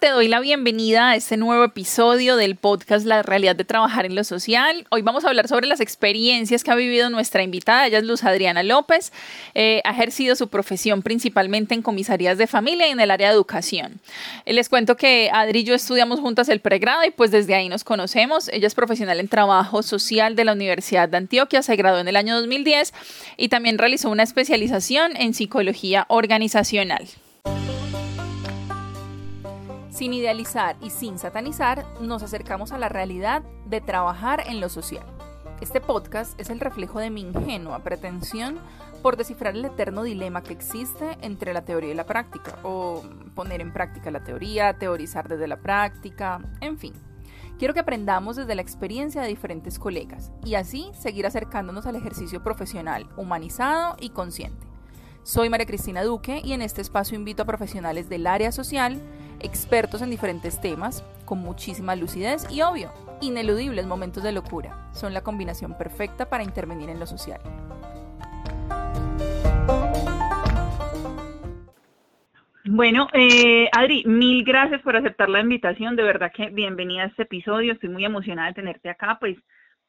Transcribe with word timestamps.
Te 0.00 0.08
doy 0.08 0.28
la 0.28 0.40
bienvenida 0.40 1.10
a 1.10 1.16
este 1.16 1.36
nuevo 1.36 1.62
episodio 1.62 2.36
del 2.36 2.56
podcast 2.56 3.04
La 3.06 3.22
realidad 3.22 3.54
de 3.54 3.64
trabajar 3.64 4.06
en 4.06 4.14
lo 4.14 4.24
social. 4.24 4.86
Hoy 4.90 5.02
vamos 5.02 5.24
a 5.24 5.28
hablar 5.28 5.46
sobre 5.46 5.66
las 5.66 5.80
experiencias 5.80 6.64
que 6.64 6.70
ha 6.70 6.74
vivido 6.74 7.10
nuestra 7.10 7.42
invitada. 7.42 7.86
Ella 7.86 7.98
es 7.98 8.04
Luz 8.04 8.24
Adriana 8.24 8.62
López. 8.62 9.12
Eh, 9.54 9.82
ha 9.84 9.90
ejercido 9.90 10.36
su 10.36 10.48
profesión 10.48 11.02
principalmente 11.02 11.74
en 11.74 11.82
comisarías 11.82 12.38
de 12.38 12.46
familia 12.46 12.88
y 12.88 12.92
en 12.92 13.00
el 13.00 13.10
área 13.10 13.28
de 13.28 13.34
educación. 13.34 14.00
Eh, 14.46 14.54
les 14.54 14.70
cuento 14.70 14.96
que 14.96 15.30
Adri 15.32 15.60
y 15.60 15.64
yo 15.64 15.74
estudiamos 15.74 16.18
juntas 16.18 16.48
el 16.48 16.60
pregrado 16.60 17.04
y 17.04 17.10
pues 17.10 17.30
desde 17.30 17.54
ahí 17.54 17.68
nos 17.68 17.84
conocemos. 17.84 18.48
Ella 18.48 18.66
es 18.66 18.74
profesional 18.74 19.20
en 19.20 19.28
trabajo 19.28 19.82
social 19.82 20.34
de 20.34 20.46
la 20.46 20.52
Universidad 20.52 21.10
de 21.10 21.18
Antioquia, 21.18 21.62
se 21.62 21.76
graduó 21.76 22.00
en 22.00 22.08
el 22.08 22.16
año 22.16 22.36
2010 22.36 22.94
y 23.36 23.48
también 23.48 23.76
realizó 23.76 24.08
una 24.08 24.22
especialización 24.22 25.14
en 25.16 25.34
psicología 25.34 26.06
organizacional. 26.08 27.06
Sin 29.94 30.12
idealizar 30.12 30.74
y 30.80 30.90
sin 30.90 31.20
satanizar, 31.20 31.86
nos 32.00 32.24
acercamos 32.24 32.72
a 32.72 32.78
la 32.78 32.88
realidad 32.88 33.44
de 33.64 33.80
trabajar 33.80 34.42
en 34.44 34.60
lo 34.60 34.68
social. 34.68 35.06
Este 35.60 35.80
podcast 35.80 36.38
es 36.40 36.50
el 36.50 36.58
reflejo 36.58 36.98
de 36.98 37.10
mi 37.10 37.20
ingenua 37.20 37.78
pretensión 37.84 38.58
por 39.02 39.16
descifrar 39.16 39.54
el 39.54 39.64
eterno 39.64 40.02
dilema 40.02 40.42
que 40.42 40.52
existe 40.52 41.16
entre 41.20 41.52
la 41.52 41.64
teoría 41.64 41.92
y 41.92 41.94
la 41.94 42.06
práctica, 42.06 42.58
o 42.64 43.04
poner 43.36 43.60
en 43.60 43.72
práctica 43.72 44.10
la 44.10 44.24
teoría, 44.24 44.76
teorizar 44.80 45.28
desde 45.28 45.46
la 45.46 45.60
práctica, 45.60 46.40
en 46.60 46.76
fin. 46.76 46.92
Quiero 47.60 47.72
que 47.72 47.78
aprendamos 47.78 48.34
desde 48.34 48.56
la 48.56 48.62
experiencia 48.62 49.22
de 49.22 49.28
diferentes 49.28 49.78
colegas 49.78 50.32
y 50.44 50.56
así 50.56 50.90
seguir 50.98 51.24
acercándonos 51.24 51.86
al 51.86 51.94
ejercicio 51.94 52.42
profesional 52.42 53.08
humanizado 53.16 53.94
y 54.00 54.10
consciente. 54.10 54.66
Soy 55.22 55.48
María 55.48 55.66
Cristina 55.66 56.02
Duque 56.02 56.42
y 56.44 56.52
en 56.52 56.62
este 56.62 56.82
espacio 56.82 57.16
invito 57.16 57.44
a 57.44 57.46
profesionales 57.46 58.08
del 58.08 58.26
área 58.26 58.50
social, 58.50 59.00
expertos 59.44 60.02
en 60.02 60.10
diferentes 60.10 60.60
temas, 60.60 61.04
con 61.24 61.38
muchísima 61.38 61.94
lucidez 61.94 62.46
y 62.50 62.62
obvio, 62.62 62.90
ineludibles 63.20 63.86
momentos 63.86 64.22
de 64.22 64.32
locura. 64.32 64.88
Son 64.92 65.12
la 65.12 65.22
combinación 65.22 65.76
perfecta 65.76 66.28
para 66.28 66.42
intervenir 66.42 66.88
en 66.88 66.98
lo 66.98 67.06
social. 67.06 67.40
Bueno, 72.66 73.08
eh, 73.12 73.68
Adri, 73.72 74.04
mil 74.06 74.42
gracias 74.42 74.80
por 74.80 74.96
aceptar 74.96 75.28
la 75.28 75.40
invitación. 75.40 75.96
De 75.96 76.02
verdad 76.02 76.32
que 76.34 76.48
bienvenida 76.48 77.02
a 77.02 77.06
este 77.06 77.24
episodio. 77.24 77.74
Estoy 77.74 77.90
muy 77.90 78.04
emocionada 78.04 78.48
de 78.48 78.54
tenerte 78.54 78.88
acá. 78.88 79.18
Pues 79.20 79.36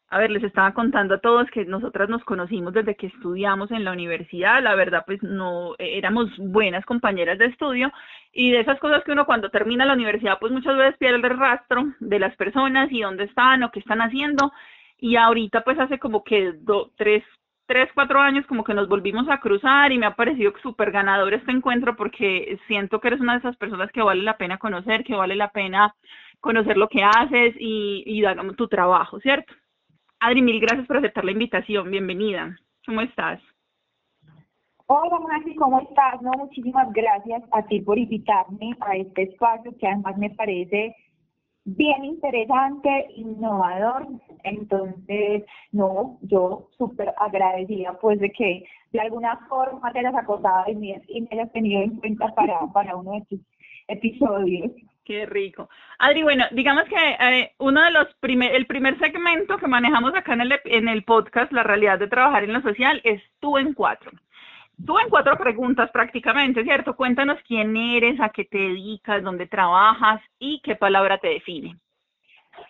a 0.09 0.19
ver, 0.19 0.29
les 0.29 0.43
estaba 0.43 0.73
contando 0.73 1.15
a 1.15 1.19
todos 1.19 1.49
que 1.49 1.65
nosotras 1.65 2.09
nos 2.09 2.23
conocimos 2.23 2.73
desde 2.73 2.95
que 2.95 3.07
estudiamos 3.07 3.71
en 3.71 3.83
la 3.83 3.91
universidad, 3.91 4.61
la 4.61 4.75
verdad 4.75 5.03
pues 5.05 5.21
no 5.23 5.73
eh, 5.79 5.97
éramos 5.97 6.29
buenas 6.37 6.85
compañeras 6.85 7.39
de 7.39 7.45
estudio. 7.47 7.91
Y 8.31 8.51
de 8.51 8.59
esas 8.59 8.79
cosas 8.79 9.03
que 9.03 9.11
uno 9.13 9.25
cuando 9.25 9.49
termina 9.49 9.85
la 9.85 9.93
universidad 9.93 10.37
pues 10.39 10.51
muchas 10.51 10.77
veces 10.77 10.97
pierde 10.99 11.27
el 11.27 11.39
rastro 11.39 11.85
de 11.99 12.19
las 12.19 12.35
personas 12.35 12.91
y 12.91 13.01
dónde 13.01 13.23
están 13.25 13.63
o 13.63 13.71
qué 13.71 13.79
están 13.79 14.01
haciendo. 14.01 14.51
Y 14.99 15.15
ahorita 15.15 15.63
pues 15.63 15.79
hace 15.79 15.99
como 15.99 16.23
que 16.23 16.53
dos, 16.59 16.91
tres, 16.97 17.23
tres, 17.65 17.89
cuatro 17.95 18.19
años 18.19 18.45
como 18.45 18.63
que 18.63 18.73
nos 18.75 18.87
volvimos 18.87 19.27
a 19.29 19.39
cruzar 19.39 19.91
y 19.91 19.97
me 19.97 20.05
ha 20.05 20.15
parecido 20.15 20.53
súper 20.61 20.91
ganador 20.91 21.33
este 21.33 21.51
encuentro 21.51 21.95
porque 21.95 22.59
siento 22.67 22.99
que 22.99 23.07
eres 23.07 23.21
una 23.21 23.33
de 23.33 23.39
esas 23.39 23.57
personas 23.57 23.91
que 23.91 24.03
vale 24.03 24.21
la 24.23 24.37
pena 24.37 24.59
conocer, 24.59 25.03
que 25.03 25.15
vale 25.15 25.35
la 25.35 25.49
pena 25.49 25.95
conocer 26.39 26.77
lo 26.77 26.87
que 26.89 27.03
haces 27.03 27.55
y, 27.59 28.03
y 28.05 28.55
tu 28.55 28.67
trabajo, 28.67 29.19
¿cierto? 29.19 29.53
Adri, 30.19 30.41
mil 30.41 30.59
gracias 30.59 30.87
por 30.87 30.97
aceptar 30.97 31.25
la 31.25 31.31
invitación. 31.31 31.91
Bienvenida. 31.91 32.57
¿Cómo 32.85 33.01
estás? 33.01 33.41
Hola, 34.87 35.19
Maxi, 35.19 35.55
¿cómo 35.55 35.79
estás? 35.81 36.21
No, 36.21 36.31
muchísimas 36.37 36.91
gracias 36.93 37.43
a 37.51 37.63
ti 37.63 37.81
por 37.81 37.97
invitarme 37.97 38.75
a 38.81 38.95
este 38.95 39.23
espacio 39.23 39.75
que 39.79 39.87
además 39.87 40.17
me 40.17 40.29
parece 40.29 40.95
bien 41.65 42.05
interesante, 42.05 43.07
innovador. 43.15 44.07
Entonces, 44.43 45.43
no, 45.71 46.19
yo 46.21 46.69
súper 46.77 47.13
agradecida 47.17 47.97
pues 47.99 48.19
de 48.19 48.31
que 48.31 48.63
de 48.91 48.99
alguna 48.99 49.37
forma 49.49 49.91
te 49.91 49.99
hayas 49.99 50.15
acordado 50.15 50.71
y 50.71 50.75
me, 50.75 51.01
y 51.07 51.21
me 51.21 51.29
hayas 51.31 51.51
tenido 51.51 51.81
en 51.81 51.97
cuenta 51.97 52.33
para, 52.35 52.59
para 52.71 52.95
uno 52.95 53.13
de 53.13 53.25
tus 53.25 53.39
episodios. 53.87 54.71
Qué 55.05 55.27
rico. 55.27 55.69
Adri, 55.99 56.23
bueno, 56.23 56.45
digamos 56.49 56.85
que 56.85 56.95
eh, 56.95 57.53
uno 57.59 57.83
de 57.83 57.91
los 57.91 58.11
primer, 58.15 58.55
el 58.55 58.65
primer 58.65 58.97
segmento 58.97 59.57
que 59.57 59.67
manejamos 59.67 60.15
acá 60.15 60.33
en 60.33 60.41
el, 60.41 60.59
en 60.65 60.87
el 60.87 61.03
podcast, 61.03 61.51
La 61.51 61.61
realidad 61.61 61.99
de 61.99 62.07
trabajar 62.07 62.43
en 62.43 62.53
lo 62.53 62.61
social, 62.61 63.01
es 63.03 63.21
tú 63.39 63.59
en 63.59 63.73
cuatro. 63.75 64.11
Tú 64.83 64.97
en 64.97 65.09
cuatro 65.09 65.37
preguntas 65.37 65.91
prácticamente, 65.91 66.63
¿cierto? 66.63 66.95
Cuéntanos 66.95 67.37
quién 67.47 67.77
eres, 67.77 68.19
a 68.19 68.29
qué 68.29 68.45
te 68.45 68.57
dedicas, 68.57 69.21
dónde 69.21 69.45
trabajas 69.45 70.21
y 70.39 70.59
qué 70.63 70.75
palabra 70.75 71.19
te 71.19 71.27
define. 71.27 71.77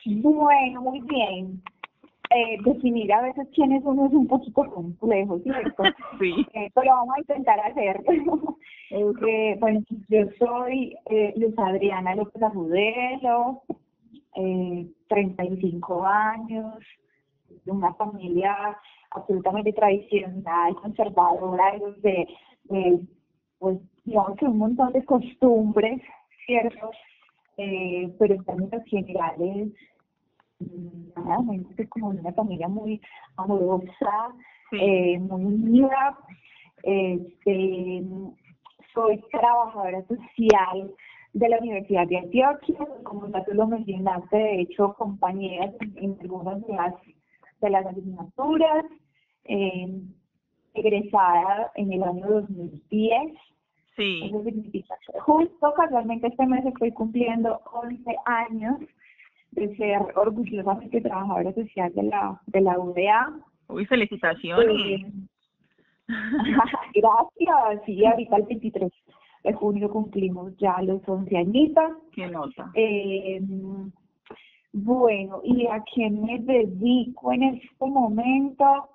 Bueno, 0.05 0.81
muy 0.81 0.99
bien 1.01 1.63
eh, 2.29 2.57
definir 2.63 3.11
a 3.13 3.21
veces 3.21 3.47
quién 3.53 3.71
es 3.71 3.83
uno 3.83 4.07
es 4.07 4.13
un 4.13 4.27
poquito 4.27 4.63
complejo, 4.69 5.39
¿cierto? 5.39 5.83
Sí. 6.19 6.45
Eh, 6.53 6.69
pero 6.73 6.91
vamos 6.91 7.15
a 7.15 7.19
intentar 7.19 7.59
hacerlo. 7.59 8.57
eh, 8.91 9.57
bueno, 9.59 9.81
yo 10.09 10.25
soy 10.39 10.95
eh, 11.09 11.33
Luz 11.37 11.53
Adriana 11.57 12.15
López 12.15 12.41
Agudelo, 12.41 13.63
eh, 14.35 14.87
35 15.09 16.05
años, 16.05 16.75
de 17.65 17.71
una 17.71 17.93
familia 17.93 18.77
absolutamente 19.11 19.73
tradicional, 19.73 20.75
conservadora, 20.75 21.73
de, 22.01 22.27
de 22.65 22.99
pues 23.59 23.79
digamos 24.03 24.37
que 24.37 24.45
un 24.45 24.57
montón 24.57 24.93
de 24.93 25.03
costumbres, 25.03 26.01
¿cierto? 26.45 26.91
Eh, 27.57 28.13
pero 28.19 28.35
en 28.35 28.43
términos 28.43 28.83
generales 28.85 29.69
es 31.77 31.89
como 31.89 32.09
una 32.09 32.31
familia 32.33 32.67
muy 32.67 33.01
amorosa, 33.37 34.33
eh, 34.71 35.19
muy 35.19 35.45
unida. 35.45 36.17
Este, 36.83 38.03
soy 38.93 39.21
trabajadora 39.31 40.03
social 40.07 40.91
de 41.33 41.49
la 41.49 41.59
Universidad 41.59 42.07
de 42.07 42.17
Antioquia, 42.17 42.87
como 43.03 43.27
ya 43.27 43.43
tú 43.43 43.53
lo 43.53 43.67
mencionaste, 43.67 44.37
de 44.37 44.61
hecho, 44.61 44.93
compañeras 44.93 45.73
en, 45.95 46.17
algunas 46.21 46.65
de 46.65 46.73
las, 46.73 46.93
de 47.61 47.69
las 47.69 47.85
asignaturas, 47.85 48.85
eh, 49.45 50.01
egresada 50.73 51.71
en 51.75 51.91
el 51.91 52.03
año 52.03 52.27
2010. 52.27 53.33
Sí. 53.97 54.21
Eso 54.25 54.43
significa 54.43 54.95
que 55.05 55.19
justo 55.19 55.73
casualmente 55.73 56.27
este 56.27 56.45
mes 56.45 56.65
estoy 56.65 56.91
cumpliendo 56.91 57.61
11 57.71 58.15
años 58.25 58.77
de 59.55 59.75
ser 59.77 59.99
orgullosamente 60.15 61.01
trabajadora 61.01 61.53
social 61.53 61.91
de 61.93 62.03
la, 62.03 62.39
de 62.47 62.61
la 62.61 62.77
UDA. 62.77 63.39
Uy, 63.69 63.85
felicitaciones. 63.85 64.67
Eh, 64.67 65.05
gracias, 66.93 67.85
sí, 67.85 68.05
ahorita 68.05 68.35
el 68.37 68.43
23 68.43 68.91
de 69.43 69.53
junio 69.53 69.89
cumplimos 69.89 70.55
ya 70.57 70.81
los 70.81 71.01
11 71.07 71.37
añitos. 71.37 71.91
Qué 72.13 72.27
nota. 72.27 72.69
Eh, 72.73 73.41
bueno, 74.73 75.41
¿y 75.43 75.65
a 75.67 75.83
qué 75.93 76.09
me 76.09 76.39
dedico 76.39 77.31
en 77.31 77.43
este 77.43 77.85
momento? 77.85 78.89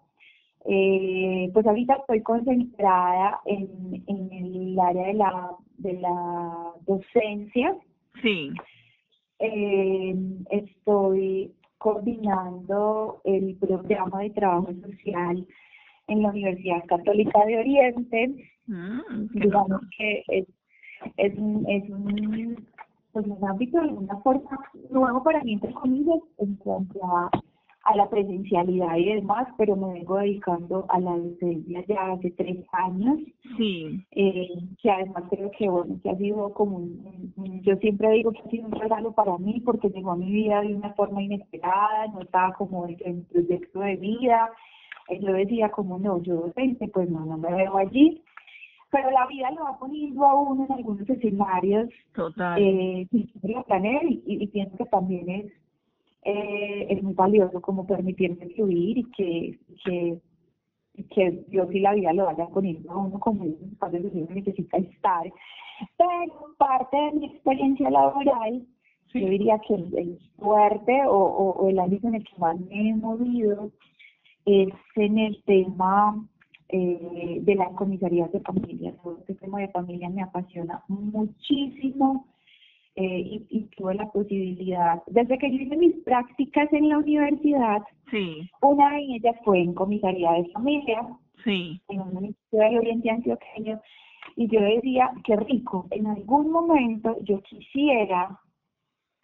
Eh, 0.66 1.50
pues 1.54 1.66
ahorita 1.66 1.94
estoy 1.94 2.22
concentrada 2.22 3.40
en, 3.46 4.04
en 4.06 4.30
el 4.30 4.78
área 4.78 5.06
de 5.06 5.14
la, 5.14 5.50
de 5.78 5.92
la 5.94 6.72
docencia. 6.86 7.74
Sí 8.22 8.52
eh, 9.40 10.14
estoy 10.50 11.52
coordinando 11.78 13.20
el 13.24 13.56
programa 13.56 14.20
de 14.20 14.30
trabajo 14.30 14.68
social 14.86 15.46
en 16.08 16.22
la 16.22 16.28
Universidad 16.28 16.84
Católica 16.86 17.44
de 17.46 17.58
Oriente. 17.58 18.50
Mm, 18.66 19.28
Digamos 19.32 19.80
que 19.96 20.22
es, 20.28 20.46
es, 21.16 21.38
un, 21.38 21.64
es 21.68 21.88
un, 21.88 22.66
pues 23.12 23.26
un 23.26 23.48
ámbito 23.48 23.78
de 23.78 23.88
alguna 23.88 24.16
forma 24.18 24.58
nuevo 24.90 25.22
para 25.22 25.42
mí, 25.42 25.54
entre 25.54 25.72
comillas, 25.72 26.20
en 26.38 26.56
cuanto 26.56 27.00
a 27.04 27.30
a 27.82 27.96
la 27.96 28.10
presencialidad 28.10 28.96
y 28.96 29.14
demás, 29.14 29.48
pero 29.56 29.74
me 29.74 29.94
vengo 29.94 30.18
dedicando 30.18 30.84
a 30.88 31.00
la 31.00 31.16
docencia 31.16 31.84
ya 31.88 32.12
hace 32.12 32.30
tres 32.32 32.58
años. 32.72 33.18
Sí. 33.56 34.04
Eh, 34.10 34.48
que 34.82 34.90
además 34.90 35.24
creo 35.30 35.50
que, 35.58 35.68
bueno, 35.68 35.98
que 36.02 36.10
ha 36.10 36.16
sido 36.16 36.52
como 36.52 36.76
un, 36.76 37.62
yo 37.62 37.76
siempre 37.76 38.10
digo 38.10 38.32
que 38.32 38.40
ha 38.40 38.50
sido 38.50 38.66
un 38.66 38.72
regalo 38.72 39.12
para 39.12 39.36
mí 39.38 39.60
porque 39.64 39.88
llegó 39.88 40.12
a 40.12 40.16
mi 40.16 40.30
vida 40.30 40.60
de 40.60 40.74
una 40.74 40.92
forma 40.92 41.22
inesperada, 41.22 42.08
no 42.08 42.20
estaba 42.20 42.52
como 42.52 42.86
en 42.86 42.98
el 43.04 43.22
proyecto 43.22 43.80
de 43.80 43.96
vida. 43.96 44.50
Eh, 45.08 45.18
yo 45.20 45.32
decía 45.32 45.70
como, 45.70 45.98
no, 45.98 46.22
yo 46.22 46.34
docente, 46.34 46.86
pues 46.88 47.08
no, 47.08 47.24
no 47.24 47.38
me 47.38 47.52
veo 47.54 47.78
allí. 47.78 48.22
Pero 48.90 49.10
la 49.10 49.26
vida 49.28 49.50
lo 49.52 49.64
va 49.64 49.78
poniendo 49.78 50.26
a 50.26 50.34
uno 50.34 50.66
en 50.66 50.72
algunos 50.72 51.08
escenarios. 51.08 51.88
Total. 52.12 52.60
Eh, 52.60 53.06
y, 53.10 53.32
y 54.26 54.46
pienso 54.48 54.76
que 54.76 54.84
también 54.86 55.30
es 55.30 55.52
eh, 56.22 56.86
es 56.90 57.02
muy 57.02 57.14
valioso 57.14 57.60
como 57.60 57.86
permitirme 57.86 58.48
fluir 58.50 58.98
y 58.98 59.04
que, 59.12 59.58
que 59.84 60.20
que 61.08 61.44
Dios 61.48 61.68
y 61.72 61.80
la 61.80 61.94
vida 61.94 62.12
lo 62.12 62.26
vaya 62.26 62.46
poniendo 62.46 62.90
a 62.90 62.98
uno 62.98 63.18
como 63.20 63.44
un 63.44 63.70
espacio 63.72 64.02
donde 64.02 64.22
uno 64.22 64.34
necesita 64.34 64.76
estar. 64.76 65.32
Pero 65.96 66.54
parte 66.58 66.96
de 66.96 67.12
mi 67.12 67.26
experiencia 67.26 67.90
laboral, 67.90 68.66
yo 69.14 69.28
diría 69.28 69.58
que 69.66 69.74
el, 69.74 70.18
fuerte 70.38 71.02
o, 71.06 71.16
o, 71.16 71.68
el 71.68 71.78
ámbito 71.78 72.08
en 72.08 72.16
el 72.16 72.24
que 72.24 72.38
más 72.38 72.58
me 72.60 72.90
he 72.90 72.94
movido 72.94 73.70
es 74.44 74.68
en 74.96 75.18
el 75.18 75.42
tema 75.44 76.26
eh, 76.68 77.38
de 77.40 77.54
las 77.54 77.72
comisarías 77.72 78.30
de 78.32 78.40
familia. 78.40 78.94
Este 79.20 79.34
tema 79.34 79.60
de 79.60 79.68
familia 79.68 80.08
me 80.10 80.22
apasiona 80.22 80.82
muchísimo. 80.88 82.26
Eh, 82.96 83.20
y, 83.20 83.46
y, 83.50 83.64
tuve 83.76 83.94
la 83.94 84.10
posibilidad, 84.10 85.00
desde 85.06 85.38
que 85.38 85.48
yo 85.50 85.62
hice 85.62 85.76
mis 85.76 85.94
prácticas 86.04 86.70
en 86.72 86.88
la 86.88 86.98
universidad, 86.98 87.82
sí. 88.10 88.50
una 88.62 88.96
de 88.96 89.02
ellas 89.14 89.36
fue 89.44 89.60
en 89.60 89.74
comisaría 89.74 90.32
de 90.32 90.50
familia, 90.50 91.00
sí. 91.44 91.80
en 91.88 92.00
un 92.00 92.12
municipio 92.12 92.58
de 92.58 92.78
Oriente 92.78 93.10
Antioqueño, 93.10 93.80
y 94.36 94.48
yo 94.48 94.60
decía, 94.60 95.12
qué 95.24 95.36
rico, 95.36 95.86
en 95.92 96.08
algún 96.08 96.50
momento 96.50 97.16
yo 97.22 97.40
quisiera 97.42 98.38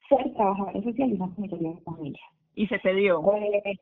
ser 0.09 0.33
trabajadora 0.35 0.83
social 0.83 1.11
en 1.11 1.23
una 1.23 1.35
comisaría 1.35 1.71
de 1.71 1.81
familia. 1.81 2.23
Y 2.55 2.67
se 2.69 2.79
te 2.79 2.95
dio. 2.95 3.21
Eh, 3.35 3.79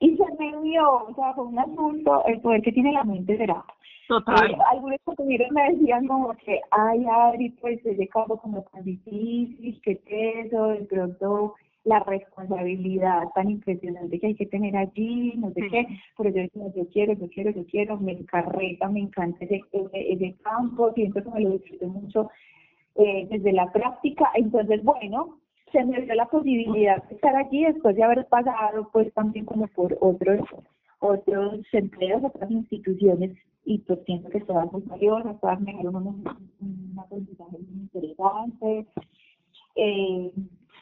y 0.00 0.16
se 0.16 0.24
me 0.38 0.62
dio, 0.62 1.06
o 1.06 1.14
sea, 1.14 1.34
fue 1.34 1.44
un 1.44 1.58
asunto, 1.58 2.24
el 2.26 2.40
poder 2.40 2.62
que 2.62 2.72
tiene 2.72 2.92
la 2.92 3.04
mente 3.04 3.36
será. 3.36 3.64
Total. 4.06 4.50
Eh, 4.50 4.56
algunos 4.70 4.98
compañeros 5.04 5.48
me 5.50 5.70
decían 5.72 6.06
como 6.06 6.32
que, 6.34 6.60
ay, 6.70 7.04
Adri, 7.04 7.50
pues 7.60 7.84
ese 7.84 8.08
campo 8.08 8.38
como 8.38 8.62
tan 8.72 8.84
difícil, 8.84 9.80
que 9.82 10.00
eso, 10.40 10.68
de 10.68 10.84
pronto 10.86 11.54
la 11.84 12.00
responsabilidad 12.00 13.28
tan 13.34 13.50
impresionante 13.50 14.18
que 14.18 14.26
hay 14.28 14.34
que 14.34 14.46
tener 14.46 14.76
allí, 14.76 15.34
no 15.36 15.50
sé 15.52 15.62
qué, 15.70 15.86
pero 16.16 16.30
yo 16.30 16.42
decía, 16.42 16.62
yo 16.74 16.86
quiero, 16.92 17.12
yo 17.14 17.28
quiero, 17.28 17.50
yo 17.50 17.64
quiero, 17.66 17.96
me 17.98 18.12
encarreta, 18.12 18.88
me 18.88 19.00
encanta 19.00 19.44
ese, 19.44 19.62
ese, 19.92 20.36
campo, 20.42 20.92
siento 20.92 21.22
que 21.22 21.30
me 21.30 21.40
lo 21.40 21.50
disfruto 21.50 21.88
mucho 21.88 22.30
eh, 22.94 23.26
desde 23.30 23.52
la 23.52 23.72
práctica, 23.72 24.30
entonces 24.34 24.82
bueno, 24.84 25.38
se 25.72 25.84
me 25.84 26.00
dio 26.02 26.14
la 26.14 26.26
posibilidad 26.26 27.02
de 27.04 27.14
estar 27.14 27.36
allí 27.36 27.64
después 27.64 27.96
de 27.96 28.02
haber 28.02 28.26
pasado 28.26 28.88
pues 28.92 29.12
también 29.14 29.44
como 29.44 29.66
por 29.68 29.96
otros 30.00 30.40
otros 31.00 31.60
empleos, 31.72 32.22
otras 32.24 32.50
instituciones 32.50 33.36
y 33.64 33.78
pues 33.80 34.00
siento 34.06 34.30
que 34.30 34.40
todas 34.40 34.72
muy 34.72 34.82
valiosas, 34.82 35.40
todas 35.40 35.60
me 35.60 35.72
dieron 35.72 35.94
un, 35.94 36.98
aprendizaje 36.98 37.58
muy 37.58 37.82
interesante. 37.82 38.86
Eh, 39.76 40.32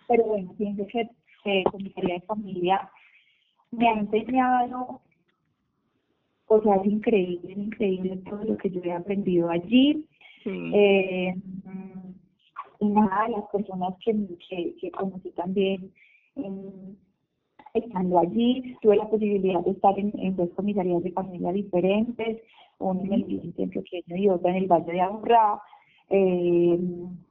pero 0.08 0.24
bueno, 0.24 0.54
siento 0.56 0.86
que 0.86 1.08
eh, 1.44 1.64
Comisaría 1.70 2.14
de 2.14 2.20
Familia 2.22 2.88
me 3.72 3.88
ha 3.88 3.98
enseñado, 3.98 5.00
o 6.46 6.62
sea, 6.62 6.76
es 6.76 6.86
increíble, 6.86 7.52
es 7.52 7.58
increíble 7.58 8.16
todo 8.28 8.44
lo 8.44 8.56
que 8.56 8.70
yo 8.70 8.80
he 8.84 8.92
aprendido 8.92 9.50
allí. 9.50 10.06
Eh, 10.44 11.34
y 12.80 12.88
nada, 12.88 13.28
las 13.28 13.44
personas 13.50 13.94
que, 14.04 14.74
que, 14.80 14.90
conocí 14.90 15.30
también 15.30 15.92
estando 17.74 18.18
allí, 18.18 18.76
tuve 18.80 18.96
la 18.96 19.08
posibilidad 19.08 19.60
de 19.60 19.70
estar 19.72 19.98
en, 19.98 20.36
dos 20.36 20.50
comisarías 20.56 21.02
de 21.02 21.12
familia 21.12 21.52
diferentes, 21.52 22.42
una 22.78 23.02
en 23.02 23.12
el 23.12 23.24
Vicente 23.24 23.68
Pequeño 23.68 24.16
y 24.16 24.28
otra 24.28 24.50
en 24.50 24.56
el 24.56 24.66
Valle 24.66 24.92
de 24.92 25.00
Aburrá. 25.00 25.60
Eh, 26.08 26.78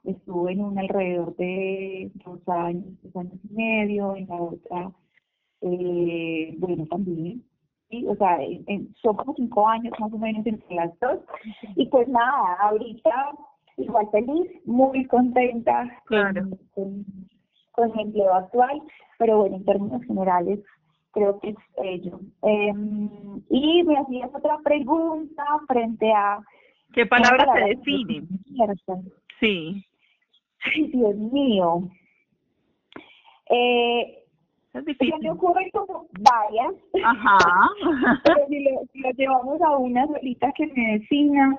estuve 0.03 0.51
en 0.51 0.61
una 0.61 0.81
alrededor 0.81 1.35
de 1.37 2.11
dos 2.25 2.39
años, 2.47 2.85
dos 3.03 3.15
años 3.15 3.39
y 3.49 3.53
medio, 3.53 4.15
en 4.15 4.27
la 4.27 4.41
otra, 4.41 4.91
eh, 5.61 6.55
bueno, 6.57 6.85
también. 6.87 7.43
¿sí? 7.89 8.05
O 8.07 8.15
sea, 8.15 8.39
son 9.01 9.15
como 9.15 9.33
cinco 9.35 9.67
años 9.67 9.93
más 9.99 10.11
o 10.11 10.17
menos 10.17 10.45
entre 10.45 10.75
las 10.75 10.99
dos. 10.99 11.19
Y 11.75 11.85
pues 11.87 12.07
nada, 12.07 12.55
ahorita 12.61 13.31
igual 13.77 14.07
feliz, 14.11 14.49
muy 14.65 15.05
contenta 15.05 16.01
con, 16.07 16.57
con, 16.73 17.91
el 17.91 17.99
empleo 17.99 18.33
actual, 18.33 18.81
pero 19.17 19.39
bueno, 19.39 19.57
en 19.57 19.65
términos 19.65 20.03
generales 20.05 20.59
creo 21.11 21.39
que 21.39 21.49
es 21.49 21.57
ello. 21.83 22.19
Em, 22.41 23.09
y 23.49 23.83
me 23.83 23.97
hacías 23.97 24.29
otra 24.33 24.57
pregunta 24.63 25.43
frente 25.67 26.11
a... 26.11 26.39
¿Qué 26.93 27.05
palabra 27.05 27.45
se 27.53 27.75
define? 27.75 28.23
Sí. 29.39 29.85
Ay, 30.63 30.87
Dios 30.87 31.15
mío. 31.15 31.89
Eh, 33.49 34.23
es 34.73 34.85
difícil. 34.85 35.13
Se 35.15 35.23
me 35.23 35.31
ocurren 35.31 35.69
como 35.71 36.07
varias. 36.19 36.73
Ajá. 37.03 37.37
pero 38.23 38.47
si 38.47 38.63
lo, 38.63 38.81
si 38.91 38.99
lo, 38.99 39.09
llevamos 39.11 39.61
a 39.61 39.77
una 39.77 40.05
solita 40.07 40.51
que 40.53 40.67
me 40.67 40.99
defina, 40.99 41.57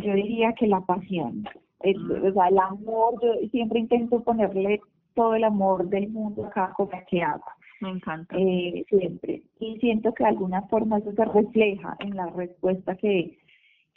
yo 0.00 0.14
diría 0.14 0.52
que 0.54 0.66
la 0.66 0.80
pasión, 0.80 1.44
el, 1.80 1.98
mm. 1.98 2.26
o 2.26 2.32
sea, 2.32 2.48
el 2.48 2.58
amor, 2.58 3.14
yo 3.22 3.48
siempre 3.50 3.80
intento 3.80 4.22
ponerle 4.22 4.80
todo 5.14 5.34
el 5.34 5.44
amor 5.44 5.88
del 5.88 6.08
mundo 6.08 6.46
a 6.46 6.50
cada 6.50 6.72
cosa 6.72 7.04
que 7.08 7.22
hago. 7.22 7.44
Me 7.80 7.90
encanta. 7.90 8.36
Eh, 8.38 8.84
siempre. 8.88 9.42
Y 9.58 9.76
siento 9.78 10.14
que 10.14 10.22
de 10.22 10.30
alguna 10.30 10.62
forma 10.62 10.98
eso 10.98 11.12
se 11.12 11.24
refleja 11.24 11.96
en 11.98 12.16
la 12.16 12.26
respuesta 12.30 12.94
que, 12.96 13.38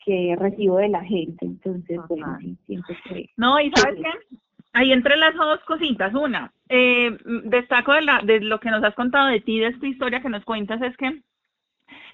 que 0.03 0.35
recibo 0.39 0.77
de 0.77 0.89
la 0.89 1.03
gente. 1.03 1.45
Entonces, 1.45 1.99
bueno, 2.09 2.37
siento 2.65 2.93
que... 3.07 3.29
No, 3.37 3.59
y 3.59 3.71
¿sabes 3.75 3.99
qué? 4.01 4.37
Ahí 4.73 4.91
entre 4.91 5.15
las 5.17 5.35
dos 5.35 5.59
cositas. 5.65 6.13
Una, 6.15 6.51
eh, 6.67 7.15
destaco 7.43 7.93
de, 7.93 8.01
la, 8.01 8.21
de 8.23 8.41
lo 8.41 8.59
que 8.59 8.71
nos 8.71 8.83
has 8.83 8.95
contado 8.95 9.27
de 9.27 9.39
ti, 9.39 9.59
de 9.59 9.67
esta 9.67 9.87
historia 9.87 10.21
que 10.21 10.29
nos 10.29 10.43
cuentas, 10.43 10.81
es 10.81 10.97
que 10.97 11.21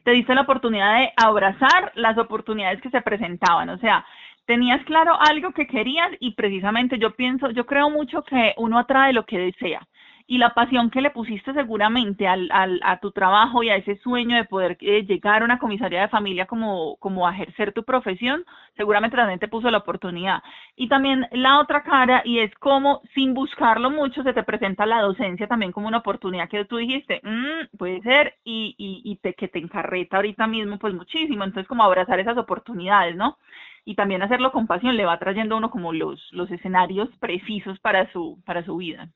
te 0.03 0.11
diste 0.11 0.35
la 0.35 0.41
oportunidad 0.41 0.99
de 0.99 1.11
abrazar 1.15 1.91
las 1.95 2.17
oportunidades 2.17 2.81
que 2.81 2.89
se 2.89 3.01
presentaban, 3.01 3.69
o 3.69 3.77
sea, 3.77 4.05
tenías 4.45 4.83
claro 4.85 5.17
algo 5.19 5.51
que 5.51 5.67
querías 5.67 6.09
y 6.19 6.33
precisamente 6.33 6.97
yo 6.97 7.15
pienso, 7.15 7.51
yo 7.51 7.65
creo 7.65 7.89
mucho 7.89 8.23
que 8.23 8.53
uno 8.57 8.79
atrae 8.79 9.13
lo 9.13 9.25
que 9.25 9.37
desea 9.37 9.81
y 10.27 10.37
la 10.37 10.53
pasión 10.53 10.89
que 10.89 11.01
le 11.01 11.11
pusiste 11.11 11.53
seguramente 11.53 12.27
al, 12.27 12.49
al, 12.51 12.79
a 12.83 12.99
tu 12.99 13.11
trabajo 13.11 13.63
y 13.63 13.69
a 13.69 13.75
ese 13.75 13.97
sueño 13.97 14.35
de 14.35 14.45
poder 14.45 14.77
eh, 14.81 15.03
llegar 15.05 15.41
a 15.41 15.45
una 15.45 15.59
comisaría 15.59 16.01
de 16.01 16.07
familia 16.09 16.45
como, 16.45 16.97
como 16.97 17.27
a 17.27 17.33
ejercer 17.33 17.73
tu 17.73 17.83
profesión, 17.83 18.45
seguramente 18.77 19.17
también 19.17 19.39
te 19.39 19.47
puso 19.47 19.69
la 19.69 19.79
oportunidad. 19.79 20.41
Y 20.75 20.87
también 20.87 21.27
la 21.31 21.59
otra 21.59 21.83
cara, 21.83 22.21
y 22.25 22.39
es 22.39 22.53
como 22.55 23.01
sin 23.13 23.33
buscarlo 23.33 23.89
mucho 23.91 24.23
se 24.23 24.33
te 24.33 24.43
presenta 24.43 24.85
la 24.85 25.01
docencia 25.01 25.47
también 25.47 25.71
como 25.71 25.87
una 25.87 25.99
oportunidad 25.99 26.49
que 26.49 26.65
tú 26.65 26.77
dijiste, 26.77 27.21
mm, 27.23 27.77
puede 27.77 28.01
ser, 28.01 28.35
y, 28.43 28.75
y, 28.77 29.01
y 29.11 29.17
te, 29.17 29.33
que 29.33 29.47
te 29.47 29.59
encarreta 29.59 30.17
ahorita 30.17 30.47
mismo 30.47 30.77
pues 30.79 30.93
muchísimo, 30.93 31.43
entonces 31.43 31.67
como 31.67 31.83
abrazar 31.83 32.19
esas 32.19 32.37
oportunidades, 32.37 33.15
¿no? 33.15 33.37
y 33.85 33.95
también 33.95 34.21
hacerlo 34.21 34.51
con 34.51 34.67
pasión 34.67 34.95
le 34.95 35.05
va 35.05 35.17
trayendo 35.19 35.55
a 35.55 35.57
uno 35.57 35.71
como 35.71 35.91
los, 35.93 36.21
los 36.31 36.49
escenarios 36.51 37.09
precisos 37.19 37.79
para 37.79 38.11
su, 38.11 38.39
para 38.45 38.63
su 38.63 38.77
vida. 38.77 39.09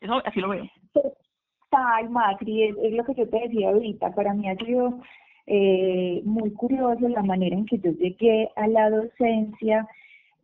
Eso 0.00 0.22
así 0.24 0.40
lo 0.40 0.48
veo. 0.48 0.64
Tal, 1.70 2.10
Macri, 2.10 2.64
es, 2.64 2.92
lo 2.92 3.04
que 3.04 3.14
yo 3.14 3.28
te 3.28 3.40
decía 3.40 3.70
ahorita. 3.70 4.12
Para 4.12 4.34
mí 4.34 4.48
ha 4.48 4.56
sido 4.56 5.00
eh, 5.46 6.20
muy 6.24 6.52
curioso 6.52 7.08
la 7.08 7.22
manera 7.22 7.56
en 7.56 7.66
que 7.66 7.78
yo 7.78 7.92
llegué 7.92 8.50
a 8.56 8.66
la 8.66 8.90
docencia 8.90 9.86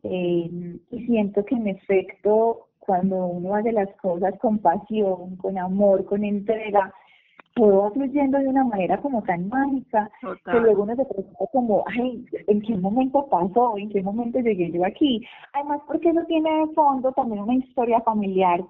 eh, 0.03 0.49
y 0.91 1.05
siento 1.05 1.43
que 1.43 1.55
en 1.55 1.67
efecto 1.67 2.67
cuando 2.79 3.25
uno 3.25 3.55
hace 3.55 3.73
las 3.73 3.89
cosas 3.97 4.33
con 4.39 4.59
pasión, 4.59 5.35
con 5.35 5.57
amor, 5.57 6.05
con 6.05 6.23
entrega, 6.23 6.93
todo 7.53 7.81
va 7.81 7.91
fluyendo 7.91 8.37
de 8.37 8.47
una 8.47 8.63
manera 8.63 8.97
como 9.01 9.21
tan 9.23 9.49
mágica 9.49 10.09
que 10.21 10.59
luego 10.59 10.83
uno 10.83 10.95
se 10.95 11.03
pregunta 11.03 11.45
como, 11.51 11.83
ay, 11.87 12.25
¿en 12.47 12.61
qué 12.61 12.77
momento 12.77 13.27
pasó? 13.29 13.77
¿En 13.77 13.89
qué 13.89 14.01
momento 14.01 14.39
llegué 14.39 14.71
yo 14.71 14.85
aquí? 14.85 15.21
Además, 15.53 15.81
porque 15.87 16.09
eso 16.09 16.23
tiene 16.27 16.49
de 16.49 16.73
fondo 16.73 17.11
también 17.11 17.41
una 17.41 17.55
historia 17.55 17.99
familiar 18.01 18.63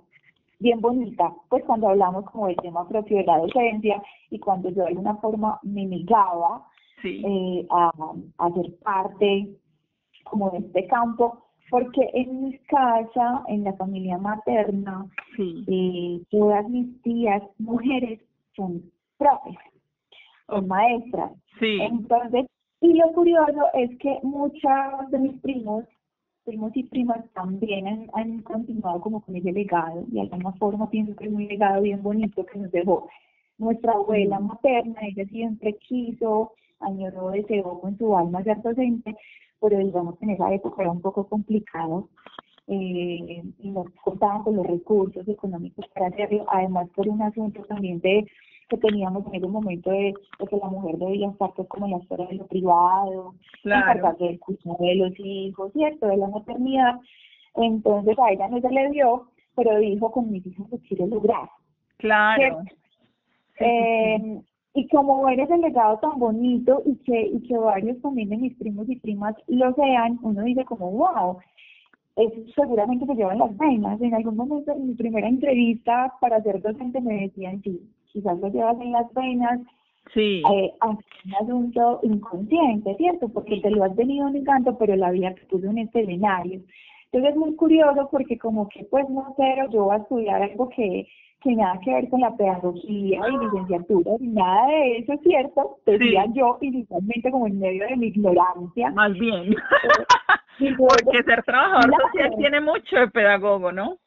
bien 0.60 0.82
bonita, 0.82 1.34
pues 1.50 1.64
cuando 1.66 1.90
hablamos 1.90 2.26
como 2.26 2.48
del 2.48 2.58
tema 2.58 2.88
propio 2.88 3.18
de 3.18 3.26
la 3.26 3.40
docencia 3.40 4.02
y 4.30 4.40
cuando 4.40 4.70
yo 4.70 4.84
de 4.84 4.88
alguna 4.88 5.16
forma 5.18 5.60
me 5.64 5.86
negaba 5.86 6.66
eh, 7.04 7.66
a, 7.70 7.92
a 8.40 8.52
ser 8.52 8.76
parte 8.84 9.50
como 10.24 10.50
de 10.52 10.60
este 10.60 10.88
campo, 10.88 11.44
porque 11.70 12.10
en 12.14 12.46
mi 12.46 12.58
casa, 12.60 13.44
en 13.48 13.64
la 13.64 13.74
familia 13.74 14.18
materna, 14.18 15.06
eh, 15.38 16.22
todas 16.30 16.68
mis 16.70 17.02
tías 17.02 17.44
mujeres 17.60 18.22
son 18.56 18.82
profes, 19.18 19.58
son 20.48 20.68
maestras. 20.68 21.32
Entonces, 21.60 22.46
y 22.82 22.94
lo 22.94 23.12
curioso 23.14 23.66
es 23.74 23.98
que 24.00 24.20
muchos 24.24 25.10
de 25.10 25.20
mis 25.20 25.42
primos 25.42 25.86
primos 26.48 26.72
y 26.76 26.84
primas 26.84 27.24
también 27.34 28.10
han, 28.14 28.42
continuado 28.42 29.02
como 29.02 29.22
con 29.22 29.36
ese 29.36 29.52
legado 29.52 30.06
y 30.10 30.16
de 30.16 30.22
alguna 30.22 30.54
forma 30.54 30.90
pienso 30.90 31.14
que 31.16 31.26
es 31.26 31.34
un 31.34 31.46
legado 31.46 31.82
bien 31.82 32.02
bonito 32.02 32.46
que 32.46 32.58
nos 32.58 32.72
dejó 32.72 33.10
nuestra 33.58 33.92
abuela 33.92 34.40
materna, 34.40 35.02
ella 35.02 35.26
siempre 35.26 35.74
quiso, 35.74 36.54
añoró, 36.80 37.32
deseó 37.32 37.82
con 37.82 37.98
su 37.98 38.16
alma 38.16 38.44
ser 38.44 38.62
docente, 38.62 39.16
pero 39.60 39.78
digamos 39.78 40.18
que 40.18 40.26
en 40.26 40.32
esa 40.32 40.54
época 40.54 40.84
era 40.84 40.92
un 40.92 41.02
poco 41.02 41.28
complicado 41.28 42.08
eh, 42.68 43.44
y 43.60 43.70
no 43.70 43.86
contaban 44.04 44.44
con 44.44 44.56
los 44.56 44.66
recursos 44.66 45.28
económicos 45.28 45.86
para 45.94 46.08
hacerlo, 46.08 46.46
además 46.48 46.88
por 46.96 47.10
un 47.10 47.22
asunto 47.22 47.62
también 47.64 48.00
de 48.00 48.26
que 48.70 48.78
teníamos 48.78 49.26
en 49.28 49.36
ese 49.36 49.48
momento 49.48 49.90
de, 49.92 50.14
que 50.50 50.58
la 50.58 50.68
mujer 50.68 50.98
debía 50.98 51.30
estar 51.30 51.52
pues, 51.56 51.68
como 51.68 51.86
en 51.86 51.94
la 51.94 51.98
esfera 51.98 52.26
de 52.26 52.36
lo 52.36 52.48
privado, 52.48 53.36
claro. 53.64 54.16
del 54.20 54.40
cuidado 54.40 54.78
de 54.80 54.96
los 54.96 55.14
hijos, 55.20 55.72
¿cierto? 55.74 56.08
De 56.08 56.18
la 56.18 56.28
maternidad. 56.28 57.00
Entonces 57.56 58.18
a 58.20 58.32
ella 58.32 58.48
no 58.50 58.60
se 58.60 58.70
le 58.70 58.90
dio, 58.92 59.30
pero 59.56 59.78
dijo, 59.80 60.12
con 60.12 60.32
mis 60.32 60.46
hijos 60.46 60.70
lo 60.70 60.78
quiero 60.80 61.08
lograr. 61.08 61.50
Claro. 61.98 62.62
Eh, 63.60 64.42
y 64.74 64.88
como 64.90 65.28
eres 65.30 65.50
el 65.50 65.62
legado 65.62 65.98
tan 65.98 66.20
bonito 66.20 66.84
y 66.86 66.96
que, 66.98 67.20
y 67.20 67.42
que 67.48 67.58
varios 67.58 68.00
también 68.02 68.30
de 68.30 68.38
mis 68.38 68.56
primos 68.58 68.88
y 68.88 68.98
primas 68.98 69.36
lo 69.48 69.74
sean, 69.74 70.20
uno 70.22 70.44
dice 70.44 70.66
como, 70.66 70.92
wow, 70.92 71.40
eso 72.16 72.36
seguramente 72.54 73.06
se 73.06 73.16
lleva 73.16 73.34
en 73.34 73.40
las 73.40 73.58
venas. 73.58 74.02
En 74.02 74.14
algún 74.14 74.36
momento 74.36 74.72
en 74.74 74.90
mi 74.90 74.94
primera 74.94 75.28
entrevista 75.28 76.14
para 76.22 76.44
ser 76.44 76.62
docente 76.62 77.02
me 77.02 77.22
decían, 77.22 77.62
sí, 77.64 77.82
quizás 78.18 78.40
lo 78.40 78.48
llevas 78.50 78.80
en 78.82 78.92
las 78.92 79.14
venas, 79.14 79.60
sí. 80.14 80.42
eh, 80.52 80.74
un 80.82 81.36
asunto 81.42 82.00
inconsciente, 82.02 82.96
¿cierto? 82.96 83.30
Porque 83.30 83.60
te 83.62 83.70
lo 83.70 83.84
has 83.84 83.96
venido 83.96 84.28
negando, 84.30 84.76
pero 84.78 84.96
la 84.96 85.12
vida 85.12 85.36
que 85.36 85.46
tuve 85.46 85.68
en 85.68 85.78
este 85.78 86.02
escenario. 86.02 86.62
Entonces 87.06 87.32
es 87.32 87.38
muy 87.38 87.56
curioso 87.56 88.10
porque 88.12 88.38
como 88.38 88.68
que 88.70 88.86
pues 88.86 89.08
no 89.10 89.34
quiero 89.36 89.70
yo 89.70 89.92
a 89.92 89.98
estudiar 89.98 90.42
algo 90.42 90.68
que, 90.70 91.08
que 91.42 91.56
nada 91.56 91.80
que 91.84 91.94
ver 91.94 92.10
con 92.10 92.22
la 92.22 92.36
pedagogía 92.36 93.22
y 93.30 93.46
licenciatura, 93.46 94.12
nada 94.20 94.68
de 94.68 94.98
eso, 94.98 95.14
¿cierto? 95.24 95.78
Decía 95.86 96.26
yo 96.34 96.58
inicialmente 96.62 97.32
como 97.32 97.48
en 97.48 97.60
medio 97.60 97.86
de 97.88 97.96
mi 97.98 98.08
ignorancia. 98.08 98.92
Más 98.92 99.14
bien. 99.14 99.56
porque 100.78 101.24
ser 101.24 101.44
trabajador 101.44 101.94
social 102.08 102.36
tiene 102.38 102.62
mucho 102.62 102.98
de 102.98 103.08
pedagogo, 103.10 103.72
¿no? 103.72 103.98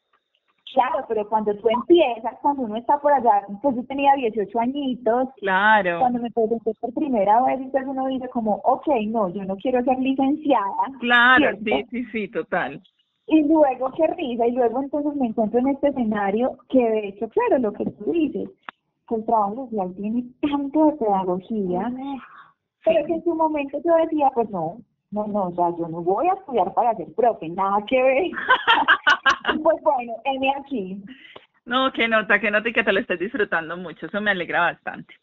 Claro, 0.73 1.05
pero 1.07 1.27
cuando 1.27 1.53
tú 1.55 1.67
empiezas, 1.69 2.37
cuando 2.41 2.63
uno 2.63 2.77
está 2.77 2.97
por 2.99 3.11
allá, 3.11 3.45
pues 3.61 3.75
yo 3.75 3.83
tenía 3.85 4.13
18 4.15 4.59
añitos. 4.59 5.27
Claro. 5.37 5.99
Cuando 5.99 6.19
me 6.19 6.31
presenté 6.31 6.73
por 6.79 6.93
primera 6.93 7.41
vez, 7.43 7.59
entonces 7.59 7.89
uno 7.89 8.07
dice 8.07 8.29
como, 8.29 8.55
ok, 8.63 8.87
no, 9.07 9.29
yo 9.29 9.43
no 9.43 9.57
quiero 9.57 9.83
ser 9.83 9.99
licenciada. 9.99 10.83
Claro, 10.99 11.57
sí, 11.63 11.85
sí, 11.89 12.05
sí, 12.05 12.27
total. 12.29 12.81
Y 13.27 13.43
luego, 13.43 13.91
qué 13.91 14.07
risa, 14.07 14.47
y 14.47 14.51
luego 14.51 14.81
entonces 14.81 15.15
me 15.15 15.27
encuentro 15.27 15.59
en 15.59 15.69
este 15.69 15.89
escenario 15.89 16.57
que 16.69 16.79
de 16.79 17.07
hecho, 17.09 17.29
claro, 17.29 17.59
lo 17.59 17.73
que 17.73 17.85
tú 17.85 18.11
dices, 18.11 18.49
que 19.07 19.15
el 19.15 19.25
trabajo 19.25 19.67
social 19.69 19.93
tiene 19.95 20.23
tanto 20.41 20.85
de 20.85 20.91
pedagogía, 20.93 21.91
pero 22.83 23.05
que 23.05 23.13
en 23.13 23.23
su 23.23 23.35
momento 23.35 23.77
yo 23.83 23.95
decía, 23.95 24.31
pues 24.33 24.49
no, 24.49 24.77
no, 25.11 25.27
no, 25.27 25.47
o 25.47 25.55
sea, 25.55 25.69
yo 25.77 25.87
no 25.89 26.01
voy 26.01 26.27
a 26.27 26.33
estudiar 26.33 26.73
para 26.73 26.95
ser 26.95 27.13
profe, 27.13 27.49
nada 27.49 27.83
que 27.85 28.01
ver. 28.01 28.31
pues 29.63 29.77
bueno, 29.83 30.13
heme 30.25 30.53
aquí. 30.59 30.97
No, 31.65 31.91
que 31.93 32.07
nota, 32.07 32.39
que 32.39 32.51
nota 32.51 32.69
y 32.69 32.73
que 32.73 32.83
te 32.83 32.91
lo 32.91 32.99
estés 32.99 33.19
disfrutando 33.19 33.77
mucho, 33.77 34.07
eso 34.07 34.19
me 34.21 34.31
alegra 34.31 34.61
bastante. 34.61 35.13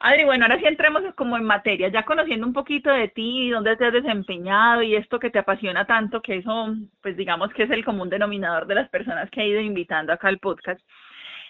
Adri, 0.00 0.24
bueno, 0.24 0.44
ahora 0.44 0.58
sí 0.58 0.64
entremos 0.64 1.02
como 1.16 1.36
en 1.36 1.44
materia, 1.44 1.88
ya 1.88 2.04
conociendo 2.04 2.46
un 2.46 2.52
poquito 2.52 2.88
de 2.90 3.08
ti, 3.08 3.50
dónde 3.50 3.76
te 3.76 3.86
has 3.86 3.92
desempeñado 3.92 4.82
y 4.82 4.94
esto 4.94 5.18
que 5.18 5.30
te 5.30 5.40
apasiona 5.40 5.86
tanto, 5.86 6.22
que 6.22 6.36
eso, 6.36 6.72
pues 7.02 7.16
digamos 7.16 7.52
que 7.52 7.64
es 7.64 7.70
el 7.70 7.84
común 7.84 8.08
denominador 8.08 8.66
de 8.68 8.76
las 8.76 8.88
personas 8.90 9.28
que 9.30 9.40
he 9.40 9.48
ido 9.48 9.60
invitando 9.60 10.12
acá 10.12 10.28
al 10.28 10.38
podcast. 10.38 10.80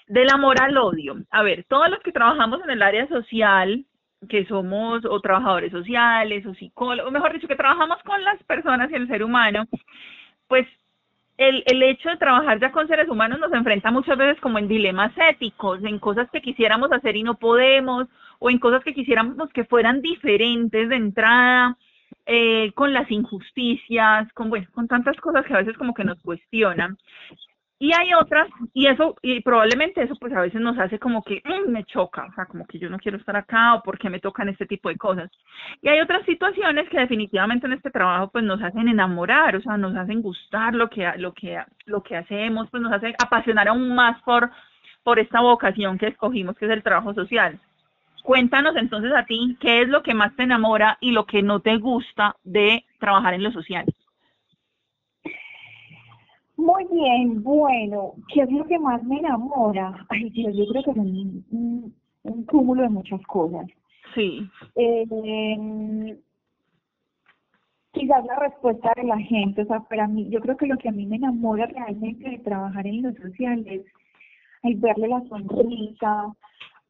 Del 0.07 0.31
amor 0.31 0.63
al 0.63 0.79
odio. 0.79 1.17
A 1.31 1.43
ver, 1.43 1.65
todos 1.69 1.91
los 1.91 2.01
que 2.01 2.13
trabajamos 2.13 2.63
en 2.65 2.71
el 2.71 2.81
área 2.81 3.07
social, 3.09 3.85
que 4.31 4.47
somos 4.47 5.05
o 5.05 5.21
trabajadores 5.21 5.71
sociales 5.71 6.47
o 6.47 6.55
psicólogos, 6.55 7.11
o 7.11 7.13
mejor 7.13 7.35
dicho, 7.35 7.49
que 7.49 7.57
trabajamos 7.57 8.03
con 8.03 8.25
las 8.25 8.43
personas 8.45 8.91
y 8.91 8.95
el 8.95 9.09
ser 9.09 9.23
humano, 9.23 9.67
pues 10.49 10.67
el, 11.39 11.63
el 11.67 11.83
hecho 11.85 12.11
de 12.11 12.17
trabajar 12.17 12.61
ya 12.61 12.73
con 12.73 12.89
seres 12.89 13.09
humanos 13.09 13.39
nos 13.39 13.53
enfrenta 13.53 13.91
muchas 13.91 14.19
veces 14.19 14.41
como 14.41 14.59
en 14.59 14.69
dilemas 14.69 15.13
éticos, 15.17 15.83
en 15.85 15.99
cosas 15.99 16.29
que 16.31 16.43
quisiéramos 16.43 16.93
hacer 16.93 17.17
y 17.17 17.23
no 17.23 17.35
podemos, 17.39 18.09
o 18.41 18.51
en 18.51 18.59
cosas 18.59 18.83
que 18.85 18.93
quisiéramos 18.93 19.49
que 19.51 19.65
fueran 19.65 20.03
diferentes 20.03 20.89
de 20.89 20.97
entrada, 20.97 21.79
eh, 22.27 22.73
con 22.75 22.93
las 22.93 23.11
injusticias, 23.11 24.31
con, 24.35 24.51
bueno, 24.51 24.67
con 24.75 24.89
tantas 24.89 25.17
cosas 25.17 25.47
que 25.47 25.55
a 25.55 25.59
veces 25.59 25.79
como 25.79 25.95
que 25.95 26.05
nos 26.05 26.21
cuestionan. 26.21 26.99
Y 27.81 27.93
hay 27.93 28.13
otras, 28.13 28.49
y 28.75 28.87
eso, 28.87 29.15
y 29.23 29.41
probablemente 29.41 30.03
eso 30.03 30.17
pues 30.17 30.33
a 30.33 30.41
veces 30.41 30.61
nos 30.61 30.77
hace 30.79 30.99
como 30.99 31.23
que 31.23 31.41
mm, 31.45 31.71
me 31.71 31.85
choca, 31.85 32.27
o 32.27 32.35
sea, 32.35 32.47
como 32.47 32.67
que 32.67 32.79
yo 32.81 32.91
no 32.91 32.99
quiero 32.99 33.19
estar 33.19 33.37
acá 33.37 33.75
o 33.75 33.83
porque 33.83 34.11
me 34.11 34.19
tocan 34.19 34.49
este 34.49 34.67
tipo 34.67 34.89
de 34.89 34.97
cosas. 34.97 35.31
Y 35.81 35.89
hay 35.89 36.01
otras 36.01 36.25
situaciones 36.27 36.89
que 36.89 36.99
definitivamente 36.99 37.67
en 37.67 37.75
este 37.75 37.93
trabajo 37.93 38.31
pues 38.33 38.43
nos 38.43 38.61
hacen 38.63 38.89
enamorar, 38.89 39.55
o 39.55 39.61
sea, 39.61 39.77
nos 39.77 39.95
hacen 39.95 40.23
gustar 40.23 40.75
lo 40.75 40.91
que, 40.91 41.09
lo 41.19 41.33
que, 41.35 41.63
lo 41.87 42.03
que 42.03 42.17
hacemos, 42.17 42.69
pues 42.71 42.83
nos 42.83 42.93
hace 42.93 43.15
apasionar 43.17 43.69
aún 43.69 43.95
más 43.95 44.21
por, 44.23 44.51
por 45.05 45.21
esta 45.21 45.41
vocación 45.41 45.99
que 45.99 46.09
escogimos, 46.09 46.57
que 46.57 46.67
es 46.67 46.73
el 46.73 46.83
trabajo 46.83 47.15
social. 47.15 47.61
Cuéntanos 48.25 48.75
entonces 48.75 49.13
a 49.15 49.25
ti, 49.25 49.57
¿qué 49.61 49.83
es 49.83 49.89
lo 49.89 50.03
que 50.03 50.15
más 50.15 50.35
te 50.35 50.43
enamora 50.43 50.99
y 51.01 51.13
lo 51.13 51.27
que 51.27 51.43
no 51.43 51.61
te 51.61 51.77
gusta 51.77 52.35
de 52.43 52.85
trabajar 52.99 53.35
en 53.35 53.45
lo 53.45 53.53
social? 53.53 53.87
Muy 56.59 56.85
bien, 56.91 57.41
bueno, 57.45 58.15
¿qué 58.35 58.43
es 58.43 58.51
lo 58.51 58.65
que 58.65 58.81
más 58.81 59.01
me 59.05 59.21
enamora? 59.21 60.05
Ay, 60.09 60.29
Dios, 60.31 60.57
yo 60.57 60.67
creo 60.67 60.83
que 60.83 60.91
es 60.91 60.97
un, 60.97 61.95
cúmulo 62.47 62.83
de 62.83 62.89
muchas 62.89 63.23
cosas. 63.29 63.65
Sí. 64.13 64.45
Eh, 64.75 66.19
quizás 67.93 68.25
la 68.27 68.41
respuesta 68.41 68.93
de 68.97 69.05
la 69.05 69.19
gente, 69.19 69.63
o 69.63 69.67
sea, 69.67 69.81
para 69.81 70.09
mí, 70.09 70.29
yo 70.31 70.41
creo 70.41 70.57
que 70.57 70.67
lo 70.67 70.77
que 70.79 70.89
a 70.89 70.93
mí 70.93 71.07
me 71.07 71.17
enamora 71.17 71.67
realmente 71.67 72.29
de 72.29 72.39
trabajar 72.39 72.89
en 72.89 73.03
lo 73.03 73.13
social 73.13 73.65
es 73.69 73.83
el 74.65 74.75
verle 74.79 75.07
la 75.07 75.23
sonrisa 75.29 76.35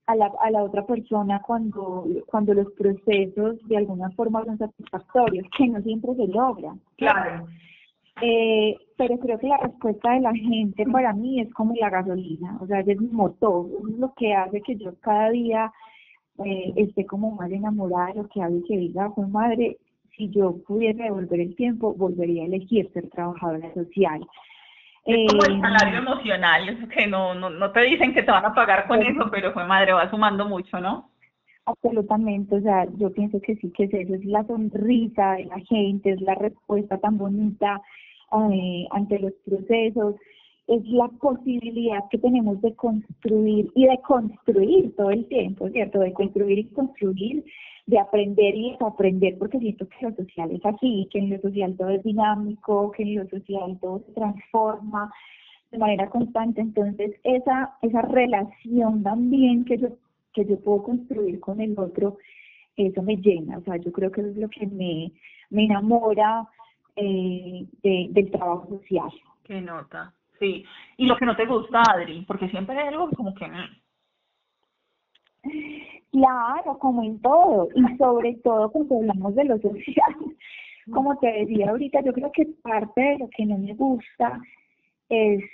a 0.07 0.17
la, 0.17 0.33
a 0.41 0.51
la 0.51 0.65
otra 0.65 0.87
persona 0.87 1.43
cuando, 1.43 2.07
cuando 2.27 2.55
los 2.55 2.73
procesos 2.73 3.57
de 3.69 3.77
alguna 3.77 4.11
forma 4.13 4.43
son 4.47 4.57
satisfactorios, 4.57 5.47
que 5.59 5.69
no 5.69 5.83
siempre 5.83 6.15
se 6.15 6.27
logra. 6.27 6.75
Claro. 6.97 7.49
Eh, 8.23 8.75
pero 8.99 9.17
creo 9.19 9.38
que 9.38 9.47
la 9.47 9.59
respuesta 9.59 10.12
de 10.12 10.21
la 10.21 10.35
gente 10.35 10.85
para 10.87 11.12
mí 11.12 11.40
es 11.40 11.55
como 11.55 11.73
la 11.76 11.88
gasolina, 11.88 12.59
o 12.61 12.67
sea, 12.67 12.81
es 12.81 13.00
mi 13.00 13.07
motor, 13.07 13.67
es 13.88 13.97
lo 13.97 14.12
que 14.14 14.35
hace 14.35 14.61
que 14.61 14.76
yo 14.76 14.93
cada 15.00 15.31
día 15.31 15.73
eh, 16.45 16.73
esté 16.76 17.07
como 17.07 17.31
más 17.31 17.50
enamorada 17.50 18.09
de 18.09 18.14
lo 18.14 18.28
que 18.28 18.43
hago 18.43 18.57
y 18.57 18.64
que 18.64 18.76
diga, 18.76 19.11
pues 19.14 19.28
madre, 19.28 19.78
si 20.17 20.28
yo 20.31 20.57
pudiera 20.67 21.05
devolver 21.05 21.40
el 21.40 21.55
tiempo, 21.55 21.95
volvería 21.95 22.43
a 22.43 22.47
elegir 22.47 22.90
ser 22.93 23.09
trabajadora 23.09 23.73
social. 23.73 24.26
Es 25.05 25.31
como 25.31 25.45
el 25.45 25.59
eh, 25.59 25.61
salario 25.61 25.99
emocional, 26.00 26.88
que 26.88 27.07
no, 27.07 27.35
no, 27.37 27.50
no 27.50 27.71
te 27.71 27.83
dicen 27.83 28.12
que 28.12 28.25
te 28.25 28.33
van 28.33 28.45
a 28.45 28.55
pagar 28.55 28.88
con 28.88 29.00
eso, 29.00 29.31
pero 29.31 29.52
fue 29.52 29.64
madre, 29.64 29.93
va 29.93 30.11
sumando 30.11 30.45
mucho, 30.45 30.81
¿no? 30.81 31.09
Absolutamente, 31.67 32.57
o 32.57 32.61
sea, 32.62 32.87
yo 32.97 33.12
pienso 33.12 33.40
que 33.40 33.55
sí 33.57 33.71
que 33.71 33.85
es 33.85 33.95
eso, 33.95 34.14
es 34.14 34.25
la 34.25 34.45
sonrisa 34.45 35.35
de 35.35 35.45
la 35.45 35.61
gente, 35.61 36.11
es 36.11 36.21
la 36.21 36.35
respuesta 36.35 36.99
tan 36.99 37.17
bonita, 37.17 37.81
eh, 38.32 38.87
ante 38.90 39.18
los 39.18 39.32
procesos, 39.44 40.16
es 40.68 40.87
la 40.88 41.08
posibilidad 41.08 42.04
que 42.11 42.18
tenemos 42.18 42.61
de 42.61 42.75
construir 42.75 43.70
y 43.75 43.87
de 43.87 43.99
construir 44.06 44.94
todo 44.97 45.11
el 45.11 45.26
tiempo, 45.26 45.68
¿cierto? 45.70 46.00
De 46.00 46.12
construir 46.12 46.58
y 46.58 46.64
construir, 46.66 47.44
de 47.87 47.99
aprender 47.99 48.54
y 48.54 48.73
desaprender, 48.73 49.38
porque 49.38 49.58
siento 49.58 49.88
que 49.88 50.06
lo 50.06 50.14
social 50.14 50.50
es 50.50 50.64
así, 50.66 51.08
que 51.11 51.20
en 51.20 51.30
lo 51.30 51.40
social 51.40 51.75
todo 51.76 51.88
es 51.88 52.02
dinámico, 52.04 52.90
que 52.92 53.02
en 53.02 53.14
lo 53.16 53.26
social 53.28 53.78
todo 53.80 54.00
se 54.06 54.12
transforma 54.12 55.11
de 55.70 55.78
manera 55.78 56.11
constante. 56.11 56.61
Entonces, 56.61 57.12
esa, 57.25 57.75
esa 57.80 58.02
relación 58.02 59.02
también 59.02 59.64
que 59.64 59.78
yo, 59.78 59.88
que 60.35 60.44
yo 60.44 60.61
puedo 60.61 60.82
construir 60.82 61.40
con 61.40 61.62
el 61.62 61.78
otro, 61.78 62.18
eso 62.76 63.02
me 63.02 63.16
llena. 63.16 63.56
O 63.56 63.62
sea, 63.62 63.76
yo 63.76 63.90
creo 63.90 64.12
que 64.12 64.20
eso 64.20 64.30
es 64.30 64.37
lo 64.37 64.50
que 64.50 64.66
me, 64.66 65.12
me 65.49 65.64
enamora, 65.64 66.47
eh, 67.00 67.67
del 68.11 68.31
trabajo 68.31 68.69
social. 68.69 69.11
Qué 69.45 69.61
nota, 69.61 70.12
sí. 70.38 70.64
Y 70.97 71.07
lo 71.07 71.17
que 71.17 71.26
no 71.26 71.37
te 71.37 71.47
gusta, 71.47 71.83
Adri, 71.90 72.23
porque 72.26 72.49
siempre 72.49 72.78
hay 72.78 72.88
algo 72.88 73.11
como 73.11 73.35
que... 73.35 73.47
Mm. 73.47 73.78
Claro, 76.11 76.78
como 76.78 77.02
en 77.02 77.21
todo, 77.21 77.69
y 77.75 77.97
sobre 77.97 78.35
todo 78.37 78.71
cuando 78.71 78.97
hablamos 78.97 79.35
de 79.35 79.45
lo 79.45 79.59
social. 79.59 80.17
Como 80.90 81.17
te 81.19 81.31
decía 81.31 81.69
ahorita, 81.71 82.00
yo 82.00 82.12
creo 82.12 82.33
que 82.33 82.47
parte 82.62 83.00
de 83.00 83.19
lo 83.19 83.28
que 83.28 83.45
no 83.45 83.59
me 83.59 83.75
gusta 83.75 84.40
es 85.11 85.45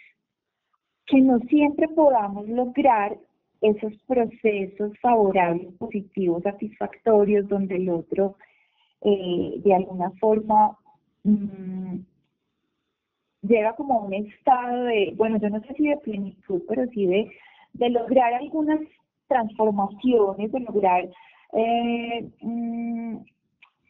que 1.06 1.20
no 1.20 1.38
siempre 1.40 1.88
podamos 1.88 2.48
lograr 2.48 3.18
esos 3.60 3.92
procesos 4.06 4.98
favorables, 5.00 5.72
positivos, 5.74 6.42
satisfactorios, 6.42 7.48
donde 7.48 7.76
el 7.76 7.88
otro 7.90 8.36
eh, 9.00 9.54
de 9.58 9.74
alguna 9.74 10.10
forma 10.20 10.78
mmm, 11.24 11.98
llega 13.42 13.74
como 13.76 14.00
un 14.00 14.14
estado 14.14 14.84
de, 14.84 15.12
bueno, 15.16 15.38
yo 15.38 15.50
no 15.50 15.60
sé 15.62 15.74
si 15.74 15.88
de 15.88 15.96
plenitud, 15.98 16.62
pero 16.68 16.86
sí 16.88 17.06
de, 17.06 17.30
de 17.74 17.90
lograr 17.90 18.34
algunas 18.34 18.80
transformaciones, 19.28 20.52
de 20.52 20.60
lograr 20.60 21.08
eh, 21.52 22.30
mm, 22.40 23.16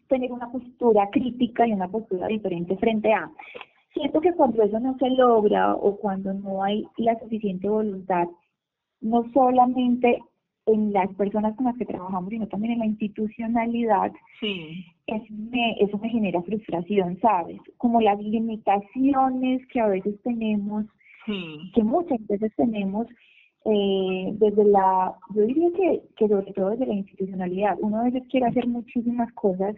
tener 0.09 0.33
una 0.33 0.51
postura 0.51 1.09
crítica 1.11 1.67
y 1.67 1.73
una 1.73 1.89
postura 1.89 2.27
diferente 2.29 2.77
frente 2.77 3.13
a. 3.13 3.31
Siento 3.93 4.21
que 4.21 4.33
cuando 4.33 4.63
eso 4.63 4.81
no 4.81 4.97
se 4.99 5.09
logra 5.11 5.75
o 5.75 5.97
cuando 5.97 6.33
no 6.35 6.63
hay 6.65 6.85
la 6.97 7.19
suficiente 7.21 7.69
voluntad, 7.69 8.27
no 9.01 9.25
solamente 9.33 10.21
en 10.67 10.93
las 10.93 11.13
personas 11.15 11.55
con 11.57 11.67
las 11.67 11.77
que 11.77 11.85
trabajamos, 11.85 12.31
sino 12.31 12.47
también 12.49 12.75
en 12.75 12.79
la 12.81 12.87
institucionalidad, 12.87 14.13
Sí, 14.41 14.87
eso 15.07 15.27
me, 15.31 15.77
eso 15.81 15.99
me 15.99 16.09
genera 16.09 16.43
frustración, 16.43 17.19
¿sabes? 17.21 17.61
Como 17.77 18.01
las 18.01 18.19
limitaciones 18.19 19.67
que 19.69 19.81
a 19.81 19.89
veces 19.89 20.15
tenemos, 20.23 20.87
sí, 21.27 21.71
que 21.75 21.83
muchas 21.83 22.27
veces 22.27 22.53
tenemos 22.57 23.07
eh, 23.67 24.31
desde 24.35 24.65
la, 24.65 25.15
yo 25.35 25.43
diría 25.43 25.71
que, 25.73 26.03
que 26.17 26.29
sobre 26.29 26.53
todo 26.53 26.71
desde 26.71 26.87
la 26.87 26.95
institucionalidad, 26.95 27.79
uno 27.81 28.01
a 28.01 28.05
veces 28.05 28.23
quiere 28.31 28.47
hacer 28.47 28.67
muchísimas 28.67 29.33
cosas, 29.33 29.75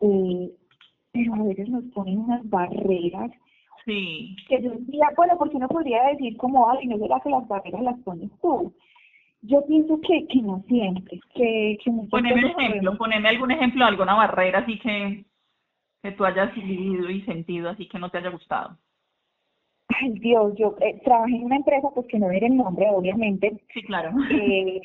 eh, 0.00 0.50
pero 1.12 1.34
a 1.34 1.42
veces 1.42 1.68
nos 1.68 1.84
ponen 1.94 2.18
unas 2.18 2.48
barreras 2.48 3.30
sí. 3.86 4.36
que 4.48 4.62
yo 4.62 4.70
diría, 4.72 5.06
bueno, 5.16 5.34
porque 5.38 5.56
uno 5.56 5.68
podría 5.68 6.04
decir 6.04 6.36
como, 6.36 6.70
ay, 6.70 6.86
¿no 6.86 6.98
será 6.98 7.20
que 7.20 7.30
las 7.30 7.46
barreras 7.48 7.82
las 7.82 7.98
pones 8.00 8.30
tú? 8.42 8.72
Yo 9.42 9.64
pienso 9.66 9.98
que, 10.02 10.26
que 10.26 10.42
no 10.42 10.62
siempre, 10.68 11.18
que, 11.34 11.78
que 11.82 11.90
Poneme 12.10 12.44
un 12.44 12.60
ejemplo, 12.60 12.96
poneme 12.98 13.28
algún 13.28 13.50
ejemplo, 13.50 13.84
alguna 13.86 14.14
barrera 14.14 14.58
así 14.60 14.78
que, 14.78 15.24
que 16.02 16.12
tú 16.12 16.24
hayas 16.24 16.54
vivido 16.54 17.08
y 17.10 17.22
sentido 17.22 17.70
así 17.70 17.88
que 17.88 17.98
no 17.98 18.10
te 18.10 18.18
haya 18.18 18.30
gustado. 18.30 18.76
Ay, 19.88 20.10
Dios, 20.20 20.54
yo 20.56 20.76
eh, 20.80 21.00
trabajé 21.04 21.34
en 21.36 21.44
una 21.44 21.56
empresa, 21.56 21.88
pues 21.94 22.06
que 22.06 22.18
no 22.18 22.30
era 22.30 22.46
el 22.46 22.56
nombre, 22.56 22.86
obviamente, 22.90 23.60
Sí, 23.72 23.82
claro. 23.82 24.10
eh, 24.30 24.80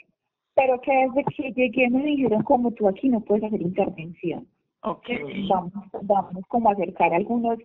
pero 0.55 0.79
que 0.81 0.91
desde 0.91 1.23
que 1.35 1.51
llegué 1.51 1.89
me 1.89 2.03
dijeron 2.03 2.41
como 2.43 2.71
tú 2.71 2.87
aquí 2.87 3.09
no 3.09 3.19
puedes 3.19 3.43
hacer 3.43 3.61
intervención. 3.61 4.47
ok. 4.81 5.07
Vamos, 5.49 5.73
vamos 6.03 6.43
como 6.47 6.69
a 6.69 6.73
acercar 6.73 7.13
algunos 7.13 7.59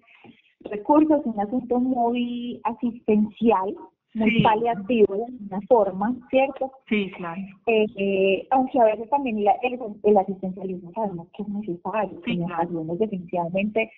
recursos, 0.61 1.25
un 1.25 1.40
asunto 1.40 1.78
muy 1.78 2.61
asistencial, 2.64 3.75
muy 4.14 4.31
Sí. 4.31 4.43
paliativo 4.43 5.14
de 5.17 5.25
alguna 5.25 5.61
forma, 5.69 6.17
¿cierto? 6.31 6.73
Sí, 6.88 7.11
claro. 7.17 7.40
Eh, 7.67 7.87
eh, 7.97 8.47
aunque 8.50 8.81
a 8.81 8.85
veces 8.87 9.09
también 9.11 9.45
la- 9.45 9.57
el, 9.62 9.79
el 10.02 10.17
asistencialismo 10.17 10.93
sabemos 10.95 11.29
que 11.37 11.43
es 11.43 11.49
necesario, 11.49 12.21
Sí, 12.25 12.33
en 12.33 12.45
claro. 12.47 12.62
ocasiones 12.62 12.99
definitivamente 12.99 13.90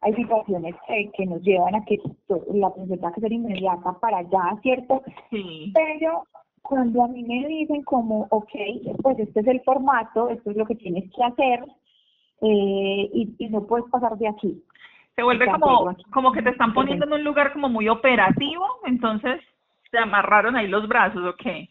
hay 0.00 0.14
situaciones 0.14 0.74
que, 0.86 1.10
que 1.16 1.26
nos 1.26 1.42
llevan 1.42 1.74
a 1.74 1.84
que 1.84 1.98
la 2.54 2.68
atención 2.68 2.98
tenga 3.00 3.12
que 3.12 3.20
ser 3.20 3.32
inmediata 3.32 3.98
para 4.00 4.18
allá, 4.18 4.56
¿cierto? 4.62 5.02
Sí, 5.30 5.72
Pero 5.74 6.22
cuando 6.62 7.02
a 7.02 7.08
mí 7.08 7.24
me 7.24 7.46
dicen 7.48 7.82
como, 7.82 8.26
ok, 8.30 8.50
pues 9.02 9.18
este 9.18 9.40
es 9.40 9.46
el 9.48 9.60
formato, 9.62 10.28
esto 10.28 10.50
es 10.52 10.56
lo 10.56 10.66
que 10.66 10.76
tienes 10.76 11.10
que 11.12 11.24
hacer, 11.24 11.64
eh, 12.42 13.10
y, 13.12 13.34
y 13.38 13.48
no 13.48 13.66
puedes 13.66 13.86
pasar 13.90 14.16
de 14.18 14.28
aquí. 14.28 14.62
Se 15.18 15.24
vuelve 15.24 15.46
como, 15.50 15.96
como 16.12 16.30
que 16.32 16.42
te 16.42 16.50
están 16.50 16.72
poniendo 16.72 17.04
en 17.04 17.12
un 17.12 17.24
lugar 17.24 17.52
como 17.52 17.68
muy 17.68 17.88
operativo, 17.88 18.64
entonces 18.86 19.40
te 19.90 19.98
amarraron 19.98 20.54
ahí 20.54 20.68
los 20.68 20.86
brazos, 20.86 21.24
¿o 21.24 21.34
qué? 21.34 21.68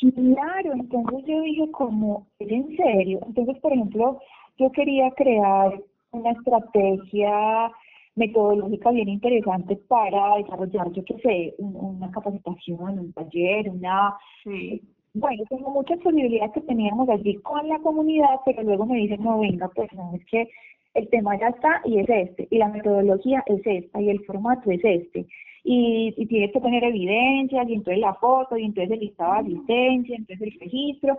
Claro, 0.00 0.72
entonces 0.72 1.24
yo 1.28 1.40
dije 1.42 1.70
como, 1.70 2.26
¿es 2.40 2.50
en 2.50 2.76
serio? 2.76 3.20
Entonces, 3.24 3.56
por 3.60 3.72
ejemplo, 3.72 4.18
yo 4.58 4.72
quería 4.72 5.12
crear 5.12 5.80
una 6.10 6.30
estrategia 6.32 7.70
metodológica 8.16 8.90
bien 8.90 9.08
interesante 9.10 9.76
para 9.88 10.36
desarrollar, 10.38 10.90
yo 10.90 11.04
qué 11.04 11.14
sé, 11.22 11.54
un- 11.58 11.76
una 11.76 12.10
capacitación, 12.10 12.98
un 12.98 13.12
taller, 13.12 13.70
una... 13.70 14.14
Sí, 14.42 14.82
Bueno, 15.14 15.44
tengo 15.48 15.70
muchas 15.70 15.98
posibilidades 16.00 16.52
que 16.52 16.60
teníamos 16.62 17.08
allí 17.08 17.34
con 17.36 17.66
la 17.68 17.78
comunidad, 17.78 18.40
pero 18.44 18.62
luego 18.64 18.86
me 18.86 18.98
dicen, 18.98 19.22
no, 19.22 19.38
venga, 19.40 19.68
pues 19.68 19.92
no, 19.92 20.12
es 20.14 20.24
que 20.26 20.48
el 20.94 21.08
tema 21.08 21.38
ya 21.38 21.48
está 21.48 21.80
y 21.84 21.98
es 21.98 22.08
este, 22.08 22.48
y 22.50 22.58
la 22.58 22.68
metodología 22.68 23.42
es 23.46 23.60
esta, 23.64 24.00
y 24.00 24.10
el 24.10 24.24
formato 24.24 24.70
es 24.70 24.84
este. 24.84 25.26
Y, 25.64 26.14
y 26.16 26.26
tienes 26.26 26.52
que 26.52 26.60
tener 26.60 26.82
evidencias, 26.84 27.68
y 27.68 27.74
entonces 27.74 28.00
la 28.00 28.14
foto, 28.14 28.56
y 28.56 28.64
entonces 28.64 28.92
el 28.92 29.00
listado 29.00 29.32
de 29.34 29.38
asistencia, 29.40 30.16
entonces 30.16 30.48
el 30.48 30.60
registro. 30.60 31.18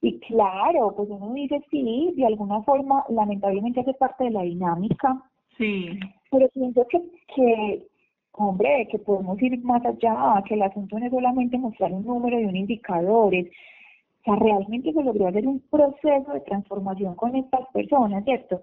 Y 0.00 0.18
claro, 0.18 0.94
pues 0.96 1.08
uno 1.10 1.32
dice 1.32 1.62
sí, 1.70 2.12
de 2.16 2.26
alguna 2.26 2.60
forma, 2.62 3.04
lamentablemente 3.08 3.80
hace 3.80 3.94
parte 3.94 4.24
de 4.24 4.30
la 4.30 4.42
dinámica, 4.42 5.22
sí, 5.56 5.90
pero 6.28 6.48
siento 6.52 6.84
que, 6.88 7.00
que, 7.36 7.86
hombre, 8.32 8.88
que 8.90 8.98
podemos 8.98 9.40
ir 9.40 9.56
más 9.62 9.84
allá, 9.86 10.42
que 10.48 10.54
el 10.54 10.62
asunto 10.62 10.98
no 10.98 11.06
es 11.06 11.12
solamente 11.12 11.56
mostrar 11.56 11.92
un 11.92 12.04
número 12.04 12.40
y 12.40 12.44
un 12.46 12.56
indicador, 12.56 13.32
es, 13.32 13.46
o 13.46 14.24
sea, 14.24 14.36
realmente 14.36 14.92
se 14.92 15.04
logró 15.04 15.28
hacer 15.28 15.46
un 15.46 15.60
proceso 15.70 16.32
de 16.32 16.40
transformación 16.40 17.14
con 17.14 17.36
estas 17.36 17.68
personas, 17.72 18.24
¿cierto? 18.24 18.60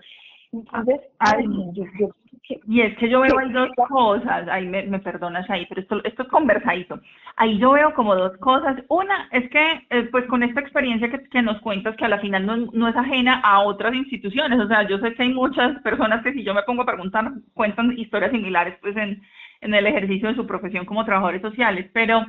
Entonces, 0.52 1.00
ay, 1.20 1.34
ay. 1.40 1.48
no, 1.48 1.74
yo, 1.74 1.84
yo, 2.00 2.08
que- 2.44 2.60
Y 2.68 2.82
es 2.82 2.98
que 2.98 3.08
yo 3.10 3.22
veo 3.22 3.38
ahí 3.38 3.52
dos 3.52 3.70
cosas, 3.88 4.48
ahí 4.48 4.66
me, 4.66 4.82
me 4.84 5.00
perdonas 5.00 5.48
ahí, 5.50 5.66
pero 5.68 5.82
esto, 5.82 6.04
esto 6.04 6.24
es 6.24 6.30
conversadito. 6.30 7.00
Ahí 7.36 7.60
yo 7.60 7.72
veo 7.74 7.94
como 7.94 8.16
dos 8.16 8.36
cosas. 8.38 8.78
Una 8.90 9.28
es 9.32 9.48
que, 9.52 9.86
eh, 9.92 10.04
pues 10.12 10.26
con 10.26 10.42
esta 10.42 10.60
experiencia 10.62 11.10
que, 11.12 11.24
que 11.30 11.42
nos 11.44 11.62
cuentas, 11.62 11.96
que 11.96 12.06
a 12.06 12.10
la 12.10 12.20
final 12.20 12.46
no, 12.48 12.58
no 12.58 12.88
es 12.88 12.96
ajena 12.96 13.40
a 13.42 13.62
otras 13.62 13.94
instituciones, 13.94 14.60
o 14.60 14.68
sea, 14.68 14.88
yo 14.88 14.98
sé 15.00 15.14
que 15.14 15.24
hay 15.24 15.34
muchas 15.34 15.80
personas 15.84 16.24
que 16.24 16.34
si 16.34 16.44
yo 16.44 16.54
me 16.56 16.64
pongo 16.64 16.82
a 16.82 16.86
preguntar, 16.88 17.32
cuentan 17.54 17.98
historias 18.00 18.32
similares, 18.32 18.76
pues 18.82 18.98
en, 18.98 19.22
en 19.62 19.74
el 19.76 19.86
ejercicio 19.86 20.30
de 20.30 20.36
su 20.36 20.48
profesión 20.48 20.86
como 20.86 21.06
trabajadores 21.06 21.42
sociales, 21.44 21.90
pero 21.94 22.26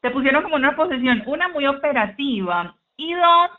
te 0.00 0.10
pusieron 0.10 0.42
como 0.42 0.56
una 0.56 0.74
posición, 0.76 1.22
una 1.26 1.48
muy 1.48 1.66
operativa 1.66 2.76
y 2.96 3.12
dos, 3.14 3.50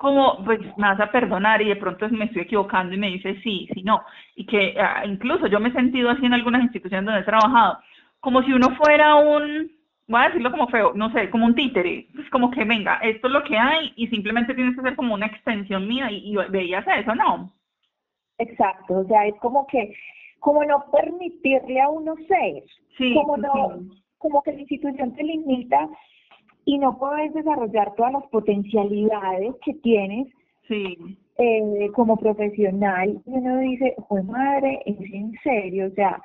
como, 0.00 0.42
pues 0.46 0.60
me 0.78 0.88
vas 0.88 0.98
a 0.98 1.12
perdonar 1.12 1.60
y 1.60 1.68
de 1.68 1.76
pronto 1.76 2.08
me 2.08 2.24
estoy 2.24 2.42
equivocando 2.42 2.94
y 2.94 2.98
me 2.98 3.10
dice 3.10 3.38
sí, 3.42 3.68
sí, 3.74 3.82
no. 3.82 4.02
Y 4.34 4.46
que 4.46 4.74
ah, 4.80 5.02
incluso 5.04 5.46
yo 5.46 5.60
me 5.60 5.68
he 5.68 5.72
sentido 5.72 6.08
así 6.08 6.24
en 6.24 6.32
algunas 6.32 6.62
instituciones 6.62 7.04
donde 7.04 7.20
he 7.20 7.24
trabajado, 7.24 7.78
como 8.18 8.42
si 8.42 8.50
uno 8.50 8.74
fuera 8.76 9.16
un, 9.16 9.70
voy 10.08 10.20
a 10.22 10.28
decirlo 10.28 10.52
como 10.52 10.68
feo, 10.68 10.92
no 10.94 11.12
sé, 11.12 11.28
como 11.28 11.44
un 11.44 11.54
títere. 11.54 12.06
Es 12.18 12.30
como 12.30 12.50
que 12.50 12.64
venga, 12.64 12.94
esto 13.02 13.26
es 13.26 13.32
lo 13.34 13.44
que 13.44 13.58
hay 13.58 13.92
y 13.94 14.06
simplemente 14.06 14.54
tienes 14.54 14.74
que 14.74 14.80
ser 14.80 14.96
como 14.96 15.12
una 15.12 15.26
extensión 15.26 15.86
mía 15.86 16.10
y, 16.10 16.32
y 16.32 16.36
veías 16.48 16.86
eso, 16.88 17.14
¿no? 17.14 17.52
exacto, 18.38 19.00
o 19.00 19.04
sea, 19.04 19.26
es 19.26 19.34
como 19.34 19.66
que, 19.66 19.94
como 20.38 20.64
no 20.64 20.82
permitirle 20.90 21.78
a 21.78 21.90
uno 21.90 22.14
ser, 22.26 22.64
Sí, 22.96 23.12
como 23.12 23.36
sí, 23.36 23.42
no, 23.42 23.80
como 24.16 24.42
que 24.42 24.52
la 24.52 24.60
institución 24.60 25.14
te 25.14 25.22
limita 25.22 25.86
y 26.64 26.78
no 26.78 26.98
puedes 26.98 27.32
desarrollar 27.34 27.94
todas 27.94 28.12
las 28.12 28.26
potencialidades 28.28 29.54
que 29.64 29.74
tienes 29.74 30.28
sí, 30.68 31.18
eh, 31.38 31.90
como 31.94 32.16
profesional 32.16 33.20
y 33.26 33.30
uno 33.30 33.58
dice, 33.58 33.94
joder 34.08 34.24
madre, 34.24 34.82
es 34.86 34.98
en 35.12 35.32
serio, 35.42 35.88
o 35.88 35.94
sea, 35.94 36.20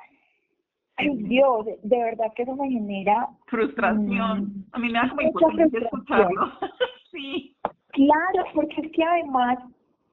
ay 0.96 1.16
Dios, 1.24 1.66
de, 1.82 1.98
verdad 1.98 2.32
que 2.34 2.42
eso 2.42 2.54
me 2.56 2.68
genera, 2.68 3.28
frustración. 3.46 4.42
Mm, 4.42 4.64
A 4.72 4.78
mí 4.78 4.88
me 4.88 4.98
da 4.98 5.08
como 5.08 5.22
impotencia 5.22 5.80
escucharlo. 5.80 6.52
sí, 7.10 7.56
claro, 7.90 8.44
porque 8.54 8.80
es 8.82 8.92
que 8.92 9.02
además, 9.02 9.58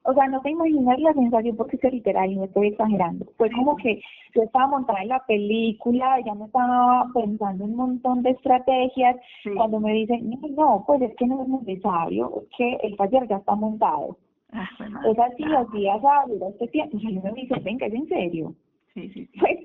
o 0.06 0.12
sea, 0.14 0.28
no 0.28 0.40
te 0.42 0.50
imaginas 0.50 0.98
la 1.00 1.12
sensación, 1.14 1.56
porque 1.56 1.78
es 1.80 1.92
literal, 1.92 2.30
y 2.30 2.36
no 2.36 2.44
estoy 2.44 2.68
exagerando, 2.68 3.26
fue 3.36 3.50
como 3.50 3.76
que 3.76 4.00
yo 4.34 4.42
estaba 4.42 4.66
montada 4.68 5.02
en 5.02 5.08
la 5.08 5.24
película, 5.26 6.20
ya 6.24 6.34
me 6.34 6.44
estaba 6.44 7.06
pensando 7.14 7.64
un 7.64 7.76
montón 7.76 8.22
de 8.22 8.30
estrategias, 8.30 9.16
sí. 9.42 9.50
cuando 9.56 9.80
me 9.80 9.92
dicen, 9.92 10.28
no, 10.30 10.48
no, 10.48 10.84
pues 10.86 11.00
es 11.02 11.16
que 11.16 11.26
no 11.26 11.42
es 11.42 11.48
necesario, 11.48 12.32
es 12.42 12.48
que 12.56 12.74
el 12.86 12.96
taller 12.96 13.26
ya 13.28 13.36
está 13.36 13.54
montado, 13.54 14.16
Ah, 14.56 14.68
es 15.10 15.18
así, 15.18 15.42
así, 15.42 15.88
así, 15.88 16.30
dura 16.32 16.48
este 16.50 16.68
tiempo, 16.68 16.96
y 17.00 17.06
uno 17.08 17.22
me 17.22 17.32
dice, 17.32 17.54
venga, 17.60 17.86
es 17.86 17.94
en 17.94 18.08
serio, 18.08 18.54
Sí, 18.92 19.08
sí, 19.08 19.26
sí. 19.26 19.38
pues, 19.40 19.58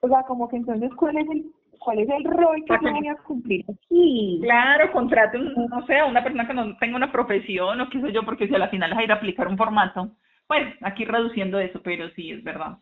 o 0.00 0.08
sea, 0.08 0.22
como 0.24 0.48
que 0.48 0.56
entonces, 0.56 0.90
¿cuál 0.96 1.18
es 1.18 1.28
el, 1.30 1.46
cuál 1.78 2.00
es 2.00 2.08
el 2.08 2.24
rol 2.24 2.64
que 2.64 2.74
yo 2.82 2.92
voy 2.92 3.08
a 3.08 3.14
cumplir 3.16 3.64
aquí? 3.68 4.40
Claro, 4.42 4.92
contrate, 4.92 5.38
un, 5.38 5.54
no 5.66 5.86
sé, 5.86 5.98
a 5.98 6.06
una 6.06 6.22
persona 6.22 6.46
que 6.46 6.54
no 6.54 6.76
tenga 6.78 6.96
una 6.96 7.12
profesión 7.12 7.80
o 7.80 7.88
qué 7.88 8.00
sé 8.00 8.12
yo, 8.12 8.24
porque 8.24 8.48
si 8.48 8.54
a 8.54 8.58
la 8.58 8.68
final 8.68 8.92
es 8.92 9.04
ir 9.04 9.12
a 9.12 9.16
aplicar 9.16 9.48
un 9.48 9.56
formato, 9.56 10.10
pues 10.46 10.62
aquí 10.82 11.04
reduciendo 11.04 11.58
eso, 11.58 11.80
pero 11.82 12.08
sí, 12.10 12.30
es 12.30 12.42
verdad. 12.42 12.78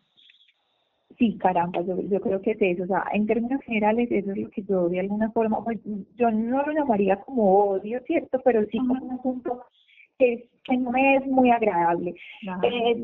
Sí, 1.17 1.37
caramba, 1.37 1.81
yo, 1.81 1.99
yo 2.01 2.21
creo 2.21 2.41
que 2.41 2.51
es 2.51 2.61
eso, 2.61 2.83
o 2.83 2.87
sea, 2.87 3.05
en 3.11 3.25
términos 3.25 3.61
generales 3.63 4.07
eso 4.11 4.31
es 4.31 4.37
lo 4.37 4.49
que 4.49 4.63
yo 4.63 4.87
de 4.87 4.99
alguna 4.99 5.31
forma, 5.31 5.63
pues 5.63 5.79
yo 6.15 6.29
no 6.29 6.63
lo 6.63 6.71
llamaría 6.73 7.15
como 7.17 7.69
odio, 7.69 7.99
¿cierto? 8.05 8.39
Pero 8.43 8.65
sí 8.65 8.77
como 8.77 9.03
un 9.03 9.11
asunto 9.11 9.63
que, 10.19 10.47
que 10.63 10.77
no 10.77 10.91
me 10.91 11.15
es 11.15 11.25
muy 11.25 11.49
agradable. 11.49 12.13
Eh, 12.63 13.03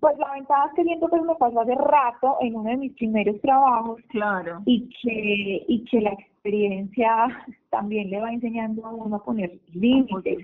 pues 0.00 0.18
la 0.18 0.32
ventaja 0.32 0.66
es 0.66 0.74
que 0.74 0.84
siento 0.84 1.08
que 1.08 1.16
eso 1.16 1.24
me 1.24 1.34
pasó 1.36 1.60
hace 1.60 1.74
rato 1.74 2.36
en 2.40 2.56
uno 2.56 2.70
de 2.70 2.76
mis 2.76 2.92
primeros 2.94 3.40
trabajos 3.40 4.00
claro. 4.08 4.62
y 4.66 4.88
que, 5.02 5.64
y 5.68 5.84
que 5.84 6.00
la 6.00 6.10
experiencia 6.10 7.26
también 7.70 8.10
le 8.10 8.20
va 8.20 8.32
enseñando 8.32 8.86
a 8.86 8.94
uno 8.94 9.16
a 9.16 9.24
poner 9.24 9.58
límites. 9.72 10.38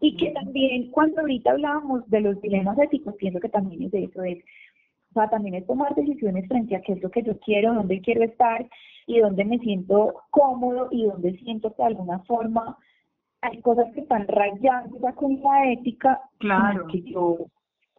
Y 0.00 0.16
que 0.16 0.30
también, 0.30 0.90
cuando 0.90 1.20
ahorita 1.20 1.52
hablábamos 1.52 2.08
de 2.10 2.20
los 2.20 2.40
dilemas 2.40 2.78
éticos, 2.78 3.14
pienso 3.16 3.40
que 3.40 3.48
también 3.48 3.82
es 3.84 3.92
de 3.92 4.04
eso, 4.04 4.22
es, 4.22 4.38
o 5.10 5.14
sea, 5.14 5.28
también 5.28 5.54
es 5.54 5.66
tomar 5.66 5.94
decisiones 5.94 6.48
frente 6.48 6.74
a 6.74 6.82
qué 6.82 6.92
es 6.94 7.02
lo 7.02 7.10
que 7.10 7.22
yo 7.22 7.38
quiero, 7.40 7.74
dónde 7.74 8.00
quiero 8.00 8.24
estar 8.24 8.66
y 9.06 9.20
dónde 9.20 9.44
me 9.44 9.58
siento 9.58 10.14
cómodo 10.30 10.88
y 10.90 11.04
dónde 11.04 11.36
siento 11.38 11.70
que 11.74 11.82
de 11.82 11.88
alguna 11.88 12.18
forma 12.20 12.76
hay 13.42 13.60
cosas 13.60 13.92
que 13.92 14.00
están 14.00 14.26
rayando 14.26 14.98
ya 15.00 15.12
con 15.12 15.40
la 15.42 15.70
ética 15.70 16.20
Claro. 16.38 16.86
que 16.86 17.02
yo, 17.02 17.36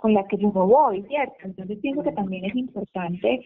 con 0.06 0.14
las 0.14 0.28
que 0.28 0.38
yo 0.38 0.52
no 0.54 0.68
voy, 0.68 1.02
¿cierto? 1.08 1.34
Entonces 1.44 1.80
pienso 1.80 2.04
que 2.04 2.12
también 2.12 2.46
es 2.46 2.56
importante 2.56 3.44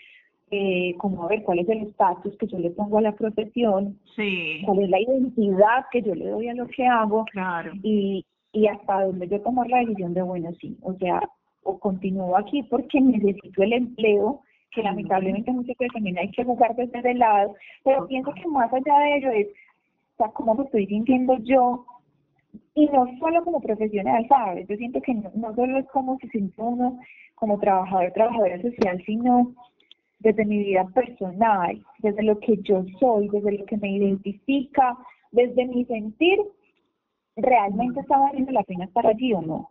eh, 0.52 0.94
como 0.98 1.24
a 1.24 1.28
ver 1.30 1.42
cuál 1.44 1.60
es 1.60 1.70
el 1.70 1.84
estatus 1.84 2.36
que 2.38 2.48
yo 2.48 2.60
le 2.60 2.70
pongo 2.72 2.98
a 2.98 3.02
la 3.02 3.14
profesión, 3.14 3.98
Sí, 4.14 4.62
cuál 4.66 4.80
es 4.80 4.90
la 4.90 5.00
identidad 5.00 5.86
que 5.90 6.02
yo 6.02 6.14
le 6.16 6.28
doy 6.28 6.50
a 6.50 6.54
lo 6.56 6.68
que 6.68 6.86
hago 6.86 7.24
claro. 7.32 7.72
y, 7.82 8.26
y 8.52 8.68
hasta 8.68 9.06
donde 9.06 9.30
yo 9.30 9.40
tomo 9.40 9.64
la 9.64 9.78
decisión 9.80 10.14
de, 10.14 10.22
bueno, 10.22 10.50
sí, 10.60 10.78
o 10.82 10.94
sea, 10.96 11.22
o 11.64 11.80
continúo 11.80 12.36
aquí 12.36 12.62
porque 12.64 13.00
necesito 13.00 13.64
el 13.64 13.72
empleo, 13.72 14.42
que 14.72 14.84
lamentablemente 14.84 15.54
muchas 15.54 15.78
veces 15.78 15.94
también 15.94 16.18
hay 16.18 16.30
que 16.32 16.44
jugar 16.44 16.76
desde 16.76 17.00
ese 17.00 17.14
lado, 17.14 17.56
pero 17.86 18.06
pienso 18.06 18.34
que 18.34 18.46
más 18.50 18.70
allá 18.74 19.00
de 19.00 19.16
ello 19.16 19.32
es, 19.32 19.48
o 19.48 20.18
sea, 20.18 20.28
cómo 20.34 20.56
me 20.56 20.66
estoy 20.66 20.88
sintiendo 20.88 21.38
yo, 21.38 21.86
y 22.76 22.86
no 22.88 23.06
solo 23.20 23.44
como 23.44 23.62
profesional, 23.62 24.26
¿sabes? 24.28 24.68
Yo 24.68 24.76
siento 24.78 25.02
que 25.02 25.14
no, 25.14 25.32
no 25.36 25.54
solo 25.56 25.78
es 25.80 25.88
como 25.88 26.18
se 26.20 26.28
siente 26.30 26.62
uno 26.62 27.00
como 27.36 27.60
trabajador, 27.60 28.12
trabajadora 28.14 28.62
social, 28.62 29.02
sino 29.06 29.54
desde 30.20 30.46
mi 30.46 30.60
vida 30.60 30.86
personal, 30.94 31.82
desde 32.00 32.24
lo 32.24 32.40
que 32.40 32.58
yo 32.64 32.84
soy, 33.00 33.30
desde 33.30 33.58
lo 33.58 33.66
que 33.66 33.78
me 33.78 33.92
identifica, 33.92 34.98
desde 35.32 35.66
mi 35.66 35.86
sentir, 35.86 36.40
realmente 37.38 38.02
está 38.02 38.18
valiendo 38.18 38.52
la 38.52 38.64
pena 38.64 38.86
estar 38.86 39.08
allí 39.08 39.34
o 39.34 39.42
no. 39.42 39.70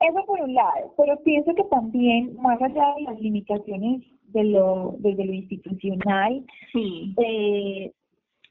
Eso 0.00 0.26
por 0.26 0.40
un 0.40 0.54
lado, 0.54 0.92
pero 0.96 1.16
pienso 1.22 1.54
que 1.54 1.64
también, 1.64 2.36
más 2.36 2.60
allá 2.60 2.94
de 2.96 3.02
las 3.02 3.20
limitaciones 3.20 4.02
de 4.28 4.44
lo, 4.44 4.96
desde 4.98 5.24
lo 5.24 5.32
institucional, 5.32 6.44
Sí, 6.72 7.14
eh, 7.16 7.92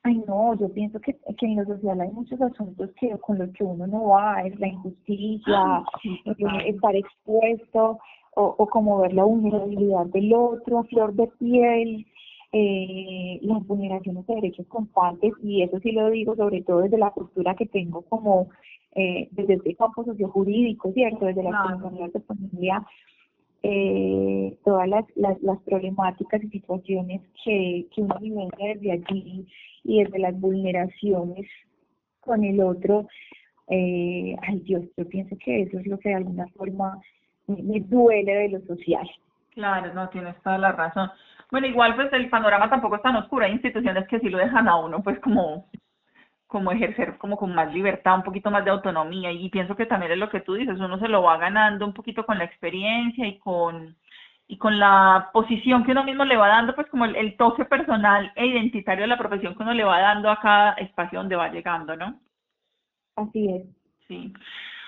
ay 0.06 0.24
no, 0.28 0.54
yo 0.60 0.70
pienso 0.72 1.00
que, 1.02 1.14
que 1.38 1.46
en 1.46 1.56
lo 1.56 1.66
social 1.66 2.00
hay 2.00 2.12
muchos 2.12 2.40
asuntos 2.40 2.92
que 3.00 3.10
con 3.20 3.40
los 3.40 3.50
que 3.54 3.64
uno 3.64 3.88
no 3.88 4.10
va, 4.10 4.44
es 4.44 4.58
la 4.60 4.68
injusticia, 4.68 5.84
sí, 6.02 6.22
estar 6.68 6.96
expuesto, 6.96 8.00
o, 8.36 8.56
o 8.58 8.68
como 8.68 9.00
ver 9.00 9.14
la 9.14 9.24
vulnerabilidad 9.24 10.06
del 10.08 10.34
otro 10.34 10.80
a 10.80 10.84
flor 10.84 11.14
de 11.14 11.28
piel, 11.40 12.06
eh, 12.52 13.40
las 13.42 13.66
vulneraciones 13.66 14.28
de 14.28 14.36
derechos 14.36 14.68
constantes, 14.68 15.34
y 15.42 15.64
eso 15.64 15.80
sí 15.80 15.92
lo 15.92 16.10
digo 16.12 16.36
sobre 16.36 16.62
todo 16.62 16.82
desde 16.82 16.98
la 16.98 17.14
postura 17.14 17.56
que 17.56 17.66
tengo 17.66 18.02
como 18.04 18.48
eh, 18.94 19.28
desde 19.32 19.56
este 19.56 19.76
campo 19.76 20.04
sociojurídico, 20.06 20.92
¿cierto? 20.94 21.26
Desde 21.26 21.44
la 21.44 21.50
Claro. 21.50 21.80
comunidad 21.82 22.14
de 22.14 22.20
familia, 22.22 22.86
eh, 23.68 24.60
todas 24.64 24.88
las, 24.88 25.06
las, 25.16 25.60
problemáticas 25.66 26.44
y 26.44 26.50
situaciones 26.50 27.22
que, 27.44 27.88
que 27.94 28.02
uno 28.02 28.16
vivencia 28.20 28.76
desde 28.76 28.92
allí 28.92 29.48
y 29.84 30.04
desde 30.04 30.20
las 30.20 30.40
vulneraciones 30.40 31.48
con 32.20 32.44
el 32.44 32.62
otro, 32.62 33.08
eh, 33.70 34.36
ay 34.48 34.60
Dios, 34.60 34.84
yo 34.96 35.10
pienso 35.10 35.36
que 35.44 35.64
eso 35.64 35.80
es 35.80 35.88
lo 35.88 35.98
que 35.98 36.10
de 36.10 36.16
alguna 36.16 36.46
forma 36.50 37.02
me, 37.48 37.64
me 37.64 37.80
duele 37.80 38.36
de 38.36 38.50
lo 38.50 38.62
social. 38.68 39.10
Claro, 39.56 39.92
no, 39.96 40.10
tienes 40.10 40.40
toda 40.44 40.60
la 40.60 40.72
razón. 40.72 41.10
Bueno, 41.50 41.66
igual 41.66 41.96
pues 41.96 42.14
el 42.14 42.30
panorama 42.30 42.70
tampoco 42.70 42.98
es 42.98 43.02
tan 43.02 43.16
oscuro, 43.16 43.46
hay 43.46 43.54
instituciones 43.54 44.08
que 44.08 44.20
sí 44.20 44.30
lo 44.30 44.38
dejan 44.38 44.68
a 44.68 44.76
uno 44.76 45.02
pues 45.02 45.20
como 45.22 45.66
como 46.48 46.72
ejercer 46.72 47.18
como 47.18 47.38
con 47.38 47.54
más 47.54 47.74
libertad, 47.74 48.16
un 48.16 48.24
poquito 48.24 48.52
más 48.52 48.64
de 48.64 48.72
autonomía 48.72 49.32
y 49.32 49.50
pienso 49.50 49.76
que 49.76 49.86
también 49.86 50.12
es 50.12 50.18
lo 50.18 50.30
que 50.30 50.42
tú 50.42 50.54
dices, 50.54 50.80
uno 50.80 51.00
se 51.00 51.08
lo 51.08 51.24
va 51.24 51.38
ganando 51.38 51.86
un 51.86 51.94
poquito 51.94 52.26
con 52.26 52.38
la 52.38 52.46
experiencia 52.46 53.28
y 53.28 53.40
con 53.40 53.96
y 54.48 54.58
con 54.58 54.78
la 54.80 55.32
posición 55.34 55.84
que 55.84 55.92
uno 55.92 56.04
mismo 56.04 56.24
le 56.24 56.38
va 56.38 56.48
dando, 56.48 56.76
pues 56.76 56.88
como 56.88 57.06
el, 57.06 57.16
el 57.16 57.36
toque 57.36 57.66
personal 57.66 58.32
e 58.36 58.46
identitario 58.46 59.04
de 59.04 59.08
la 59.08 59.18
profesión 59.18 59.56
que 59.56 59.64
uno 59.64 59.74
le 59.74 59.84
va 59.84 60.00
dando 60.00 60.30
a 60.30 60.40
cada 60.40 60.74
espacio 60.74 61.20
donde 61.20 61.36
va 61.36 61.50
llegando, 61.50 61.96
¿no? 61.96 62.20
Así 63.16 63.50
es. 63.50 63.64
Sí. 64.08 64.32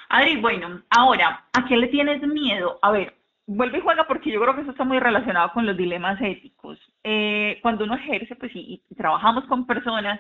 Adri, 0.10 0.38
bueno, 0.38 0.82
ahora, 0.90 1.46
¿a 1.54 1.66
qué 1.66 1.76
le 1.76 1.88
tienes 1.88 2.22
miedo? 2.22 2.78
A 2.84 2.92
ver, 2.92 3.16
vuelve 3.48 3.80
y 3.80 3.82
juega 3.82 4.06
porque 4.06 4.32
yo 4.32 4.40
creo 4.42 4.56
que 4.56 4.62
eso 4.62 4.72
está 4.72 4.84
muy 4.84 5.00
relacionado 5.00 5.52
con 5.54 5.66
los 5.66 5.76
dilemas 5.76 6.22
éticos. 6.22 6.80
Eh, 7.04 7.60
cuando 7.62 7.86
uno 7.86 7.96
ejerce, 7.96 8.36
pues 8.36 8.56
y, 8.56 8.84
y 8.90 8.96
trabajamos 8.96 9.46
con 9.46 9.66
personas, 9.66 10.20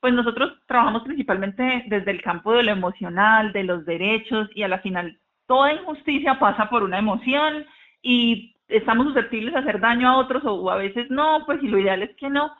pues 0.00 0.14
nosotros 0.14 0.52
trabajamos 0.66 1.02
principalmente 1.02 1.84
desde 1.86 2.10
el 2.10 2.22
campo 2.22 2.52
de 2.52 2.62
lo 2.62 2.72
emocional, 2.72 3.52
de 3.52 3.64
los 3.64 3.84
derechos 3.84 4.48
y 4.54 4.62
a 4.62 4.68
la 4.68 4.80
final 4.80 5.18
toda 5.46 5.72
injusticia 5.72 6.38
pasa 6.38 6.68
por 6.68 6.82
una 6.82 6.98
emoción 6.98 7.64
y 8.02 8.56
estamos 8.68 9.06
susceptibles 9.06 9.54
a 9.54 9.60
hacer 9.60 9.80
daño 9.80 10.08
a 10.08 10.18
otros 10.18 10.42
o 10.44 10.70
a 10.70 10.76
veces 10.76 11.10
no, 11.10 11.44
pues 11.46 11.62
y 11.62 11.68
lo 11.68 11.78
ideal 11.78 12.02
es 12.02 12.14
que 12.16 12.28
no. 12.28 12.52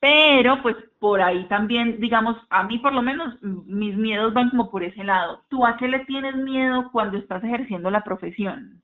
Pero 0.00 0.60
pues 0.62 0.76
por 0.98 1.22
ahí 1.22 1.44
también, 1.44 2.00
digamos, 2.00 2.36
a 2.50 2.64
mí 2.64 2.78
por 2.80 2.92
lo 2.92 3.02
menos 3.02 3.40
mis 3.40 3.96
miedos 3.96 4.34
van 4.34 4.50
como 4.50 4.68
por 4.70 4.82
ese 4.82 5.04
lado. 5.04 5.44
¿Tú 5.48 5.64
a 5.64 5.76
qué 5.76 5.86
le 5.86 6.00
tienes 6.00 6.34
miedo 6.34 6.90
cuando 6.90 7.18
estás 7.18 7.42
ejerciendo 7.44 7.88
la 7.88 8.02
profesión? 8.02 8.82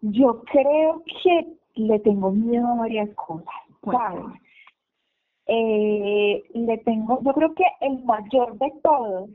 Yo 0.00 0.42
creo 0.44 1.02
que 1.22 1.46
le 1.74 1.98
tengo 1.98 2.30
miedo 2.30 2.68
a 2.68 2.76
varias 2.76 3.10
cosas. 3.16 3.54
¿sabes? 3.82 4.40
Eh, 5.48 6.42
le 6.54 6.78
tengo, 6.78 7.22
yo 7.22 7.32
creo 7.32 7.54
que 7.54 7.64
el 7.80 8.04
mayor 8.04 8.58
de 8.58 8.72
todos, 8.82 9.30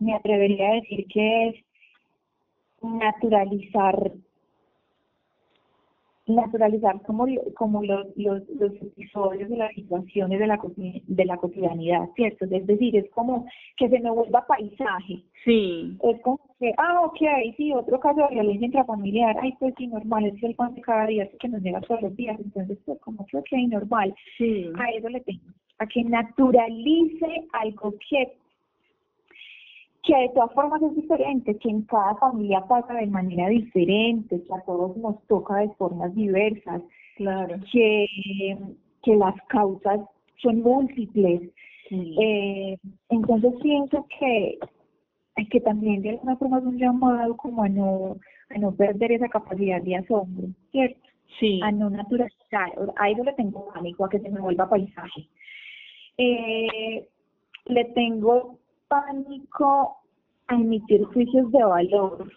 me 0.00 0.14
atrevería 0.14 0.70
a 0.70 0.74
decir 0.74 1.06
que 1.08 1.48
es 1.48 1.54
naturalizar 2.82 4.12
naturalizar 6.28 7.00
como, 7.02 7.26
lo- 7.26 7.42
como 7.54 7.82
los, 7.82 8.06
los, 8.16 8.42
los 8.60 8.72
episodios 8.82 9.48
de 9.48 9.56
las 9.56 9.72
situaciones 9.74 10.38
de 10.38 10.46
la, 10.46 10.58
de 10.76 11.24
la 11.24 11.36
cotidianidad, 11.36 12.08
¿cierto? 12.16 12.44
Es 12.50 12.66
decir, 12.66 12.96
es 12.96 13.10
como 13.10 13.46
que 13.76 13.88
se 13.88 13.98
me 14.00 14.10
vuelva 14.10 14.46
paisaje. 14.46 15.22
Sí, 15.44 15.96
Es 16.02 16.20
como 16.22 16.40
que, 16.58 16.72
ah, 16.76 17.00
ok, 17.06 17.20
sí, 17.56 17.72
otro 17.72 17.98
caso 18.00 18.20
de 18.28 18.34
violencia 18.34 18.66
intrafamiliar, 18.66 19.36
ay, 19.40 19.54
pues 19.58 19.72
sí, 19.78 19.86
normal, 19.86 20.26
es 20.26 20.42
el 20.42 20.54
pan 20.54 20.74
de 20.74 20.80
cada 20.82 21.06
día, 21.06 21.24
es 21.24 21.30
que 21.38 21.48
nos 21.48 21.62
llega 21.62 21.80
todos 21.80 22.02
los 22.02 22.16
días, 22.16 22.38
entonces, 22.40 22.78
pues 22.84 22.98
como 23.00 23.24
que, 23.26 23.36
ok, 23.38 23.48
normal. 23.68 24.14
sí, 24.36 24.66
A 24.78 24.90
eso 24.90 25.08
le 25.08 25.20
tengo, 25.20 25.42
a 25.78 25.86
que 25.86 26.02
naturalice 26.04 27.44
algo 27.52 27.94
que, 28.08 28.36
que 30.02 30.16
de 30.16 30.28
todas 30.30 30.52
formas 30.54 30.82
es 30.82 30.94
diferente, 30.94 31.56
que 31.58 31.68
en 31.70 31.82
cada 31.82 32.14
familia 32.16 32.64
pasa 32.68 32.94
de 32.94 33.06
manera 33.06 33.48
diferente, 33.48 34.42
que 34.42 34.54
a 34.54 34.60
todos 34.64 34.96
nos 34.96 35.20
toca 35.26 35.56
de 35.56 35.68
formas 35.70 36.14
diversas, 36.14 36.82
claro. 37.16 37.56
que, 37.72 38.06
que 39.02 39.16
las 39.16 39.34
causas 39.48 40.00
son 40.36 40.62
múltiples. 40.62 41.50
Sí, 41.88 42.16
Eh, 42.20 42.76
entonces 43.08 43.54
pienso 43.62 44.06
que, 44.18 44.58
que 45.50 45.60
también 45.60 46.02
de 46.02 46.10
alguna 46.10 46.36
forma 46.36 46.58
es 46.58 46.64
un 46.64 46.78
llamado 46.78 47.36
como 47.36 47.62
a 47.62 47.68
no, 47.68 48.16
a 48.50 48.58
no 48.58 48.72
perder 48.74 49.12
esa 49.12 49.28
capacidad 49.28 49.80
de 49.82 49.96
asombro, 49.96 50.48
¿cierto? 50.70 51.00
sí, 51.40 51.60
A 51.62 51.72
no 51.72 51.90
naturalizar, 51.90 52.72
a 52.96 53.10
eso 53.10 53.24
le 53.24 53.32
tengo 53.34 53.68
pánico, 53.72 54.04
a 54.04 54.08
que 54.08 54.20
se 54.20 54.30
me 54.30 54.40
vuelva 54.40 54.68
paisaje. 54.68 55.28
Eh, 56.18 57.08
le 57.66 57.84
tengo 57.94 58.58
pánico 58.88 59.96
a 60.48 60.54
emitir 60.54 61.04
juicios 61.04 61.50
de 61.52 61.62
valor, 61.62 62.32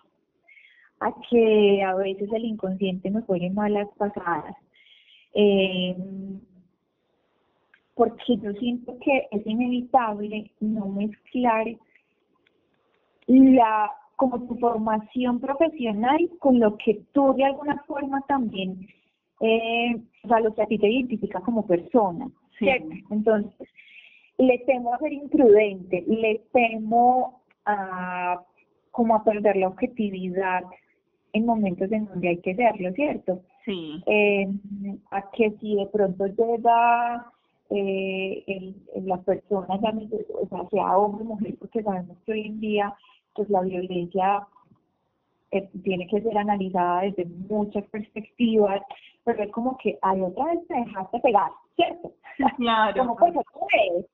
a 0.99 1.13
que 1.29 1.83
a 1.83 1.95
veces 1.95 2.31
el 2.31 2.45
inconsciente 2.45 3.09
me 3.09 3.21
juegue 3.21 3.49
malas 3.49 3.87
pasadas. 3.97 4.55
Eh, 5.33 5.95
porque 7.95 8.37
yo 8.37 8.51
siento 8.53 8.97
que 8.99 9.27
es 9.31 9.45
inevitable 9.45 10.51
no 10.59 10.87
mezclar 10.87 11.67
la 13.27 13.91
como 14.15 14.39
tu 14.47 14.55
formación 14.57 15.39
profesional 15.39 16.29
con 16.39 16.59
lo 16.59 16.77
que 16.77 17.01
tú 17.11 17.33
de 17.35 17.45
alguna 17.45 17.81
forma 17.87 18.21
también 18.27 18.87
eh, 19.39 19.95
o 20.23 20.27
sea 20.27 20.39
lo 20.39 20.53
que 20.53 20.61
a 20.61 20.65
ti 20.67 20.77
te 20.77 20.89
identifica 20.89 21.39
como 21.41 21.65
persona 21.65 22.27
Sí. 22.59 22.67
entonces 23.09 23.67
le 24.47 24.57
temo 24.59 24.93
a 24.93 24.97
ser 24.99 25.13
imprudente 25.13 26.03
le 26.07 26.41
temo 26.51 27.41
a 27.65 28.41
como 28.91 29.15
a 29.15 29.23
perder 29.23 29.55
la 29.57 29.67
objetividad 29.67 30.63
en 31.33 31.45
momentos 31.45 31.91
en 31.91 32.05
donde 32.07 32.27
hay 32.29 32.37
que 32.37 32.55
serlo 32.55 32.91
cierto 32.93 33.41
sí, 33.65 34.03
eh, 34.07 34.47
a 35.11 35.29
que 35.31 35.51
si 35.59 35.75
de 35.75 35.85
pronto 35.87 36.25
llega 36.27 37.25
eh, 37.69 38.43
el, 38.47 38.75
el- 38.95 39.07
la 39.07 39.17
persona, 39.21 39.79
ya 39.81 39.91
me- 39.93 40.09
o 40.43 40.47
sea, 40.49 40.67
sea 40.69 40.97
hombre 40.97 41.23
o 41.23 41.27
mujer, 41.27 41.55
porque 41.57 41.81
sabemos 41.83 42.17
que 42.25 42.31
hoy 42.33 42.47
en 42.47 42.59
día 42.59 42.93
pues 43.33 43.49
la 43.49 43.61
violencia 43.61 44.45
eh, 45.51 45.69
tiene 45.83 46.05
que 46.07 46.21
ser 46.21 46.37
analizada 46.37 47.01
desde 47.03 47.25
muchas 47.49 47.85
perspectivas, 47.85 48.81
pero 49.23 49.43
es 49.43 49.51
como 49.51 49.77
que 49.77 49.97
hay 50.01 50.19
otra 50.21 50.45
vez 50.45 50.67
te 50.67 50.73
dejaste 50.73 51.19
pegar, 51.19 51.51
¿cierto? 51.77 52.11
claro. 52.57 52.97
como 53.05 53.15
pues 53.15 53.31
otra 53.37 53.61
vez. 53.73 54.05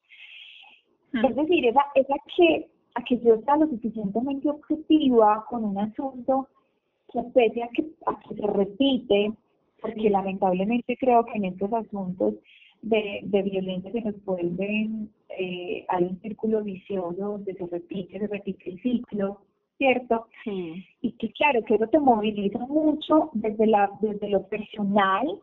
Mm. 1.13 1.25
Es 1.25 1.35
decir, 1.35 1.65
esa, 1.65 1.85
esa 1.95 2.15
que, 2.35 2.67
a 2.95 3.03
que 3.03 3.19
yo 3.19 3.41
sea 3.41 3.57
lo 3.57 3.67
suficientemente 3.67 4.49
objetiva 4.49 5.45
con 5.49 5.63
un 5.63 5.77
asunto 5.77 6.47
que 7.11 7.21
pese 7.33 7.63
a 7.63 7.69
que, 7.69 7.85
a 8.05 8.19
que 8.19 8.35
se 8.35 8.47
repite, 8.47 9.31
porque 9.81 10.09
lamentablemente 10.09 10.97
creo 10.97 11.25
que 11.25 11.37
en 11.37 11.45
estos 11.45 11.71
asuntos 11.71 12.35
de, 12.81 13.21
de 13.23 13.41
violencia 13.43 13.91
se 13.91 14.01
nos 14.01 14.25
vuelven, 14.25 15.09
eh, 15.29 15.85
hay 15.87 16.03
un 16.03 16.19
círculo 16.21 16.63
vicioso 16.63 17.15
donde 17.15 17.53
se 17.53 17.65
repite, 17.67 18.19
se 18.19 18.27
repite 18.27 18.69
el 18.69 18.81
ciclo, 18.81 19.41
¿cierto? 19.77 20.27
Sí. 20.43 20.85
Y 21.01 21.11
que 21.13 21.31
claro, 21.31 21.63
que 21.63 21.75
eso 21.75 21.87
te 21.87 21.99
moviliza 21.99 22.59
mucho 22.59 23.29
desde, 23.33 23.67
la, 23.67 23.91
desde 24.01 24.29
lo 24.29 24.43
personal, 24.47 25.39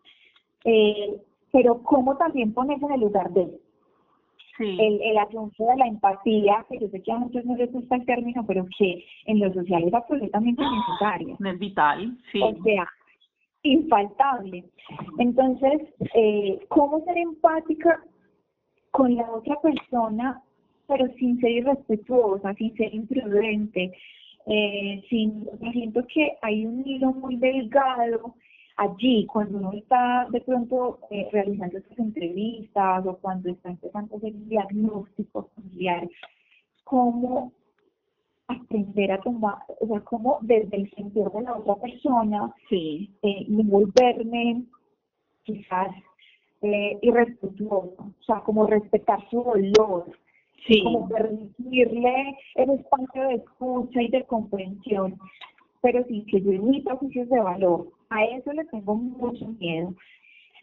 eh, 0.64 1.16
pero 1.53 1.83
cómo 1.83 2.16
también 2.16 2.53
pones 2.53 2.83
en 2.83 2.92
el 2.92 3.00
lugar 3.00 3.31
de 3.33 3.42
él. 3.42 3.61
Sí. 4.57 4.79
El, 4.81 5.03
el 5.03 5.19
asunto 5.19 5.67
de 5.67 5.77
la 5.77 5.87
empatía, 5.87 6.64
que 6.69 6.79
yo 6.79 6.88
sé 6.88 7.03
que 7.03 7.11
a 7.11 7.19
muchos 7.19 7.45
no 7.45 7.57
les 7.57 7.73
gusta 7.73 7.97
el 7.97 8.07
término, 8.07 8.45
pero 8.47 8.64
que 8.79 9.05
en 9.27 9.40
lo 9.40 9.53
social 9.53 9.83
es 9.83 9.95
absolutamente 9.95 10.62
necesario. 10.62 11.37
Es 11.45 11.59
vital, 11.59 12.17
sí. 12.31 12.40
O 12.40 12.55
sea, 12.62 12.87
infaltable. 13.64 14.64
Entonces, 15.19 15.83
eh, 16.14 16.61
¿cómo 16.69 17.01
ser 17.05 17.19
empática 17.19 18.01
con 18.93 19.17
la 19.17 19.29
otra 19.31 19.61
persona, 19.61 20.40
pero 20.87 21.09
sin 21.19 21.40
ser 21.40 21.51
irrespetuosa, 21.51 22.55
sin 22.55 22.77
ser 22.77 22.95
imprudente? 22.95 23.93
Eh, 24.47 25.03
sin, 25.09 25.49
siento 25.73 26.07
que 26.07 26.33
hay 26.43 26.67
un 26.67 26.87
hilo 26.87 27.12
muy 27.12 27.37
delgado 27.37 28.35
allí 28.77 29.27
cuando 29.27 29.59
uno 29.59 29.73
está 29.73 30.27
de 30.31 30.41
pronto 30.41 30.99
eh, 31.11 31.29
realizando 31.33 31.79
estas 31.79 31.99
entrevistas 31.99 33.07
o 33.07 33.17
cuando 33.19 33.51
está 33.51 33.71
empezando 33.71 34.15
a 34.15 34.19
hacer 34.19 34.35
un 34.35 34.49
diagnóstico 34.49 35.49
familiar, 35.55 36.09
cómo 36.85 37.53
aprender 38.49 39.13
a 39.13 39.21
tomar, 39.21 39.57
o 39.81 39.87
sea, 39.87 40.01
como 40.01 40.39
desde 40.43 40.77
el 40.77 40.91
sentido 40.91 41.31
de 41.31 41.43
la 41.43 41.57
otra 41.57 41.77
persona, 41.77 42.55
Sí. 42.69 43.11
eh, 43.23 43.47
no 43.49 43.63
volverme 43.65 44.65
quizás 45.45 45.89
eh, 46.63 46.99
irrespetuoso, 47.03 47.95
o 47.99 48.23
sea, 48.25 48.41
como 48.41 48.67
respetar 48.67 49.19
su 49.31 49.43
dolor, 49.43 50.07
Sí. 50.67 50.83
como 50.83 51.09
permitirle 51.09 52.39
el 52.55 52.71
espacio 52.71 53.23
de 53.29 53.35
escucha 53.35 54.01
y 54.03 54.09
de 54.09 54.25
comprensión, 54.25 55.19
pero 55.85 56.03
sin 56.05 56.25
que 56.25 56.40
yo 56.40 56.51
emita 56.51 56.97
juicios 56.97 57.29
de 57.29 57.38
valor. 57.38 57.87
A 58.09 58.25
eso 58.25 58.51
le 58.55 58.64
tengo 58.64 58.94
mucho 58.94 59.47
miedo, 59.61 59.94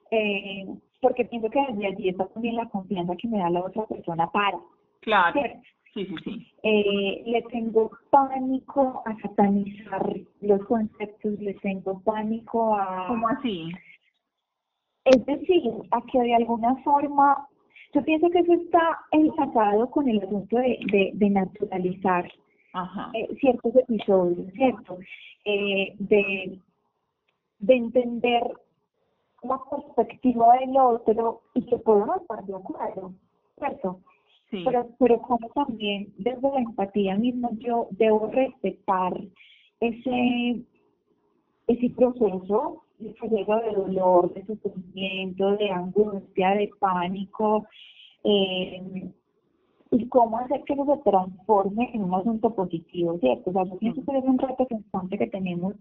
eh, 0.09 0.65
porque 0.99 1.25
pienso 1.25 1.47
que 1.51 1.63
desde 1.69 1.85
allí 1.85 2.09
está 2.09 2.25
también 2.29 2.55
la 2.55 2.67
confianza 2.67 3.15
que 3.15 3.27
me 3.27 3.37
da 3.37 3.51
la 3.51 3.63
otra 3.63 3.85
persona 3.85 4.27
para. 4.31 4.57
Claro. 5.01 5.39
¿cierto? 5.39 5.59
Sí, 5.93 6.05
sí, 6.07 6.15
sí. 6.23 6.47
Eh, 6.63 7.23
le 7.27 7.41
tengo 7.51 7.91
pánico 8.09 9.03
a 9.05 9.15
satanizar 9.21 10.11
los 10.41 10.65
conceptos, 10.65 11.39
le 11.39 11.53
tengo 11.55 12.01
pánico 12.01 12.75
a... 12.75 13.05
¿Cómo 13.09 13.27
así? 13.27 13.69
Es 15.05 15.23
decir, 15.27 15.71
a 15.91 16.01
que 16.11 16.19
de 16.19 16.33
alguna 16.33 16.77
forma, 16.77 17.47
yo 17.93 18.03
pienso 18.03 18.27
que 18.31 18.39
eso 18.39 18.53
está 18.53 18.99
enlazado 19.11 19.91
con 19.91 20.09
el 20.09 20.19
asunto 20.23 20.57
de, 20.57 20.79
de, 20.91 21.11
de 21.13 21.29
naturalizar 21.29 22.27
Ajá. 22.73 23.11
eh, 23.13 23.27
ciertos 23.39 23.75
episodios, 23.75 24.51
¿cierto? 24.53 24.97
Eh, 25.45 25.95
de, 25.99 26.59
de 27.59 27.73
entender 27.75 28.43
la 29.43 29.59
perspectiva 29.69 30.57
del 30.59 30.77
otro 30.77 31.41
y 31.53 31.65
que 31.65 31.77
podemos 31.77 32.21
estar 32.21 32.43
de 32.45 32.55
acuerdo, 32.55 33.13
¿cierto? 33.57 33.99
Sí. 34.49 34.63
Pero, 34.65 34.87
pero 34.99 35.21
como 35.21 35.49
también 35.49 36.13
desde 36.17 36.41
la 36.51 36.59
empatía 36.59 37.15
misma 37.15 37.49
yo 37.53 37.87
debo 37.91 38.27
respetar 38.27 39.13
ese, 39.79 40.61
ese 41.67 41.89
proceso, 41.95 42.83
ese 42.99 43.13
proceso 43.13 43.55
de 43.55 43.71
dolor, 43.71 44.33
de 44.33 44.45
sufrimiento, 44.45 45.55
de 45.57 45.71
angustia, 45.71 46.51
de 46.51 46.69
pánico, 46.79 47.65
eh, 48.23 49.09
y 49.91 50.07
cómo 50.07 50.39
hacer 50.39 50.63
que 50.63 50.73
eso 50.73 50.85
se 50.85 51.09
transforme 51.09 51.91
en 51.93 52.03
un 52.03 52.15
asunto 52.15 52.53
positivo, 52.55 53.17
¿cierto? 53.19 53.49
O 53.49 53.53
sea, 53.53 53.63
yo 53.65 53.77
pienso 53.77 54.01
que 54.05 54.17
es 54.17 54.23
un 54.23 54.37
reto 54.37 54.65
constante 54.67 55.17
que 55.17 55.27
tenemos 55.27 55.75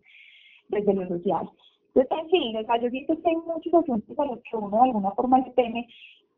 desde 0.69 0.95
lo 0.95 1.07
social. 1.09 1.49
Entonces, 1.95 2.19
en 2.25 2.31
fin, 2.31 2.57
o 2.57 2.65
sea, 2.65 2.81
yo 2.81 2.91
siento 2.91 3.21
que 3.21 3.29
hay 3.31 3.37
muchos 3.37 3.75
asuntos 3.75 4.19
a 4.19 4.25
los 4.25 4.41
que 4.43 4.57
uno 4.57 4.71
de 4.71 4.83
alguna 4.83 5.11
forma 5.13 5.45
teme, 5.55 5.87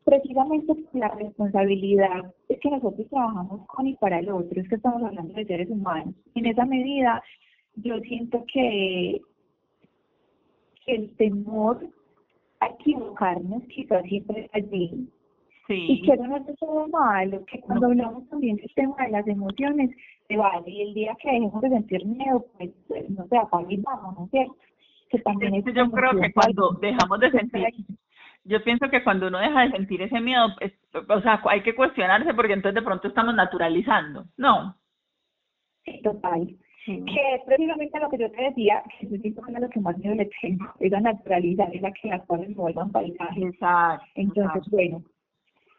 precisamente 0.03 0.75
la 0.93 1.09
responsabilidad 1.09 2.33
es 2.49 2.59
que 2.59 2.69
nosotros 2.69 3.07
trabajamos 3.09 3.65
con 3.67 3.87
y 3.87 3.95
para 3.95 4.19
el 4.19 4.29
otro, 4.29 4.61
es 4.61 4.69
que 4.69 4.75
estamos 4.75 5.01
hablando 5.03 5.33
de 5.33 5.45
seres 5.45 5.69
humanos. 5.69 6.13
En 6.35 6.45
esa 6.45 6.65
medida, 6.65 7.23
yo 7.75 7.99
siento 8.01 8.43
que 8.51 9.19
el 10.85 11.15
temor 11.15 11.87
a 12.59 12.67
equivocarnos 12.67 13.63
quizás 13.63 14.03
siempre 14.03 14.41
está 14.41 14.57
allí, 14.57 15.07
Sí. 15.75 16.01
que 16.05 16.13
eso 16.13 16.27
no 16.27 16.37
es 16.37 16.59
todo 16.59 16.87
malo, 16.87 17.45
que 17.45 17.59
cuando 17.61 17.87
hablamos 17.87 18.27
también 18.29 18.55
del 18.57 18.73
tema 18.75 18.95
de 19.05 19.11
las 19.11 19.27
emociones, 19.27 19.89
se 20.27 20.37
vale, 20.37 20.69
y 20.69 20.81
el 20.81 20.93
día 20.93 21.15
que 21.21 21.31
dejemos 21.31 21.61
de 21.61 21.69
sentir 21.69 22.05
miedo, 22.05 22.45
pues, 22.57 22.71
pues, 22.87 23.09
no 23.09 23.27
sé, 23.27 23.37
apaga 23.37 23.65
y 23.69 23.77
vamos, 23.77 24.17
¿no 24.17 24.25
es 24.25 24.31
cierto? 24.31 24.55
Que 25.09 25.19
también 25.19 25.55
es 25.55 25.65
Yo 25.65 25.91
creo 25.91 26.11
que 26.19 26.33
cuando 26.33 26.71
dejamos 26.81 27.19
de 27.19 27.31
sentir, 27.31 27.67
yo 28.45 28.63
pienso 28.63 28.89
que 28.89 29.03
cuando 29.03 29.27
uno 29.27 29.39
deja 29.39 29.61
de 29.61 29.71
sentir 29.71 30.01
ese 30.01 30.19
miedo, 30.19 30.47
es- 30.59 30.73
o 30.93 31.21
sea, 31.21 31.41
hay 31.49 31.61
que 31.61 31.75
cuestionarse 31.75 32.33
porque 32.33 32.53
entonces 32.53 32.75
de 32.75 32.85
pronto 32.85 33.07
estamos 33.07 33.35
naturalizando. 33.35 34.25
No. 34.37 34.75
Sí, 35.85 36.01
total. 36.01 36.47
Sí. 36.85 37.01
Que 37.05 37.35
es 37.35 37.41
precisamente 37.45 37.97
lo 37.99 38.09
que 38.09 38.17
yo 38.17 38.29
te 38.31 38.41
decía, 38.41 38.83
que 38.99 39.05
es 39.05 39.35
lo 39.35 39.69
que 39.69 39.79
más 39.79 39.97
miedo 39.97 40.15
le 40.15 40.29
tengo, 40.41 40.65
esa 40.79 40.99
naturalidad, 40.99 41.69
es 41.73 41.81
la 41.81 41.91
que 41.93 42.09
las 42.09 42.25
cosas 42.25 42.47
se 42.47 42.53
vuelvan 42.53 42.91
paisajes. 42.91 43.43
Exacto. 43.43 44.05
Entonces, 44.15 44.43
exacto, 44.45 44.69
bueno, 44.71 45.03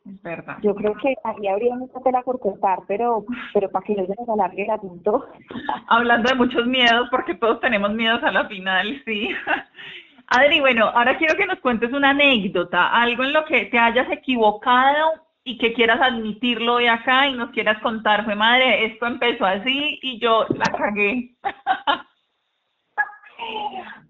es 0.07 0.23
verdad. 0.23 0.59
yo 0.63 0.75
creo 0.75 0.95
que 0.95 1.15
ahí 1.25 1.47
habría 1.49 1.75
mucha 1.77 2.01
tela 2.01 2.23
por 2.23 2.39
cortar, 2.39 2.81
pero, 2.87 3.25
pero 3.53 3.71
para 3.71 3.85
que 3.85 3.95
no 3.95 4.07
se 4.07 4.15
nos 4.19 4.29
alargue 4.29 4.65
el 4.65 4.71
asunto. 4.71 5.27
Hablando 5.89 6.29
de 6.29 6.35
muchos 6.37 6.67
miedos, 6.67 7.09
porque 7.11 7.35
todos 7.35 7.61
tenemos 7.61 7.93
miedos 7.93 8.23
a 8.23 8.33
la 8.33 8.47
final, 8.47 9.03
sí. 9.05 9.31
Adri, 10.27 10.61
bueno, 10.61 10.87
ahora 10.87 11.17
quiero 11.19 11.37
que 11.37 11.47
nos 11.47 11.61
cuentes 11.61 11.93
una 11.93 12.11
anécdota, 12.11 12.89
algo 12.89 13.25
en 13.25 13.33
lo 13.33 13.45
que 13.45 13.67
te 13.67 13.79
hayas 13.79 14.11
equivocado 14.11 15.13
y 15.45 15.59
que 15.59 15.75
quieras 15.75 16.01
admitirlo 16.01 16.75
hoy 16.75 16.87
acá 16.87 17.29
y 17.29 17.35
nos 17.35 17.51
quieras 17.51 17.81
contar, 17.83 18.25
fue 18.25 18.35
madre, 18.35 18.87
esto 18.87 19.07
empezó 19.07 19.45
así 19.45 19.99
y 20.03 20.19
yo 20.19 20.47
la 20.51 20.65
cagué. 20.77 21.35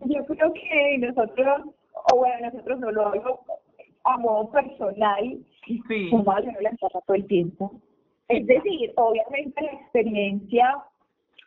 Yo 0.07 0.24
creo 0.26 0.52
que 0.52 0.98
nosotros, 0.98 1.62
o 2.12 2.16
bueno, 2.16 2.50
nosotros 2.52 2.78
no 2.78 2.90
lo 2.92 3.07
hablo 3.09 3.40
a 4.04 4.16
modo 4.18 4.50
personal, 4.50 5.38
Sí, 5.66 6.11
como 6.11 6.31
a 6.31 6.37
hacerlo 6.37 6.61
la 6.61 6.70
empresa 6.70 7.00
todo 7.07 7.16
el 7.16 7.27
tiempo. 7.27 7.72
Es 8.29 8.46
decir, 8.46 8.92
obviamente 8.96 9.62
la 9.62 9.72
experiencia 9.72 10.85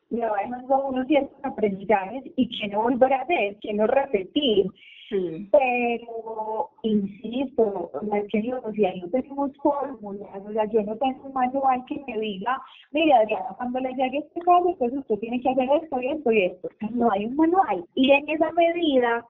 le 0.09 0.25
va 0.25 0.37
dejando 0.37 0.75
a 0.75 0.87
uno 0.87 1.05
ciertos 1.05 1.37
aprendizajes 1.43 2.23
y 2.35 2.59
que 2.59 2.67
no 2.69 2.83
volver 2.83 3.13
a 3.13 3.21
hacer, 3.21 3.57
que 3.59 3.73
no 3.73 3.87
repetir. 3.87 4.67
sí, 5.09 5.49
Pero, 5.51 6.69
insisto, 6.83 7.91
o 7.93 8.05
sea, 8.05 8.19
es 8.19 8.27
que 8.29 8.37
en 8.39 8.51
lo 8.51 8.61
social 8.61 8.99
no 9.01 9.09
tenemos 9.09 9.51
fórmulas, 9.57 10.29
o 10.45 10.51
sea, 10.53 10.65
yo 10.65 10.81
no 10.83 10.95
tengo 10.97 11.27
un 11.27 11.33
manual 11.33 11.83
que 11.87 12.01
me 12.07 12.19
diga, 12.19 12.61
mire 12.91 13.13
Adriana, 13.13 13.55
cuando 13.57 13.79
le 13.79 13.93
llegue 13.93 14.19
este 14.19 14.39
caso, 14.41 14.75
pues 14.77 14.93
usted 14.93 15.19
tiene 15.19 15.41
que 15.41 15.49
hacer 15.49 15.69
esto 15.81 16.01
y 16.01 16.07
esto 16.07 16.31
y 16.31 16.43
esto. 16.43 16.67
O 16.67 16.77
sea, 16.79 16.89
No 16.91 17.11
hay 17.11 17.25
un 17.25 17.35
manual. 17.35 17.85
Y 17.95 18.11
en 18.11 18.29
esa 18.29 18.51
medida, 18.51 19.25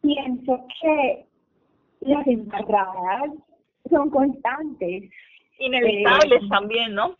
pienso 0.00 0.64
que 0.80 1.26
las 2.00 2.26
embarradas 2.26 3.32
son 3.88 4.10
constantes. 4.10 5.10
inevitables 5.58 6.42
Eh, 6.42 6.48
también, 6.48 6.94
¿no? 6.94 7.16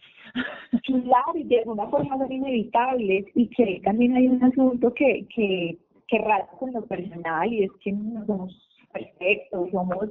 Claro, 0.84 1.32
y 1.34 1.44
de 1.44 1.60
alguna 1.60 1.86
forma 1.86 2.18
son 2.18 2.30
inevitables 2.30 3.26
y 3.34 3.48
que 3.48 3.80
también 3.84 4.14
hay 4.14 4.28
un 4.28 4.42
asunto 4.44 4.92
que, 4.94 5.26
que, 5.34 5.76
que 6.06 6.18
rata 6.18 6.48
con 6.58 6.72
lo 6.72 6.82
personal 6.86 7.52
y 7.52 7.64
es 7.64 7.70
que 7.82 7.92
no 7.92 8.24
somos 8.26 8.68
perfectos, 8.92 9.70
somos, 9.70 10.08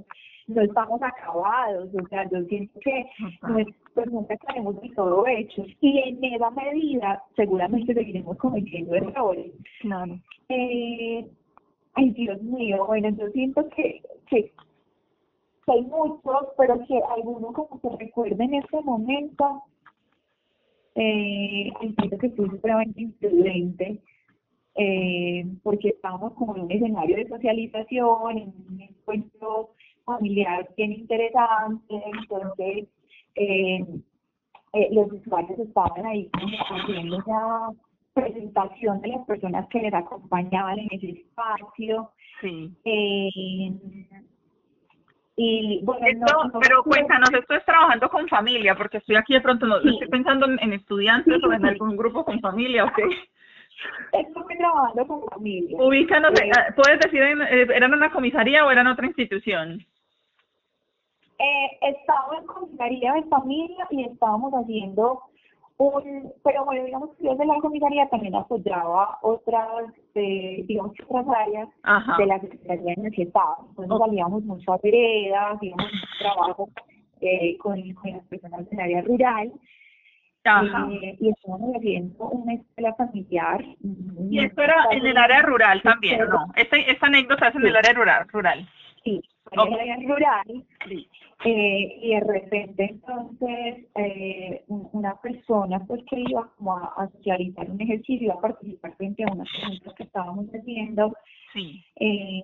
no 0.48 0.62
estamos 0.62 1.02
acabados, 1.02 1.90
o 1.94 2.08
sea, 2.08 2.30
yo 2.30 2.42
siento 2.46 2.80
que 2.80 3.06
pues 3.94 4.12
nunca 4.12 4.36
estaremos 4.36 4.80
de 4.82 4.90
todo 4.90 5.26
hechos 5.28 5.68
y 5.82 5.98
en 6.00 6.24
esa 6.24 6.50
medida 6.52 7.24
seguramente 7.36 7.94
seguiremos 7.94 8.38
cometiendo 8.38 8.96
errores. 8.96 9.52
Claro. 9.82 10.20
Eh, 10.50 11.28
ay, 11.96 12.10
Dios 12.12 12.42
mío, 12.44 12.86
bueno, 12.86 13.10
yo 13.10 13.28
siento 13.30 13.68
que, 13.70 14.02
que, 14.30 14.52
que 15.68 15.74
hay 15.74 15.82
muchos, 15.82 16.48
pero 16.58 16.80
que 16.88 17.02
alguno 17.16 17.52
como 17.52 17.80
que 17.82 18.06
recuerda 18.06 18.44
en 18.44 18.54
este 18.56 18.82
momento, 18.82 19.64
eh, 20.96 21.70
entiendo 21.82 22.18
que 22.18 22.30
fui 22.30 22.50
supremamente 22.50 23.02
imprudente, 23.02 24.02
eh, 24.76 25.46
porque 25.64 25.90
estábamos 25.90 26.34
como 26.34 26.56
en 26.56 26.64
un 26.64 26.72
escenario 26.72 27.18
de 27.18 27.28
socialización, 27.28 28.38
en 28.38 28.54
un 28.70 28.82
encuentro 28.82 29.72
familiar 30.06 30.70
bien 30.78 30.94
interesante, 30.94 32.02
entonces 32.14 32.88
eh, 33.36 33.86
eh, 34.74 34.90
los 34.92 35.12
usuarios 35.12 35.60
estaban 35.60 36.06
ahí 36.06 36.30
como 36.30 36.58
haciendo 36.80 37.18
una 37.18 37.72
presentación 38.14 39.02
de 39.02 39.10
las 39.10 39.26
personas 39.26 39.68
que 39.68 39.80
les 39.80 39.94
acompañaban 39.94 40.80
en 40.80 40.88
ese 40.92 41.10
espacio. 41.10 42.12
Sí, 42.42 42.72
Eh, 42.86 43.74
Y 45.40 45.82
bueno, 45.84 46.04
esto, 46.08 46.60
pero 46.60 46.84
cuéntanos, 46.84 47.32
esto 47.32 47.54
es 47.54 47.64
trabajando 47.64 48.10
con 48.10 48.28
familia, 48.28 48.74
porque 48.76 48.98
estoy 48.98 49.18
aquí 49.18 49.36
de 49.36 49.42
pronto, 49.42 49.68
no, 49.68 49.78
estoy 49.78 50.08
pensando 50.08 50.48
en, 50.48 50.74
estudiantes 50.74 51.44
o 51.44 51.54
en 51.54 51.64
algún 51.64 51.96
grupo 51.96 52.26
con 52.26 52.40
familia, 52.40 52.86
¿ok? 52.86 53.00
Estoy 54.14 54.58
trabajando 54.58 55.06
con 55.06 55.22
familia. 55.30 55.78
Ubícanos, 55.80 56.32
eh, 56.42 56.50
ah, 56.58 56.74
¿puedes 56.76 57.00
decir, 57.02 57.22
en, 57.22 57.44
eh, 57.44 57.68
eran 57.76 57.94
una 57.94 58.12
comisaría 58.12 58.66
o 58.66 58.72
eran 58.72 58.88
otra 58.88 59.06
institución? 59.06 59.86
Eh, 61.38 61.78
estaba 61.82 62.40
en 62.40 62.48
comisaría 62.48 63.14
de 63.14 63.24
familia 63.26 63.88
y 63.92 64.06
estábamos 64.06 64.52
haciendo 64.54 65.22
un, 65.78 66.34
pero 66.44 66.66
bueno, 66.66 66.84
digamos 66.84 67.12
que 67.18 67.30
desde 67.30 67.46
la 67.46 67.56
comisaría 67.60 68.10
también 68.10 68.36
apoyaba 68.36 69.20
otras, 69.22 69.94
eh, 70.16 70.64
digamos, 70.68 70.94
otras 71.08 71.26
áreas 71.28 71.70
de 72.18 72.26
la 72.26 72.40
Secretaría 72.40 72.94
en 72.98 73.06
el 73.06 73.12
que 73.12 73.24
estábamos. 73.24 73.70
Entonces 73.70 74.08
salíamos 74.08 74.44
mucho 74.44 74.74
a 74.74 74.80
veredas, 74.84 75.58
íbamos 75.62 75.86
mucho 75.86 76.08
trabajo 76.20 76.70
eh, 77.22 77.58
con, 77.60 77.80
las 77.80 78.24
personas 78.26 78.70
del 78.70 78.80
área 78.80 79.02
rural. 79.02 79.52
Eh, 80.48 81.18
y 81.20 81.30
estábamos 81.30 81.76
haciendo 81.76 82.30
una 82.30 82.54
escuela 82.54 82.94
familiar. 82.96 83.66
Y 84.30 84.40
esto 84.40 84.62
era 84.62 84.88
en 84.92 85.06
el 85.06 85.18
área 85.18 85.42
rural 85.42 85.82
también, 85.82 86.20
¿no? 86.20 86.54
Esta, 86.56 86.78
esta 86.78 87.08
anécdota 87.08 87.50
es 87.50 87.56
en 87.56 87.66
el 87.66 87.76
área 87.76 87.92
rural. 87.92 88.28
rural. 88.30 88.68
Sí, 89.04 89.22
rural. 89.52 90.66
Sí. 90.88 91.08
Eh, 91.46 92.00
y 92.02 92.16
de 92.16 92.20
repente 92.22 92.84
entonces 92.84 93.86
eh, 93.96 94.64
una 94.68 95.16
persona 95.22 95.80
pues 95.86 96.04
que 96.10 96.20
iba 96.20 96.50
como 96.58 96.78
a, 96.78 97.10
realizar 97.24 97.70
un 97.70 97.80
ejercicio, 97.80 98.34
a 98.34 98.42
participar 98.42 98.96
frente 98.96 99.24
a 99.24 99.32
unas 99.32 99.48
preguntas 99.60 99.94
que 99.94 100.04
estábamos 100.04 100.48
haciendo, 100.48 101.14
sí. 101.54 101.84
eh, 102.00 102.44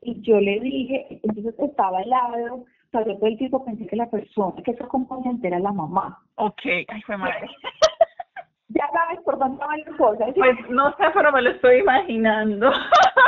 y 0.00 0.22
yo 0.22 0.40
le 0.40 0.58
dije, 0.60 1.20
entonces 1.22 1.54
estaba 1.58 1.98
al 1.98 2.08
lado, 2.08 2.54
o 2.54 2.66
sea, 2.90 3.04
yo 3.04 3.16
todo 3.16 3.26
el 3.26 3.36
tiempo 3.36 3.64
pensé 3.64 3.86
que 3.86 3.96
la 3.96 4.08
persona 4.08 4.62
que 4.62 4.74
se 4.74 4.82
acompañante 4.82 5.46
era 5.46 5.58
la 5.58 5.72
mamá. 5.72 6.18
Ok, 6.36 6.60
ay, 6.64 7.02
fue 7.02 7.18
madre. 7.18 7.46
ya 8.68 8.88
sabes 8.90 9.20
por 9.20 9.38
dónde 9.38 9.58
van 9.58 9.80
las 9.80 9.96
cosas. 9.96 10.30
Pues 10.34 10.70
no 10.70 10.90
sé, 10.96 11.04
pero 11.12 11.30
me 11.30 11.42
lo 11.42 11.50
estoy 11.50 11.80
imaginando. 11.80 12.72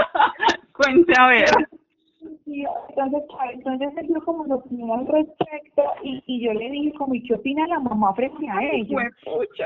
Cuente 0.73 1.13
a 1.19 1.27
ver 1.27 1.51
entonces, 2.53 3.23
entonces 3.53 3.89
él 3.97 4.07
dio 4.09 4.25
como 4.25 4.45
su 4.45 4.55
opinión 4.55 4.91
al 4.91 5.07
respecto 5.07 5.83
y, 6.03 6.23
y 6.27 6.41
yo 6.41 6.53
le 6.53 6.71
dije 6.71 6.93
como, 6.95 7.15
¿y 7.15 7.23
qué 7.23 7.35
opina 7.35 7.67
la 7.67 7.81
mamá 7.81 8.13
frente 8.15 8.49
a 8.49 8.63
ella? 8.63 9.11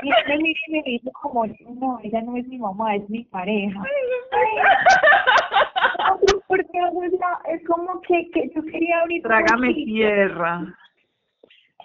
Y 0.03 0.31
él 0.31 0.41
me 0.41 0.49
y 0.49 0.71
me 0.71 0.83
dijo 0.83 1.11
como, 1.21 1.45
no, 1.45 1.99
ella 2.03 2.21
no 2.21 2.37
es 2.37 2.47
mi 2.47 2.57
mamá, 2.57 2.95
es 2.95 3.09
mi 3.09 3.23
pareja. 3.23 3.83
Porque 6.47 6.79
es 7.47 7.67
como 7.67 8.01
que, 8.01 8.29
que 8.31 8.51
yo 8.55 8.63
quería 8.63 9.01
ahorita... 9.01 9.27
Trágame 9.27 9.73
tierra. 9.73 10.75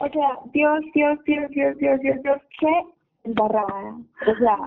O 0.00 0.08
sea, 0.08 0.38
Dios, 0.52 0.80
Dios, 0.94 1.18
Dios, 1.24 1.50
Dios, 1.50 1.76
Dios, 1.78 2.00
Dios, 2.00 2.22
Dios, 2.22 2.40
qué 2.58 2.82
embarrada. 3.24 3.96
O 4.26 4.34
sea, 4.38 4.58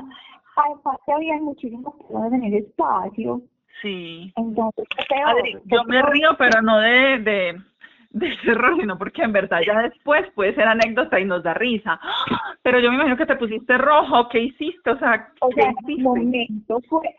además 0.55 0.97
que 1.05 1.13
había 1.13 1.35
muchísimas 1.37 1.93
personas 1.95 2.33
en 2.33 2.43
el 2.43 2.53
espacio 2.55 3.41
Sí. 3.81 4.33
Entonces, 4.35 4.85
yo 5.65 5.83
me 5.85 6.01
río, 6.01 6.35
pero 6.37 6.61
no 6.61 6.79
de, 6.79 7.19
de, 7.19 7.61
de 8.11 8.37
terror, 8.45 8.77
sino 8.79 8.97
porque 8.97 9.23
en 9.23 9.33
verdad 9.33 9.59
ya 9.65 9.81
después 9.81 10.29
puede 10.35 10.55
ser 10.55 10.67
anécdota 10.67 11.19
y 11.19 11.25
nos 11.25 11.43
da 11.43 11.53
risa. 11.53 11.99
Pero 12.61 12.79
yo 12.79 12.89
me 12.89 12.95
imagino 12.95 13.17
que 13.17 13.25
te 13.25 13.35
pusiste 13.35 13.77
rojo, 13.77 14.29
¿qué 14.29 14.39
hiciste? 14.39 14.91
O 14.91 14.99
sea, 14.99 15.29
o 15.41 15.51
sea, 15.51 15.73
el 15.87 15.97
momento 15.99 16.79
fue 16.87 17.09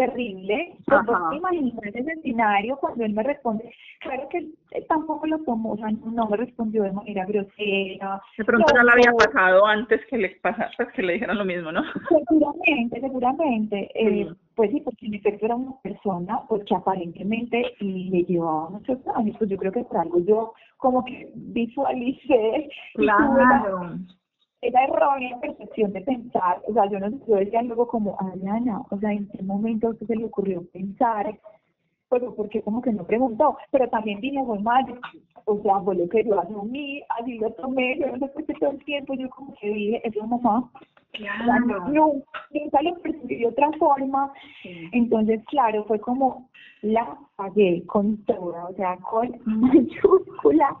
terrible. 0.00 0.76
Vos 0.86 1.82
te 1.82 1.98
ese 1.98 2.12
escenario 2.12 2.76
cuando 2.78 3.04
él 3.04 3.12
me 3.12 3.22
responde. 3.22 3.72
Claro 4.00 4.28
que 4.30 4.48
tampoco 4.88 5.26
lo 5.26 5.38
tomó, 5.40 5.72
o 5.72 5.76
sea, 5.76 5.88
no 5.90 6.26
me 6.26 6.36
respondió 6.36 6.84
de 6.84 6.92
manera 6.92 7.26
grosera. 7.26 8.20
De 8.38 8.44
pronto 8.44 8.72
ya 8.74 8.82
lo 8.82 8.92
había 8.92 9.12
pasado 9.12 9.66
antes 9.66 10.00
que 10.06 10.16
le 10.16 10.30
pasara, 10.42 10.70
pues 10.76 10.88
que 10.92 11.02
le 11.02 11.14
dijeran 11.14 11.36
lo 11.36 11.44
mismo, 11.44 11.70
¿no? 11.70 11.82
Seguramente, 12.08 13.00
seguramente. 13.00 13.90
Eh, 13.94 14.28
pues 14.54 14.70
sí, 14.70 14.80
porque 14.80 15.06
en 15.06 15.14
efecto 15.14 15.46
era 15.46 15.56
una 15.56 15.78
persona 15.82 16.40
pues, 16.48 16.64
que 16.64 16.74
aparentemente 16.74 17.74
le 17.80 18.22
llevaba 18.24 18.70
muchos 18.70 18.98
años. 19.14 19.36
Pues 19.38 19.50
yo 19.50 19.58
creo 19.58 19.72
que 19.72 19.84
por 19.84 19.98
algo 19.98 20.20
yo 20.20 20.54
como 20.78 21.04
que 21.04 21.30
visualicé. 21.34 22.70
Claro 22.94 23.98
esa 24.62 24.84
errónea 24.84 25.38
percepción 25.40 25.92
de 25.92 26.02
pensar, 26.02 26.60
o 26.66 26.72
sea, 26.72 26.86
yo 26.90 26.98
no 27.00 27.10
yo 27.26 27.36
decía 27.36 27.62
luego 27.62 27.88
como, 27.88 28.16
Adriana, 28.20 28.82
o 28.90 28.98
sea, 28.98 29.12
¿en 29.12 29.28
qué 29.28 29.42
momento 29.42 29.88
a 29.88 29.90
usted 29.90 30.06
se 30.06 30.16
le 30.16 30.24
ocurrió 30.24 30.62
pensar? 30.72 31.38
Pues 32.08 32.22
porque 32.36 32.60
como 32.60 32.82
que 32.82 32.92
no 32.92 33.04
preguntó, 33.04 33.56
pero 33.70 33.88
también 33.88 34.20
dije, 34.20 34.38
muy 34.42 34.58
mal, 34.58 34.84
o 35.44 35.62
sea, 35.62 35.80
fue 35.80 35.94
lo 35.94 36.08
que 36.08 36.24
yo 36.24 36.38
asumí, 36.40 37.02
así 37.08 37.38
lo 37.38 37.50
tomé, 37.52 37.98
yo 37.98 38.16
no 38.16 38.26
sé 38.26 38.54
todo 38.54 38.70
el 38.72 38.84
tiempo, 38.84 39.14
yo 39.14 39.30
como 39.30 39.54
que 39.54 39.70
dije, 39.70 40.02
es 40.04 40.16
mamá, 40.16 40.70
Claro. 41.12 41.88
No, 41.88 42.12
nunca 42.50 42.82
lo 42.82 42.94
percibí 43.02 43.36
de 43.36 43.48
otra 43.48 43.70
forma. 43.78 44.32
Entonces, 44.92 45.42
claro, 45.46 45.84
fue 45.84 45.98
como 46.00 46.49
la 46.82 47.18
pagué 47.36 47.82
con 47.86 48.16
toda, 48.24 48.66
o 48.66 48.74
sea, 48.74 48.96
con 48.98 49.28
mayúscula. 49.44 50.76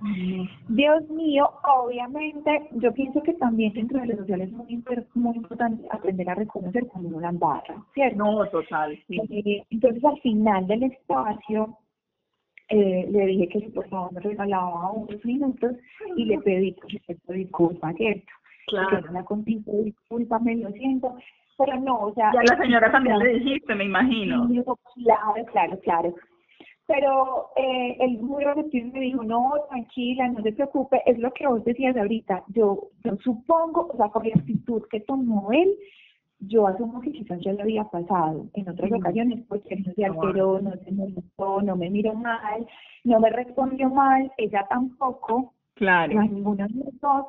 Dios 0.68 1.08
mío, 1.10 1.50
obviamente, 1.64 2.68
yo 2.72 2.92
pienso 2.92 3.22
que 3.22 3.34
también 3.34 3.72
dentro 3.72 4.00
de 4.00 4.06
los 4.06 4.18
sociales 4.18 4.48
es 4.48 4.54
muy, 4.54 4.82
muy 5.14 5.36
importante 5.36 5.86
aprender 5.90 6.28
a 6.30 6.34
reconocer 6.34 6.86
cuando 6.86 7.08
uno 7.10 7.20
la 7.20 7.28
embarra, 7.28 7.84
¿cierto? 7.94 8.16
No, 8.16 8.46
total. 8.46 8.98
Eh, 9.08 9.62
entonces, 9.70 10.04
al 10.04 10.20
final 10.20 10.66
del 10.66 10.84
espacio, 10.84 11.76
eh, 12.68 13.08
le 13.10 13.26
dije 13.26 13.48
que 13.48 13.60
si 13.60 13.68
por 13.70 13.88
favor 13.88 14.12
me 14.12 14.20
regalaba 14.20 14.92
unos 14.92 15.24
minutos 15.24 15.72
y 16.16 16.24
le 16.24 16.38
pedí 16.38 16.72
por 16.72 16.90
supuesto 16.90 17.32
disculpas, 17.32 17.96
¿cierto? 17.96 18.32
Claro. 18.68 19.10
Una 19.10 19.24
contigo, 19.24 19.72
discúlpame, 19.82 20.56
lo 20.56 20.70
siento, 20.70 21.16
pero 21.60 21.78
no, 21.78 21.98
o 22.06 22.14
sea... 22.14 22.32
Ya 22.32 22.42
la 22.42 22.62
señora 22.62 22.90
también 22.90 23.18
le 23.18 23.34
dijiste, 23.34 23.74
me 23.74 23.84
imagino. 23.84 24.48
Claro, 24.94 25.44
claro, 25.52 25.78
claro. 25.80 26.14
Pero 26.86 27.50
eh, 27.54 27.98
el 28.00 28.18
muy 28.18 28.42
receptivo 28.42 28.90
me 28.92 29.00
dijo, 29.00 29.22
no, 29.22 29.52
tranquila, 29.68 30.28
no 30.28 30.42
se 30.42 30.52
preocupe, 30.52 31.02
es 31.04 31.18
lo 31.18 31.30
que 31.32 31.46
vos 31.46 31.62
decías 31.64 31.96
ahorita. 31.96 32.44
Yo, 32.48 32.88
yo 33.04 33.16
supongo, 33.22 33.90
o 33.92 33.96
sea, 33.96 34.08
con 34.08 34.26
la 34.26 34.34
actitud 34.34 34.82
que 34.90 35.00
tomó 35.00 35.52
él, 35.52 35.76
yo 36.38 36.66
asumo 36.66 37.02
que 37.02 37.12
quizás 37.12 37.38
ya 37.42 37.52
lo 37.52 37.60
había 37.60 37.84
pasado 37.84 38.46
en 38.54 38.68
otras 38.68 38.90
ocasiones 38.90 39.44
porque 39.46 39.76
no 39.76 39.92
se 39.92 40.04
alteró, 40.06 40.60
no 40.60 40.72
se 40.82 40.90
molestó, 40.92 41.60
no 41.60 41.76
me 41.76 41.90
miró 41.90 42.14
mal, 42.14 42.66
no 43.04 43.20
me 43.20 43.28
respondió 43.28 43.90
mal, 43.90 44.32
ella 44.38 44.66
tampoco, 44.70 45.52
claro. 45.74 46.14
no 46.14 46.22
ninguna 46.22 46.66
de 46.68 46.90
dos, 47.02 47.26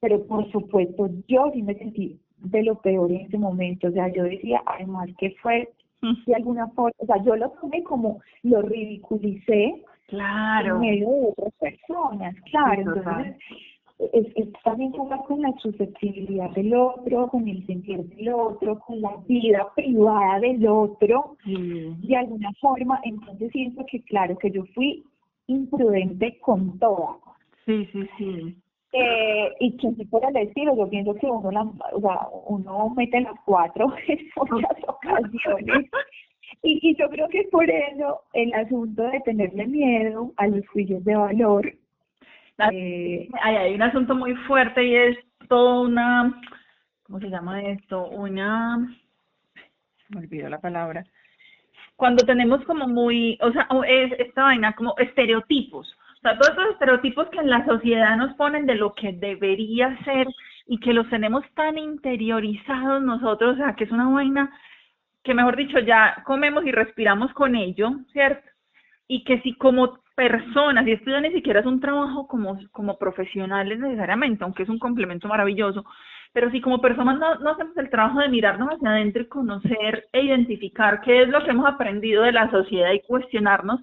pero 0.00 0.26
por 0.26 0.50
supuesto 0.52 1.08
yo 1.26 1.50
sí 1.54 1.62
me 1.62 1.74
sentí 1.74 2.20
de 2.38 2.62
lo 2.62 2.76
peor 2.76 3.10
en 3.10 3.22
ese 3.22 3.38
momento, 3.38 3.88
o 3.88 3.92
sea, 3.92 4.08
yo 4.12 4.24
decía 4.24 4.62
además 4.66 5.08
que 5.18 5.30
fue 5.42 5.68
de 6.26 6.34
alguna 6.34 6.68
forma, 6.68 6.92
o 6.98 7.06
sea, 7.06 7.22
yo 7.24 7.34
lo 7.36 7.50
tomé 7.50 7.82
como 7.82 8.20
lo 8.42 8.62
ridiculicé 8.62 9.82
claro. 10.06 10.76
en 10.76 10.80
medio 10.80 11.08
de 11.08 11.28
otras 11.28 11.52
personas, 11.54 12.34
claro, 12.50 12.82
entonces 12.82 13.36
es, 14.12 14.26
es, 14.36 14.48
también 14.62 14.92
jugar 14.92 15.20
con 15.26 15.40
la 15.40 15.52
susceptibilidad 15.58 16.50
del 16.50 16.74
otro, 16.74 17.28
con 17.28 17.48
el 17.48 17.64
sentir 17.66 18.04
del 18.04 18.28
otro, 18.28 18.78
con 18.80 19.00
la 19.00 19.16
vida 19.26 19.66
privada 19.74 20.40
del 20.40 20.66
otro, 20.68 21.36
de 21.44 22.16
alguna 22.16 22.52
forma, 22.60 23.00
entonces 23.04 23.50
siento 23.52 23.84
que 23.90 24.02
claro 24.02 24.36
que 24.38 24.50
yo 24.50 24.64
fui 24.74 25.02
imprudente 25.46 26.38
con 26.40 26.78
todo. 26.78 27.20
Sí, 27.64 27.88
sí, 27.92 28.08
sí. 28.18 28.56
Eh, 28.98 29.54
y 29.60 29.76
que 29.76 29.92
si 29.92 30.06
fuera 30.06 30.30
el 30.30 30.36
estilo, 30.36 30.74
yo 30.74 30.88
pienso 30.88 31.14
que 31.16 31.26
uno, 31.26 31.50
la, 31.50 31.62
o 31.92 32.00
sea, 32.00 32.28
uno 32.46 32.88
mete 32.96 33.20
las 33.20 33.38
cuatro 33.44 33.92
en 34.08 34.18
muchas 34.36 34.76
ocasiones. 34.86 35.90
Y, 36.62 36.80
y 36.82 36.96
yo 36.96 37.10
creo 37.10 37.28
que 37.28 37.44
por 37.52 37.68
eso 37.68 38.22
el 38.32 38.54
asunto 38.54 39.02
de 39.02 39.20
tenerle 39.20 39.66
miedo 39.66 40.32
a 40.38 40.46
los 40.46 40.66
juicios 40.68 41.04
de 41.04 41.14
valor. 41.14 41.66
Eh, 42.72 43.28
hay, 43.42 43.56
hay 43.56 43.74
un 43.74 43.82
asunto 43.82 44.14
muy 44.14 44.34
fuerte 44.46 44.82
y 44.82 44.94
es 44.94 45.18
toda 45.46 45.82
una, 45.82 46.40
¿cómo 47.02 47.20
se 47.20 47.28
llama 47.28 47.60
esto? 47.60 48.08
Una, 48.08 48.78
me 50.08 50.20
olvidó 50.20 50.48
la 50.48 50.60
palabra. 50.60 51.04
Cuando 51.96 52.24
tenemos 52.24 52.64
como 52.64 52.88
muy, 52.88 53.38
o 53.42 53.52
sea, 53.52 53.68
es 53.86 54.12
esta 54.18 54.44
vaina 54.44 54.74
como 54.74 54.94
estereotipos 54.96 55.94
todos 56.34 56.52
esos 56.52 56.70
estereotipos 56.72 57.28
que 57.28 57.38
en 57.38 57.50
la 57.50 57.64
sociedad 57.64 58.16
nos 58.16 58.34
ponen 58.34 58.66
de 58.66 58.74
lo 58.74 58.94
que 58.94 59.12
debería 59.12 59.96
ser 60.04 60.26
y 60.66 60.78
que 60.78 60.92
los 60.92 61.08
tenemos 61.08 61.44
tan 61.54 61.78
interiorizados 61.78 63.02
nosotros, 63.02 63.54
o 63.54 63.56
sea, 63.56 63.74
que 63.74 63.84
es 63.84 63.90
una 63.90 64.08
vaina 64.08 64.50
que, 65.22 65.34
mejor 65.34 65.56
dicho, 65.56 65.78
ya 65.78 66.22
comemos 66.24 66.64
y 66.64 66.72
respiramos 66.72 67.32
con 67.32 67.54
ello, 67.54 67.90
¿cierto? 68.12 68.48
Y 69.08 69.24
que 69.24 69.40
si 69.42 69.54
como 69.54 69.98
personas, 70.16 70.86
y 70.86 70.92
esto 70.92 71.10
ya 71.10 71.20
ni 71.20 71.30
siquiera 71.32 71.60
es 71.60 71.66
un 71.66 71.80
trabajo 71.80 72.26
como, 72.26 72.58
como 72.72 72.98
profesionales 72.98 73.78
necesariamente, 73.78 74.42
aunque 74.42 74.62
es 74.64 74.68
un 74.68 74.78
complemento 74.78 75.28
maravilloso, 75.28 75.84
pero 76.32 76.50
si 76.50 76.60
como 76.60 76.80
personas 76.80 77.18
no, 77.18 77.36
no 77.36 77.50
hacemos 77.50 77.76
el 77.76 77.90
trabajo 77.90 78.20
de 78.20 78.28
mirarnos 78.28 78.70
hacia 78.70 78.90
adentro 78.90 79.22
y 79.22 79.26
conocer 79.26 80.08
e 80.12 80.22
identificar 80.22 81.00
qué 81.00 81.22
es 81.22 81.28
lo 81.28 81.44
que 81.44 81.50
hemos 81.50 81.66
aprendido 81.66 82.22
de 82.22 82.32
la 82.32 82.50
sociedad 82.50 82.92
y 82.92 83.00
cuestionarnos 83.00 83.80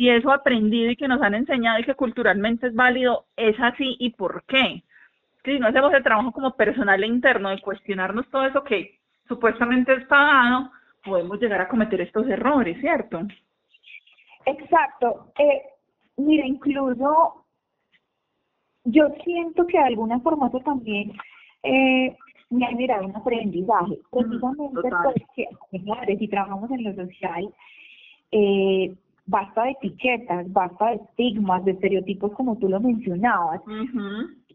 si 0.00 0.08
eso 0.08 0.32
aprendido 0.32 0.90
y 0.90 0.96
que 0.96 1.06
nos 1.06 1.20
han 1.20 1.34
enseñado 1.34 1.78
y 1.78 1.84
que 1.84 1.94
culturalmente 1.94 2.68
es 2.68 2.74
válido 2.74 3.26
es 3.36 3.54
así 3.60 3.96
y 3.98 4.08
por 4.08 4.44
qué. 4.44 4.82
Que 5.44 5.52
si 5.52 5.58
no 5.58 5.66
hacemos 5.66 5.92
el 5.92 6.02
trabajo 6.02 6.32
como 6.32 6.56
personal 6.56 7.04
e 7.04 7.06
interno 7.06 7.50
de 7.50 7.60
cuestionarnos 7.60 8.26
todo 8.30 8.46
eso 8.46 8.64
que 8.64 8.98
supuestamente 9.28 9.92
es 9.92 10.06
pagado, 10.06 10.70
podemos 11.04 11.38
llegar 11.38 11.60
a 11.60 11.68
cometer 11.68 12.00
estos 12.00 12.26
errores, 12.28 12.80
¿cierto? 12.80 13.20
Exacto. 14.46 15.32
Eh, 15.38 15.64
mira, 16.16 16.46
incluso 16.46 17.44
yo 18.84 19.06
siento 19.22 19.66
que 19.66 19.76
de 19.76 19.84
alguna 19.84 20.18
forma 20.20 20.50
también 20.64 21.12
eh, 21.62 22.16
me 22.48 22.64
ha 22.64 22.70
generado 22.70 23.04
un 23.04 23.16
aprendizaje, 23.16 23.98
precisamente 24.10 24.80
porque, 24.80 26.16
si 26.16 26.26
trabajamos 26.28 26.70
en 26.70 26.84
lo 26.84 26.94
social, 26.94 27.52
eh, 28.32 28.94
basta 29.30 29.62
de 29.62 29.70
etiquetas, 29.70 30.52
basta 30.52 30.90
de 30.90 30.96
estigmas, 30.96 31.64
de 31.64 31.72
estereotipos 31.72 32.32
como 32.32 32.56
tú 32.58 32.68
lo 32.68 32.80
mencionabas. 32.80 33.62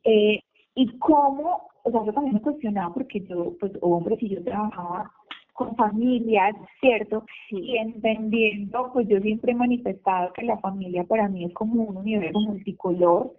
eh, 0.04 0.40
y 0.76 0.98
cómo, 1.00 1.70
o 1.84 1.92
sea, 1.92 2.04
yo 2.06 2.14
también 2.14 2.36
me 2.36 2.42
cuestionaba 2.42 2.94
porque 2.94 3.22
yo, 3.22 3.54
pues, 3.60 3.72
hombre, 3.82 4.18
si 4.18 4.30
yo 4.30 4.44
trabajaba 4.44 5.10
con 5.54 5.74
familias, 5.78 6.54
¿cierto? 6.82 7.24
Y 7.50 7.78
entendiendo, 7.78 8.92
pues 8.92 9.08
yo 9.08 9.22
siempre 9.22 9.54
he 9.54 9.56
manifestado 9.56 10.34
que 10.34 10.44
la 10.44 10.58
familia 10.58 11.06
para 11.06 11.30
mí 11.30 11.46
es 11.46 11.54
como 11.54 11.84
un 11.84 11.96
universo 11.96 12.40
multicolor, 12.42 13.32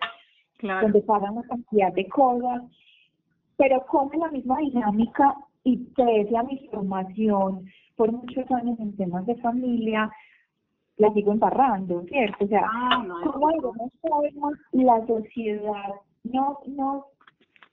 donde 0.62 1.02
pasan 1.02 1.34
una 1.34 1.42
cantidad 1.42 1.92
de 1.92 2.08
cosas, 2.08 2.62
pero 3.58 3.84
como 3.86 4.12
la 4.14 4.30
misma 4.30 4.58
dinámica 4.60 5.36
y 5.62 5.76
pese 5.94 6.34
a 6.34 6.42
mi 6.42 6.56
formación 6.70 7.66
por 7.96 8.10
muchos 8.12 8.50
años 8.50 8.80
en 8.80 8.96
temas 8.96 9.26
de 9.26 9.36
familia, 9.36 10.10
la 10.98 11.12
sigo 11.12 11.32
embarrando, 11.32 12.02
¿cierto? 12.04 12.44
O 12.44 12.48
sea, 12.48 12.62
ah, 12.64 13.06
como 13.32 13.48
algunos 13.48 13.90
sabemos, 14.02 14.54
la 14.72 15.06
sociedad 15.06 15.94
no, 16.24 16.58
no, 16.66 17.06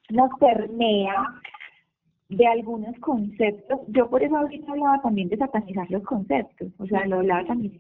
nos 0.09 0.29
permea 0.39 1.25
de 2.29 2.47
algunos 2.47 2.97
conceptos. 2.99 3.79
Yo 3.87 4.09
por 4.09 4.23
eso 4.23 4.37
ahorita 4.37 4.71
hablaba 4.71 5.01
también 5.01 5.29
de 5.29 5.37
satanizar 5.37 5.89
los 5.89 6.03
conceptos, 6.03 6.69
o 6.79 6.85
sea, 6.85 7.05
lo 7.05 7.17
hablaba 7.17 7.45
también 7.45 7.79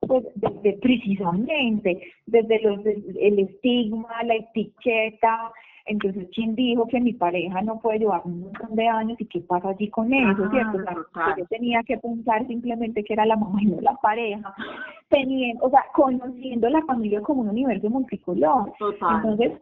pues, 0.00 0.24
desde 0.34 0.78
precisamente, 0.78 2.00
desde 2.26 2.60
los, 2.62 2.80
el 2.86 3.38
estigma, 3.38 4.22
la 4.24 4.34
etiqueta, 4.36 5.52
entonces, 5.86 6.28
¿quién 6.34 6.54
dijo 6.54 6.86
que 6.86 7.00
mi 7.00 7.12
pareja 7.12 7.62
no 7.62 7.80
puede 7.80 8.00
llevar 8.00 8.22
un 8.24 8.40
montón 8.40 8.74
de 8.74 8.88
años 8.88 9.20
y 9.20 9.26
qué 9.26 9.40
pasa 9.40 9.70
allí 9.70 9.88
con 9.88 10.12
eso, 10.12 10.50
cierto? 10.50 10.78
yo 11.36 11.44
tenía 11.46 11.82
que 11.82 11.98
pensar 11.98 12.46
simplemente 12.46 13.04
que 13.04 13.12
era 13.12 13.26
la 13.26 13.36
mamá 13.36 13.60
y 13.62 13.66
no 13.66 13.80
la 13.80 13.94
pareja, 13.94 14.54
teniendo, 15.08 15.64
o 15.64 15.70
sea, 15.70 15.84
conociendo 15.94 16.68
la 16.68 16.82
familia 16.84 17.20
como 17.22 17.42
un 17.42 17.48
universo 17.48 17.90
multicolor. 17.90 18.72
Entonces, 18.80 19.52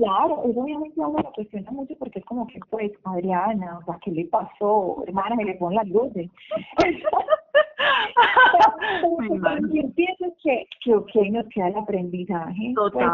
Claro, 0.00 0.42
eso 0.46 0.60
obviamente 0.60 0.98
uno 0.98 1.18
lo 1.22 1.30
cuestiona 1.32 1.70
mucho 1.72 1.94
porque 1.98 2.20
es 2.20 2.24
como 2.24 2.46
que, 2.46 2.58
pues, 2.70 2.90
Adriana, 3.04 3.80
o 3.80 3.84
sea, 3.84 3.98
¿qué 4.02 4.10
le 4.10 4.24
pasó? 4.24 5.04
Hermana, 5.06 5.36
se 5.36 5.44
le 5.44 5.54
ponen 5.56 5.76
las 5.76 5.88
luces. 5.88 6.30
Yo 9.74 9.90
pienso 9.94 10.24
que, 10.42 10.66
que, 10.82 10.94
ok, 10.94 11.14
nos 11.30 11.46
queda 11.48 11.68
el 11.68 11.76
aprendizaje. 11.76 12.72
Pues. 12.74 13.06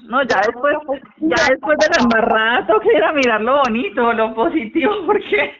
No, 0.00 0.22
ya 0.22 0.40
después, 0.46 0.76
ya 1.18 1.36
después 1.50 1.78
de 1.78 1.86
la 1.88 2.02
embarrada 2.02 2.66
toca 2.66 2.86
ir 2.96 3.02
a 3.02 3.12
mirar 3.12 3.40
lo 3.40 3.58
bonito, 3.58 4.12
lo 4.12 4.34
positivo, 4.34 4.92
porque... 5.06 5.54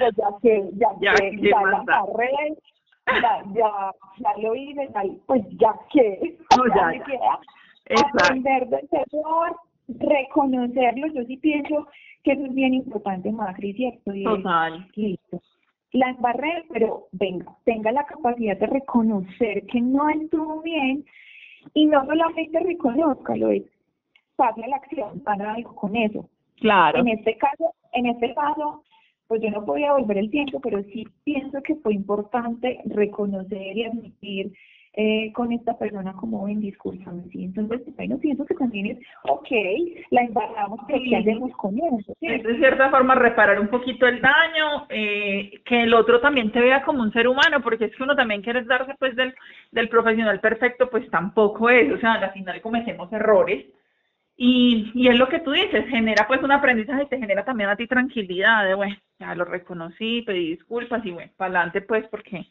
Ya 0.00 0.28
que, 0.40 0.70
ya, 0.72 0.88
ya 1.00 1.14
que, 1.14 1.38
ya 1.40 1.60
la 1.60 1.84
carrera, 1.84 2.54
ya, 3.06 3.42
ya, 3.54 3.92
ya 4.18 4.42
lo 4.42 4.54
hice, 4.54 4.88
pues 5.26 5.42
ya 5.58 5.74
que, 5.92 6.38
no, 6.56 6.66
ya, 6.74 6.92
ya 6.94 7.04
queda 7.04 7.38
aprender 8.00 8.66
del 8.68 8.88
error, 8.90 9.56
reconocerlo, 9.88 11.06
yo 11.08 11.24
sí 11.24 11.36
pienso 11.36 11.86
que 12.22 12.32
eso 12.32 12.46
es 12.46 12.54
bien 12.54 12.74
importante, 12.74 13.30
Macri, 13.30 13.72
¿cierto? 13.74 14.12
Total. 14.24 14.86
listo. 14.94 15.40
La 15.92 16.08
embarré, 16.08 16.64
pero 16.72 17.08
venga, 17.12 17.52
tenga 17.64 17.92
la 17.92 18.04
capacidad 18.04 18.56
de 18.56 18.66
reconocer 18.66 19.66
que 19.66 19.80
no 19.80 20.08
estuvo 20.08 20.62
bien 20.62 21.04
y 21.74 21.86
no 21.86 22.04
solamente 22.06 22.58
reconozcalo, 22.60 23.50
es 23.50 23.64
a 24.42 24.68
la 24.68 24.76
acción, 24.76 25.22
haga 25.26 25.54
algo 25.54 25.74
con 25.74 25.96
eso. 25.96 26.28
Claro. 26.60 27.00
En 27.00 27.08
este 27.08 27.36
caso, 27.36 27.72
en 27.92 28.06
este 28.06 28.34
caso, 28.34 28.82
pues 29.26 29.42
yo 29.42 29.50
no 29.50 29.64
podía 29.64 29.92
volver 29.92 30.18
el 30.18 30.30
tiempo, 30.30 30.60
pero 30.60 30.82
sí 30.84 31.06
pienso 31.24 31.62
que 31.62 31.76
fue 31.76 31.94
importante 31.94 32.80
reconocer 32.86 33.76
y 33.76 33.84
admitir 33.84 34.52
eh, 34.94 35.32
con 35.32 35.50
esta 35.52 35.78
persona 35.78 36.12
como 36.12 36.44
ven, 36.44 36.60
discúlpame, 36.60 37.22
¿sí? 37.32 37.44
Entonces, 37.44 37.80
bueno, 37.96 38.18
pienso 38.18 38.44
que 38.44 38.54
también 38.54 38.88
es, 38.88 38.98
ok, 39.22 39.48
la 40.10 40.20
embarramos, 40.20 40.80
pero 40.86 40.98
¿qué 41.02 41.16
hacemos 41.16 41.50
con 41.52 41.78
eso? 41.78 42.12
Es 42.20 42.42
de 42.42 42.58
cierta 42.58 42.90
forma 42.90 43.14
reparar 43.14 43.58
un 43.58 43.68
poquito 43.68 44.06
el 44.06 44.20
daño, 44.20 44.86
eh, 44.90 45.62
que 45.64 45.84
el 45.84 45.94
otro 45.94 46.20
también 46.20 46.52
te 46.52 46.60
vea 46.60 46.82
como 46.82 47.02
un 47.02 47.12
ser 47.12 47.26
humano, 47.26 47.62
porque 47.62 47.86
es 47.86 47.96
que 47.96 48.02
uno 48.02 48.14
también 48.14 48.42
quiere 48.42 48.64
darse 48.64 48.94
pues 48.98 49.16
del, 49.16 49.34
del 49.70 49.88
profesional 49.88 50.40
perfecto, 50.40 50.90
pues 50.90 51.08
tampoco 51.08 51.70
es, 51.70 51.90
o 51.90 51.98
sea, 51.98 52.12
al 52.12 52.32
final 52.32 52.60
cometemos 52.60 53.10
errores, 53.14 53.64
y, 54.36 54.90
y 54.94 55.08
es 55.08 55.18
lo 55.18 55.28
que 55.28 55.40
tú 55.40 55.52
dices, 55.52 55.86
genera 55.88 56.26
pues 56.26 56.42
un 56.42 56.52
aprendizaje 56.52 57.04
y 57.04 57.08
te 57.08 57.18
genera 57.18 57.44
también 57.44 57.70
a 57.70 57.76
ti 57.76 57.86
tranquilidad 57.86 58.64
de, 58.66 58.74
bueno, 58.74 58.96
ya 59.18 59.34
lo 59.34 59.44
reconocí, 59.44 60.22
pedí 60.22 60.50
disculpas 60.50 61.04
y 61.04 61.10
bueno, 61.10 61.30
para 61.36 61.50
adelante 61.50 61.82
pues 61.82 62.06
porque 62.08 62.46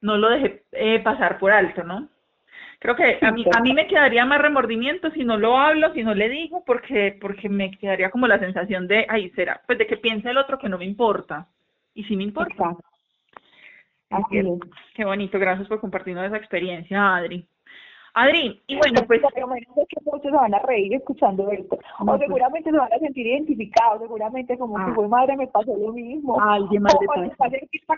no 0.00 0.16
lo 0.16 0.30
dejé 0.30 0.62
eh, 0.72 1.00
pasar 1.00 1.38
por 1.38 1.52
alto, 1.52 1.82
¿no? 1.84 2.08
Creo 2.78 2.94
que 2.94 3.18
a 3.22 3.32
mí, 3.32 3.44
a 3.54 3.60
mí 3.60 3.72
me 3.72 3.86
quedaría 3.86 4.24
más 4.26 4.40
remordimiento 4.40 5.10
si 5.10 5.24
no 5.24 5.38
lo 5.38 5.58
hablo, 5.58 5.92
si 5.94 6.02
no 6.02 6.14
le 6.14 6.28
digo, 6.28 6.62
porque, 6.64 7.16
porque 7.20 7.48
me 7.48 7.70
quedaría 7.70 8.10
como 8.10 8.28
la 8.28 8.38
sensación 8.38 8.86
de, 8.86 9.06
ay, 9.08 9.30
será, 9.30 9.62
pues 9.66 9.78
de 9.78 9.86
que 9.86 9.96
piense 9.96 10.28
el 10.28 10.36
otro 10.36 10.58
que 10.58 10.68
no 10.68 10.76
me 10.76 10.84
importa. 10.84 11.48
Y 11.94 12.04
sí 12.04 12.16
me 12.16 12.24
importa. 12.24 12.76
Así 14.10 14.38
es. 14.38 14.46
Qué 14.94 15.04
bonito, 15.04 15.38
gracias 15.38 15.66
por 15.68 15.80
compartirnos 15.80 16.26
esa 16.26 16.36
experiencia, 16.36 17.16
Adri. 17.16 17.46
Adri, 18.16 18.62
y 18.66 18.76
bueno, 18.76 19.02
pues... 19.06 19.20
Seguramente 19.20 19.86
que 19.90 19.96
muchos 20.06 20.22
se 20.22 20.30
van 20.30 20.54
a 20.54 20.58
reír 20.60 20.94
escuchando 20.94 21.50
esto, 21.50 21.78
o 21.98 22.16
seguramente 22.16 22.70
se 22.70 22.76
van 22.78 22.90
a 22.90 22.98
sentir 22.98 23.26
identificados, 23.26 24.00
seguramente 24.00 24.56
como 24.56 24.78
ah. 24.78 24.90
fue 24.94 25.06
madre 25.06 25.36
me 25.36 25.46
pasó 25.48 25.76
lo 25.76 25.92
mismo. 25.92 26.40
Alguien 26.40 26.82
más 26.82 26.96
le 26.98 27.06
pasó. 27.06 27.36
para 27.36 27.50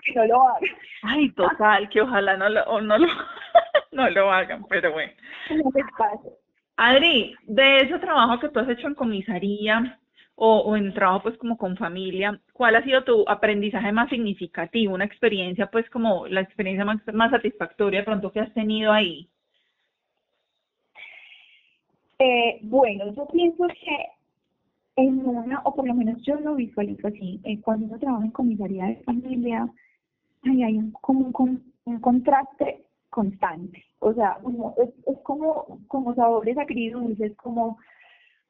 que 0.03 0.15
no 0.17 0.27
lo 0.27 0.43
hagan. 0.43 0.71
Ay, 1.05 1.31
total, 1.31 1.89
que 1.89 2.01
ojalá 2.01 2.37
no 2.37 2.49
lo, 2.49 2.81
no 2.81 2.99
lo, 2.99 3.07
no 3.93 4.11
lo 4.11 4.33
hagan, 4.33 4.65
pero 4.69 4.93
bueno. 4.93 5.13
No 5.51 5.71
les 5.73 5.87
pase. 5.97 6.29
Adri, 6.77 7.37
de 7.47 7.77
ese 7.77 8.01
trabajo 8.01 8.41
que 8.41 8.49
tú 8.49 8.59
has 8.59 8.69
hecho 8.71 8.89
en 8.89 8.97
comisaría, 8.97 10.01
o, 10.35 10.59
o, 10.59 10.77
en 10.77 10.95
trabajo 10.95 11.23
pues 11.23 11.39
como 11.39 11.57
con 11.57 11.77
familia, 11.77 12.41
¿cuál 12.53 12.75
ha 12.75 12.83
sido 12.83 13.05
tu 13.05 13.25
aprendizaje 13.29 13.93
más 13.93 14.09
significativo? 14.09 14.95
Una 14.95 15.05
experiencia 15.05 15.69
pues 15.71 15.89
como 15.91 16.27
la 16.27 16.41
experiencia 16.41 16.85
más, 16.85 16.99
más 17.13 17.31
satisfactoria 17.31 18.05
pronto 18.05 18.33
que 18.33 18.41
has 18.41 18.53
tenido 18.53 18.93
ahí. 18.93 19.29
Eh, 22.19 22.59
bueno, 22.63 23.13
yo 23.15 23.27
pienso 23.29 23.67
que 23.69 24.09
en 24.97 25.25
una, 25.25 25.61
o 25.65 25.75
por 25.75 25.87
lo 25.87 25.95
menos 25.95 26.21
yo 26.23 26.35
lo 26.41 26.57
visualizo 26.57 27.07
así, 27.07 27.41
eh, 27.45 27.61
cuando 27.61 27.87
uno 27.87 27.99
trabaja 27.99 28.25
en 28.25 28.33
comisaría 28.33 28.87
de 28.87 28.97
familia, 29.05 29.69
hay 30.43 30.79
un, 30.79 30.91
como 31.01 31.31
un, 31.85 32.01
contraste 32.01 32.85
constante. 33.11 33.85
O 34.01 34.13
sea, 34.13 34.39
es, 34.83 34.91
es 35.07 35.19
como, 35.23 35.81
como 35.87 36.15
sabores 36.17 36.59
agridulces, 36.59 37.37
como, 37.37 37.79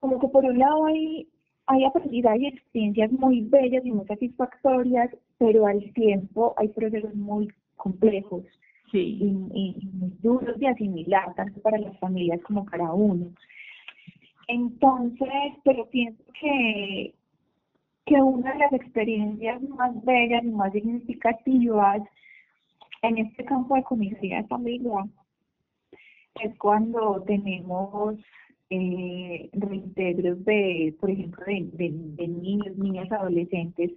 como 0.00 0.18
que 0.18 0.28
por 0.28 0.44
un 0.46 0.58
lado 0.58 0.86
hay, 0.86 1.28
hay 1.66 1.84
aprendizaje 1.84 2.38
y 2.38 2.46
experiencias 2.46 3.12
muy 3.12 3.42
bellas 3.42 3.84
y 3.84 3.92
muy 3.92 4.06
satisfactorias, 4.06 5.10
pero 5.36 5.66
al 5.66 5.92
tiempo 5.92 6.54
hay 6.56 6.68
procesos 6.68 7.14
muy 7.14 7.52
complejos 7.76 8.44
sí. 8.90 9.18
y, 9.20 9.26
y 9.54 9.86
muy 9.92 10.10
duros 10.22 10.58
de 10.58 10.68
asimilar, 10.68 11.34
tanto 11.34 11.60
para 11.60 11.78
las 11.78 11.98
familias 11.98 12.40
como 12.42 12.64
para 12.64 12.90
uno. 12.92 13.26
Entonces, 14.48 15.52
pero 15.62 15.88
pienso 15.90 16.24
que, 16.40 17.14
que 18.06 18.14
una 18.14 18.52
de 18.52 18.58
las 18.58 18.72
experiencias 18.72 19.62
más 19.62 20.04
bellas 20.04 20.42
y 20.42 20.48
más 20.48 20.72
significativas 20.72 22.02
en 23.02 23.18
este 23.18 23.44
campo 23.44 23.74
de 23.76 23.82
comisaría 23.84 24.42
familia 24.44 25.06
es 26.42 26.56
cuando 26.58 27.22
tenemos 27.26 28.16
eh, 28.70 29.50
reintegros 29.52 30.44
de, 30.44 30.94
por 30.98 31.10
ejemplo, 31.10 31.44
de, 31.44 31.68
de, 31.72 31.90
de, 31.92 32.28
niños, 32.28 32.76
niñas, 32.76 33.12
adolescentes 33.12 33.92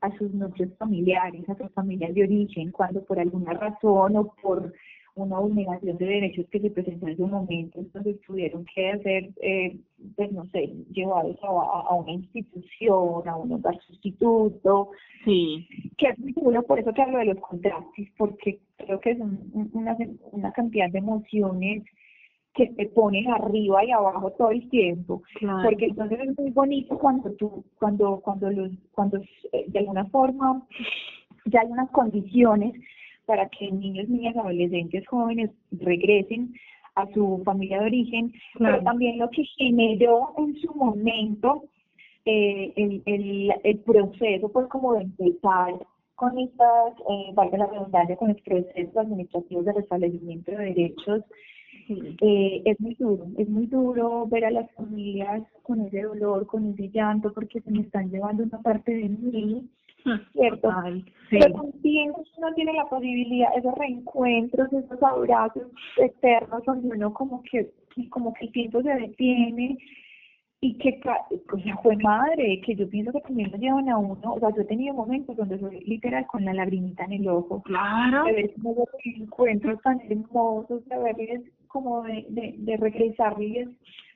a 0.00 0.10
sus 0.16 0.32
núcleos 0.32 0.76
familiares, 0.78 1.48
a 1.48 1.54
sus 1.56 1.70
familias 1.72 2.14
de 2.14 2.24
origen, 2.24 2.72
cuando 2.72 3.04
por 3.04 3.20
alguna 3.20 3.52
razón 3.52 4.16
o 4.16 4.34
por 4.42 4.72
una 5.14 5.38
vulneración 5.38 5.98
de 5.98 6.06
derechos 6.06 6.46
que 6.50 6.60
se 6.60 6.70
presentó 6.70 7.06
en 7.06 7.16
su 7.16 7.26
momento, 7.26 7.78
entonces 7.78 8.20
tuvieron 8.26 8.64
que 8.64 8.98
ser, 9.02 9.30
eh, 9.42 9.78
pues 10.16 10.32
no 10.32 10.46
sé, 10.46 10.72
llevados 10.92 11.36
a, 11.42 11.48
a, 11.48 11.94
una 11.94 12.12
institución, 12.12 13.28
a 13.28 13.36
un 13.36 13.52
hogar 13.52 13.78
sustituto, 13.86 14.90
sí. 15.24 15.68
que 15.98 16.08
es 16.08 16.18
muy 16.18 16.32
duro, 16.32 16.62
por 16.62 16.78
eso 16.78 16.92
te 16.92 17.02
hablo 17.02 17.18
de 17.18 17.26
los 17.26 17.40
contrastes, 17.40 18.08
porque 18.16 18.60
creo 18.78 19.00
que 19.00 19.10
es 19.10 19.18
una, 19.72 19.96
una 20.32 20.52
cantidad 20.52 20.90
de 20.90 20.98
emociones 20.98 21.84
que 22.54 22.66
te 22.68 22.86
ponen 22.86 23.30
arriba 23.30 23.84
y 23.84 23.90
abajo 23.90 24.30
todo 24.32 24.50
el 24.50 24.68
tiempo, 24.68 25.22
porque 25.62 25.86
entonces 25.86 26.20
es 26.20 26.38
muy 26.38 26.50
bonito 26.50 26.98
cuando 26.98 27.32
tú, 27.32 27.64
cuando, 27.78 28.20
cuando 28.20 28.50
los, 28.50 28.70
cuando 28.92 29.18
eh, 29.52 29.64
de 29.68 29.78
alguna 29.78 30.04
forma 30.06 30.66
ya 31.46 31.60
hay 31.60 31.68
unas 31.68 31.90
condiciones 31.90 32.74
para 33.26 33.48
que 33.48 33.70
niños, 33.70 34.08
niñas, 34.08 34.36
adolescentes, 34.36 35.06
jóvenes 35.06 35.50
regresen 35.70 36.54
a 36.94 37.06
su 37.12 37.40
familia 37.44 37.80
de 37.80 37.86
origen, 37.86 38.32
pero 38.58 38.82
también 38.82 39.18
lo 39.18 39.30
que 39.30 39.44
generó 39.56 40.34
en 40.38 40.54
su 40.56 40.74
momento 40.74 41.64
eh, 42.24 42.72
el, 42.76 43.02
el, 43.06 43.54
el 43.64 43.78
proceso, 43.78 44.48
pues 44.50 44.66
como 44.68 44.94
de 44.94 45.02
empezar 45.02 45.74
con 46.14 46.38
estas, 46.38 46.94
eh, 47.10 47.32
valga 47.34 47.58
la 47.58 47.66
redundancia, 47.66 48.16
con 48.16 48.28
los 48.28 48.40
procesos 48.42 48.96
administrativos 48.96 49.64
de 49.64 49.72
restablecimiento 49.72 50.52
de 50.52 50.58
derechos 50.58 51.24
eh, 51.88 52.62
es 52.64 52.80
muy 52.80 52.94
duro, 52.94 53.26
es 53.38 53.48
muy 53.48 53.66
duro 53.66 54.26
ver 54.26 54.44
a 54.44 54.50
las 54.50 54.70
familias 54.72 55.42
con 55.62 55.80
ese 55.80 56.02
dolor, 56.02 56.46
con 56.46 56.72
ese 56.72 56.90
llanto, 56.90 57.32
porque 57.32 57.60
se 57.60 57.70
me 57.70 57.80
están 57.80 58.10
llevando 58.10 58.44
una 58.44 58.60
parte 58.60 58.94
de 58.94 59.08
mí, 59.08 59.68
¿cierto? 60.32 60.70
Pero 61.30 61.52
también 61.54 62.12
uno 62.36 62.54
tiene 62.54 62.72
la 62.74 62.84
posibilidad, 62.86 63.56
esos 63.56 63.74
reencuentros, 63.76 64.72
esos 64.72 65.02
abrazos 65.02 65.68
eternos, 65.96 66.64
donde 66.64 66.88
uno 66.88 67.12
como 67.14 67.42
que, 67.50 67.70
como 68.10 68.34
que 68.34 68.46
el 68.46 68.52
tiempo 68.52 68.82
se 68.82 68.94
detiene 68.94 69.78
y 70.64 70.78
que, 70.78 71.00
sea, 71.02 71.26
fue 71.82 71.96
madre, 71.96 72.60
que 72.64 72.76
yo 72.76 72.88
pienso 72.88 73.12
que 73.12 73.20
también 73.22 73.50
lo 73.50 73.58
llevan 73.58 73.88
a 73.88 73.98
uno, 73.98 74.34
o 74.34 74.38
sea, 74.38 74.50
yo 74.54 74.62
he 74.62 74.66
tenido 74.66 74.94
momentos 74.94 75.36
donde 75.36 75.58
soy 75.58 75.80
literal 75.80 76.24
con 76.28 76.44
la 76.44 76.54
lagrimita 76.54 77.04
en 77.04 77.14
el 77.14 77.28
ojo, 77.28 77.62
claro, 77.62 78.24
de 78.26 78.32
ver 78.32 78.52
como 78.54 78.86
encuentros 79.04 79.82
tan 79.82 80.00
hermosos, 80.08 80.86
de 80.88 80.98
verles 80.98 81.42
como 81.66 82.02
de, 82.04 82.26
de, 82.28 82.54
de 82.58 82.76
regresarles, 82.76 83.70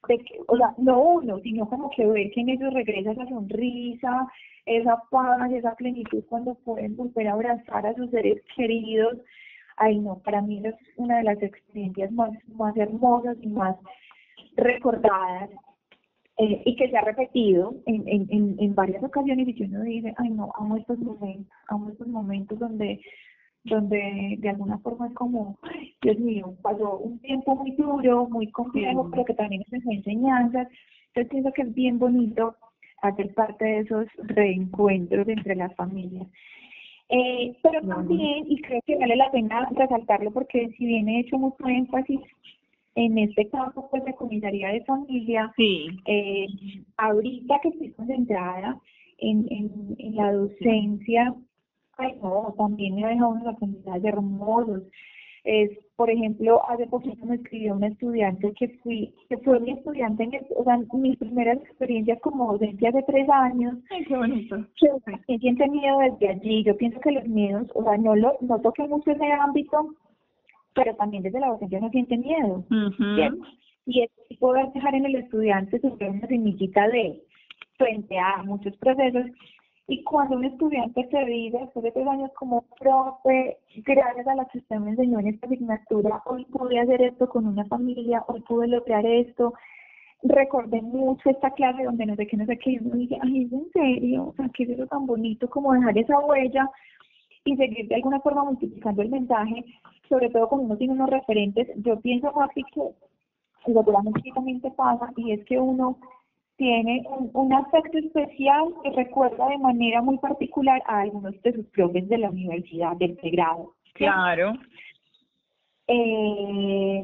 de 0.08 0.18
que, 0.18 0.38
o 0.46 0.56
sea, 0.56 0.74
no 0.78 1.00
uno, 1.00 1.38
sino 1.40 1.68
como 1.68 1.90
que 1.90 2.06
ver 2.06 2.30
que 2.30 2.40
en 2.40 2.50
ellos 2.50 2.72
regresa 2.72 3.12
esa 3.12 3.26
sonrisa, 3.26 4.28
esa 4.66 5.02
paz, 5.10 5.50
esa 5.52 5.74
plenitud 5.74 6.24
cuando 6.28 6.54
pueden 6.54 6.96
volver 6.96 7.28
a 7.28 7.32
abrazar 7.32 7.86
a 7.86 7.94
sus 7.94 8.10
seres 8.10 8.42
queridos. 8.56 9.18
Ay, 9.76 9.98
no, 9.98 10.18
para 10.20 10.40
mí 10.42 10.62
es 10.64 10.74
una 10.96 11.18
de 11.18 11.24
las 11.24 11.42
experiencias 11.42 12.10
más, 12.12 12.30
más 12.48 12.76
hermosas 12.76 13.36
y 13.42 13.48
más 13.48 13.76
recordadas 14.56 15.50
eh, 16.38 16.62
y 16.64 16.76
que 16.76 16.90
se 16.90 16.96
ha 16.96 17.02
repetido 17.02 17.74
en, 17.86 18.06
en, 18.06 18.56
en, 18.58 18.74
varias 18.74 19.02
ocasiones 19.02 19.48
y 19.48 19.54
yo 19.54 19.68
no 19.68 19.82
dice, 19.82 20.14
ay 20.18 20.30
no, 20.30 20.52
amo 20.56 20.76
estos 20.76 20.98
momentos, 20.98 21.50
amo 21.68 21.90
estos 21.90 22.08
momentos 22.08 22.58
donde 22.58 23.00
donde 23.66 24.36
de 24.38 24.48
alguna 24.48 24.78
forma 24.78 25.08
es 25.08 25.14
como, 25.14 25.58
Dios 26.02 26.18
mío, 26.18 26.54
pasó 26.62 26.98
un 26.98 27.18
tiempo 27.20 27.54
muy 27.54 27.72
duro, 27.72 28.28
muy 28.28 28.50
complejo, 28.50 29.08
pero 29.10 29.24
que 29.24 29.34
también 29.34 29.62
es 29.62 29.70
dejó 29.70 29.90
enseñanzas. 29.90 30.68
Entonces 31.08 31.30
pienso 31.30 31.52
que 31.52 31.62
es 31.62 31.74
bien 31.74 31.98
bonito 31.98 32.56
hacer 33.02 33.34
parte 33.34 33.64
de 33.64 33.78
esos 33.80 34.06
reencuentros 34.18 35.28
entre 35.28 35.54
las 35.56 35.74
familias. 35.74 36.26
Eh, 37.08 37.56
pero 37.62 37.80
también, 37.86 38.44
y 38.48 38.60
creo 38.62 38.80
que 38.84 38.96
vale 38.96 39.14
la 39.14 39.30
pena 39.30 39.68
resaltarlo 39.70 40.32
porque 40.32 40.70
si 40.76 40.86
bien 40.86 41.08
he 41.08 41.20
hecho 41.20 41.38
mucho 41.38 41.66
énfasis 41.68 42.20
en 42.96 43.18
este 43.18 43.48
campo 43.48 43.88
pues 43.90 44.04
de 44.04 44.14
comisaría 44.14 44.70
de 44.70 44.84
familia, 44.84 45.52
sí. 45.56 45.86
eh, 46.06 46.46
ahorita 46.96 47.60
que 47.62 47.68
estoy 47.68 47.92
concentrada 47.92 48.80
en, 49.18 49.46
en, 49.50 49.96
en 49.98 50.16
la 50.16 50.32
docencia, 50.32 51.34
ay 51.98 52.14
no, 52.22 52.54
también 52.56 52.96
me 52.96 53.04
ha 53.04 53.08
dejado 53.08 53.30
unos 53.30 53.46
aprendizajes 53.54 54.04
hermosos. 54.04 54.82
Es, 55.44 55.70
por 55.94 56.10
ejemplo, 56.10 56.60
hace 56.68 56.88
poquito 56.88 57.24
me 57.24 57.36
escribió 57.36 57.74
una 57.74 57.86
estudiante 57.86 58.52
que 58.58 58.68
fui, 58.82 59.14
que 59.28 59.38
fue 59.38 59.60
mi 59.60 59.70
estudiante 59.70 60.24
en 60.24 60.34
el, 60.34 60.46
o 60.56 60.64
sea, 60.64 60.76
mis 60.92 61.16
primeras 61.18 61.58
experiencias 61.58 62.18
como 62.20 62.52
docente 62.52 62.88
hace 62.88 63.04
tres 63.04 63.28
años. 63.30 63.76
Ay, 63.90 64.04
qué 64.06 64.16
bonito. 64.16 64.56
Que 65.28 65.38
siente 65.38 65.68
miedo 65.68 66.00
desde 66.00 66.30
allí. 66.30 66.64
Yo 66.64 66.76
pienso 66.76 66.98
que 66.98 67.12
los 67.12 67.28
miedos, 67.28 67.68
o 67.74 67.84
sea, 67.84 67.96
no 67.96 68.16
lo, 68.16 68.36
no 68.40 68.60
toqué 68.60 68.88
mucho 68.88 69.12
ese 69.12 69.24
ámbito, 69.30 69.94
pero 70.74 70.96
también 70.96 71.22
desde 71.22 71.38
la 71.38 71.48
docencia 71.48 71.78
no 71.78 71.90
siente 71.90 72.18
miedo. 72.18 72.64
Y 73.86 74.02
es 74.02 74.10
poder 74.40 74.72
dejar 74.72 74.96
en 74.96 75.06
el 75.06 75.14
estudiante 75.14 75.80
su 75.80 75.86
una 75.86 76.26
semillita 76.26 76.88
de 76.88 77.22
frente 77.78 78.18
a 78.18 78.42
muchos 78.42 78.76
procesos. 78.78 79.26
Y 79.88 80.02
cuando 80.02 80.36
un 80.36 80.44
estudiante 80.44 81.08
se 81.10 81.24
vive 81.24 81.60
después 81.60 81.84
de 81.84 81.92
tres 81.92 82.08
años 82.08 82.32
como 82.34 82.62
profe, 82.80 83.58
gracias 83.84 84.26
a 84.26 84.34
la 84.34 84.44
que 84.46 84.58
usted 84.58 84.76
me 84.78 84.90
enseñó 84.90 85.20
en 85.20 85.28
esta 85.28 85.46
asignatura, 85.46 86.22
hoy 86.26 86.44
pude 86.46 86.80
hacer 86.80 87.02
esto 87.02 87.28
con 87.28 87.46
una 87.46 87.64
familia, 87.66 88.24
hoy 88.26 88.40
pude 88.40 88.66
lograr 88.66 89.06
esto, 89.06 89.54
recordé 90.24 90.82
mucho 90.82 91.30
esta 91.30 91.50
clase 91.52 91.84
donde 91.84 92.04
no 92.04 92.16
sé 92.16 92.26
qué, 92.26 92.36
no 92.36 92.46
sé 92.46 92.58
qué, 92.58 92.72
y 92.72 92.80
me 92.80 92.96
dije, 92.96 93.18
ay, 93.22 93.44
es 93.44 93.52
en 93.52 93.70
serio, 93.72 94.24
o 94.24 94.32
sea, 94.34 94.48
qué 94.54 94.64
es 94.64 94.70
eso 94.70 94.86
tan 94.88 95.06
bonito 95.06 95.48
como 95.48 95.72
dejar 95.72 95.96
esa 95.96 96.18
huella 96.18 96.68
y 97.44 97.56
seguir 97.56 97.86
de 97.86 97.94
alguna 97.94 98.18
forma 98.20 98.42
multiplicando 98.42 99.02
el 99.02 99.08
mensaje, 99.08 99.64
sobre 100.08 100.30
todo 100.30 100.48
cuando 100.48 100.66
uno 100.66 100.76
tiene 100.76 100.94
unos 100.94 101.10
referentes. 101.10 101.68
Yo 101.76 102.00
pienso, 102.00 102.32
Rafi, 102.32 102.64
que 102.74 102.82
seguramente 103.64 104.70
pasa, 104.72 105.12
y 105.16 105.30
es 105.30 105.44
que 105.44 105.60
uno 105.60 105.96
tiene 106.56 107.04
un, 107.08 107.30
un, 107.34 107.52
aspecto 107.52 107.98
especial 107.98 108.72
que 108.82 108.90
recuerda 108.90 109.48
de 109.48 109.58
manera 109.58 110.00
muy 110.02 110.18
particular 110.18 110.82
a 110.86 111.00
algunos 111.00 111.40
de 111.42 111.52
sus 111.52 111.66
profes 111.66 112.08
de 112.08 112.18
la 112.18 112.30
universidad, 112.30 112.96
del 112.96 113.14
pregrado. 113.16 113.74
Claro. 113.94 114.54
Eh, 115.88 117.02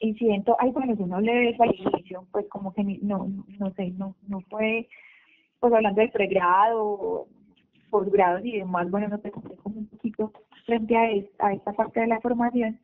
y 0.00 0.14
siento, 0.14 0.56
ay, 0.58 0.70
bueno, 0.70 0.94
yo 0.94 1.06
no 1.06 1.20
le 1.20 1.32
ve 1.32 1.56
al 1.58 1.74
inicio, 1.74 2.26
pues 2.32 2.46
como 2.48 2.72
que 2.72 2.82
no, 3.02 3.28
no 3.58 3.70
sé, 3.74 3.90
no, 3.92 4.16
no 4.26 4.40
fue, 4.42 4.88
pues 5.60 5.72
hablando 5.72 6.00
del 6.00 6.10
pregrado, 6.10 7.26
posgrados 7.90 8.44
y 8.44 8.58
demás, 8.58 8.90
bueno, 8.90 9.08
no 9.08 9.18
te 9.20 9.30
conté 9.30 9.54
como 9.56 9.78
un 9.78 9.86
poquito 9.86 10.32
frente 10.66 10.96
a, 10.96 11.46
a 11.46 11.52
esta 11.52 11.72
parte 11.72 12.00
de 12.00 12.06
la 12.06 12.20
formación. 12.20 12.80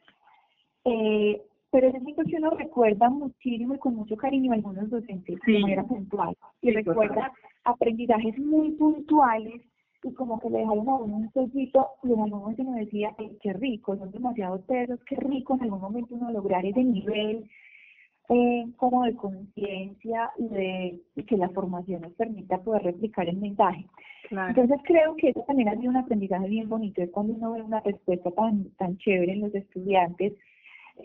Eh, 0.84 1.42
pero 1.70 1.88
es 1.88 1.94
algo 1.94 2.22
que 2.24 2.36
uno 2.36 2.50
recuerda 2.50 3.10
muchísimo 3.10 3.74
y 3.74 3.78
con 3.78 3.94
mucho 3.94 4.16
cariño 4.16 4.52
a 4.52 4.54
algunos 4.54 4.88
docentes 4.88 5.38
de 5.46 5.58
manera 5.58 5.84
puntual. 5.84 6.34
Y 6.62 6.70
recuerda 6.70 7.32
aprendizajes 7.64 8.38
muy 8.38 8.72
puntuales 8.72 9.62
y 10.02 10.14
como 10.14 10.38
que 10.40 10.48
le 10.48 10.58
dejaron 10.58 10.88
a 10.88 10.94
uno 10.94 11.16
un 11.16 11.32
sellito 11.32 11.88
y 12.04 12.12
en 12.12 12.20
algún 12.20 12.40
momento 12.40 12.62
uno 12.62 12.76
decía, 12.78 13.14
qué 13.42 13.52
rico, 13.52 13.96
son 13.96 14.10
demasiado 14.10 14.60
tesos, 14.60 15.00
qué 15.04 15.16
rico 15.16 15.54
en 15.54 15.62
algún 15.62 15.80
momento 15.80 16.14
uno 16.14 16.30
lograr 16.30 16.64
ese 16.64 16.84
nivel 16.84 17.48
eh, 18.30 18.66
como 18.76 19.04
de 19.04 19.14
conciencia 19.14 20.30
y 20.38 20.48
de 20.48 21.00
que 21.26 21.36
la 21.36 21.48
formación 21.48 22.02
nos 22.02 22.12
permita 22.12 22.58
poder 22.58 22.82
replicar 22.82 23.28
el 23.28 23.38
mensaje. 23.38 23.86
Entonces 24.30 24.78
creo 24.84 25.16
que 25.16 25.30
eso 25.30 25.42
también 25.46 25.70
ha 25.70 25.76
sido 25.76 25.90
un 25.90 25.96
aprendizaje 25.96 26.48
bien 26.48 26.68
bonito, 26.68 27.02
es 27.02 27.10
cuando 27.10 27.34
uno 27.34 27.52
ve 27.52 27.62
una 27.62 27.80
respuesta 27.80 28.30
tan, 28.32 28.70
tan 28.76 28.98
chévere 28.98 29.32
en 29.32 29.40
los 29.40 29.54
estudiantes 29.54 30.34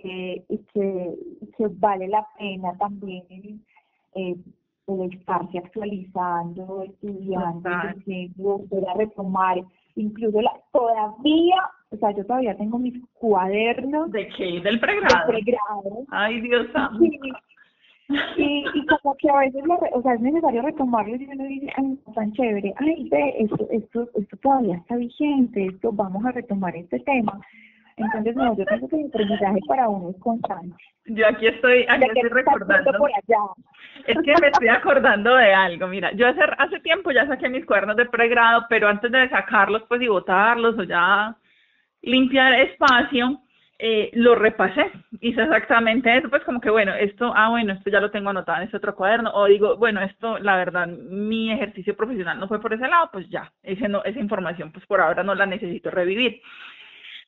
eh, 0.04 0.44
y, 0.50 0.58
que, 0.74 1.16
que 1.58 1.68
vale 1.80 2.08
la 2.08 2.26
pena 2.38 2.74
también 2.78 3.62
eh, 4.16 4.36
el 4.88 5.14
estarse 5.14 5.58
actualizando, 5.58 6.84
estudiando, 6.84 7.70
volver 8.36 8.90
a 8.90 8.94
retomar, 8.96 9.64
incluso 9.96 10.42
la, 10.42 10.52
todavía, 10.72 11.56
o 11.90 11.98
sea, 11.98 12.12
yo 12.12 12.26
todavía 12.26 12.58
tengo 12.58 12.80
mis 12.80 12.94
cuadernos. 13.14 14.12
¿De 14.12 14.28
qué? 14.30 14.60
¿Del 14.62 14.80
pregrado? 14.80 15.32
Del 15.32 15.44
pregrado. 15.44 16.06
Ay, 16.10 16.42
Dios 16.42 16.68
y, 18.38 18.66
y 18.74 18.86
como 18.86 19.16
que 19.16 19.30
a 19.30 19.40
veces 19.40 19.64
o 19.94 20.02
sea, 20.02 20.14
es 20.14 20.22
necesario 20.22 20.62
retomarlo 20.62 21.16
y 21.16 21.26
uno 21.26 21.44
dice, 21.46 21.70
ay, 21.78 21.98
tan 22.14 22.34
chévere, 22.34 22.74
ay, 22.78 23.08
ve, 23.10 23.36
esto, 23.40 23.68
esto, 23.72 24.10
esto 24.16 24.38
todavía 24.38 24.76
está 24.76 24.98
vigente, 24.98 25.68
esto, 25.68 25.92
vamos 25.92 26.24
a 26.26 26.32
retomar 26.32 26.76
este 26.76 27.00
tema. 27.00 27.40
Entonces, 27.98 28.36
no, 28.36 28.58
yo 28.58 28.66
pienso 28.66 28.88
que 28.88 28.96
el 29.02 29.08
aprendizaje 29.08 29.60
para 29.68 29.90
uno 29.90 30.10
es 30.10 30.18
constante. 30.22 30.76
Yo 31.06 31.28
aquí 31.28 31.48
estoy, 31.48 31.86
aquí 31.90 32.06
estoy 32.06 32.30
recordando. 32.30 32.92
Es 34.08 34.18
que 34.18 34.34
me 34.42 34.48
estoy 34.48 34.68
acordando 34.70 35.36
de 35.36 35.54
algo. 35.54 35.88
Mira, 35.88 36.12
yo 36.14 36.28
hace, 36.28 36.42
hace 36.58 36.80
tiempo 36.80 37.12
ya 37.12 37.28
saqué 37.28 37.50
mis 37.50 37.66
cuadernos 37.66 37.98
de 37.98 38.06
pregrado, 38.06 38.66
pero 38.70 38.88
antes 38.88 39.12
de 39.12 39.30
sacarlos, 39.30 39.84
pues 39.88 40.02
y 40.02 40.08
botarlos 40.08 40.78
o 40.78 40.84
ya 40.84 41.36
limpiar 42.02 42.54
espacio, 42.60 43.40
eh, 43.80 44.12
lo 44.14 44.36
repasé, 44.36 44.92
hice 45.20 45.42
exactamente 45.42 46.16
eso, 46.16 46.30
pues 46.30 46.44
como 46.44 46.62
que 46.62 46.70
bueno, 46.70 46.94
esto, 46.94 47.34
ah 47.36 47.50
bueno, 47.50 47.74
esto 47.74 47.90
ya 47.90 48.00
lo 48.00 48.12
tengo 48.12 48.30
anotado 48.30 48.62
en 48.62 48.68
ese 48.68 48.78
otro 48.78 48.96
cuaderno, 48.96 49.32
o 49.34 49.46
digo, 49.46 49.78
bueno, 49.78 50.02
esto, 50.02 50.38
la 50.40 50.56
verdad, 50.56 50.88
mi 50.88 51.52
ejercicio 51.52 51.96
profesional 51.96 52.40
no 52.40 52.48
fue 52.48 52.62
por 52.62 52.74
ese 52.74 52.88
lado, 52.88 53.10
pues 53.12 53.28
ya, 53.30 53.52
ese 53.64 53.90
no, 53.90 54.04
esa 54.04 54.20
información, 54.20 54.72
pues 54.72 54.86
por 54.86 55.02
ahora 55.02 55.24
no 55.24 55.34
la 55.34 55.46
necesito 55.46 55.90
revivir. 55.90 56.42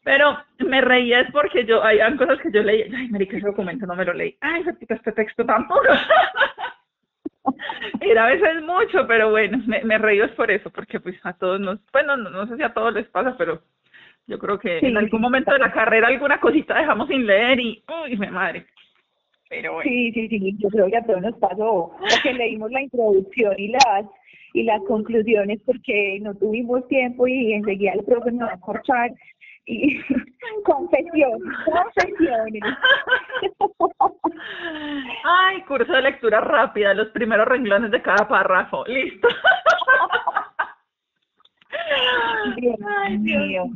Pero 0.06 0.38
me 0.60 0.82
reía 0.82 1.22
es 1.22 1.32
porque 1.32 1.66
yo, 1.66 1.84
hay 1.84 1.98
cosas 2.16 2.40
que 2.40 2.52
yo 2.52 2.62
leí, 2.62 2.84
ay, 2.96 3.10
marica, 3.10 3.38
ese 3.38 3.48
documento 3.48 3.88
no 3.88 3.96
me 3.96 4.06
lo 4.06 4.14
leí, 4.14 4.38
ay, 4.40 4.64
este 4.88 5.12
texto 5.12 5.44
tan 5.44 5.68
puro. 5.68 5.82
Era 8.02 8.26
a 8.26 8.30
veces 8.30 8.62
mucho, 8.62 9.08
pero 9.08 9.32
bueno, 9.32 9.58
me, 9.66 9.84
me 9.84 9.98
reíos 9.98 10.30
por 10.32 10.52
eso, 10.52 10.70
porque 10.70 11.00
pues 11.00 11.16
a 11.24 11.34
todos 11.34 11.60
nos, 11.60 11.80
bueno, 11.92 12.16
no, 12.18 12.30
no 12.30 12.46
sé 12.46 12.56
si 12.56 12.62
a 12.62 12.72
todos 12.72 12.94
les 12.94 13.08
pasa, 13.08 13.36
pero 13.36 13.64
yo 14.28 14.38
creo 14.38 14.60
que 14.60 14.78
en 14.78 14.96
algún 14.96 15.22
momento 15.22 15.52
de 15.52 15.60
la 15.60 15.72
carrera 15.72 16.08
alguna 16.08 16.40
cosita 16.40 16.78
dejamos 16.78 17.08
sin 17.08 17.26
leer 17.26 17.60
y, 17.60 17.84
uy, 18.04 18.16
mi 18.16 18.28
madre. 18.28 18.68
Pero 19.50 19.74
bueno. 19.74 19.90
Sí, 19.90 20.12
sí, 20.12 20.28
sí, 20.28 20.56
yo 20.60 20.70
creo 20.70 20.88
que 20.88 20.98
a 20.98 21.04
todos 21.04 21.22
nos 21.24 21.38
pasó, 21.40 21.96
porque 21.98 22.32
leímos 22.32 22.72
la 22.72 22.84
introducción 22.84 23.56
y 23.58 23.70
las 23.70 24.06
y 24.56 24.64
las 24.64 24.82
conclusiones 24.84 25.60
porque 25.66 26.18
no 26.22 26.34
tuvimos 26.34 26.88
tiempo 26.88 27.28
y 27.28 27.54
enseguida 27.54 27.92
el 27.92 28.06
profe 28.06 28.32
nos 28.32 28.48
va 28.48 28.54
a 28.54 28.60
cortar 28.62 29.12
y 29.66 30.02
confesión, 30.64 31.40
confesiones. 31.66 32.62
Ay, 35.24 35.62
curso 35.64 35.92
de 35.92 36.02
lectura 36.02 36.42
rápida, 36.42 36.94
los 36.94 37.08
primeros 37.10 37.48
renglones 37.48 37.92
de 37.92 38.02
cada 38.02 38.28
párrafo. 38.28 38.84
Listo. 38.86 39.28
Ay, 41.88 43.18
Dios 43.20 43.68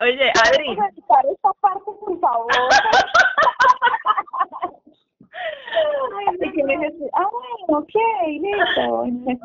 Oye, 0.00 0.32
Adri. 0.44 0.72
esta 0.72 1.52
parte, 1.60 1.90
por 2.00 2.20
favor. 2.20 2.46
Ay, 6.26 7.64
ok, 7.68 7.94
listo. 8.40 9.04
Me, 9.06 9.38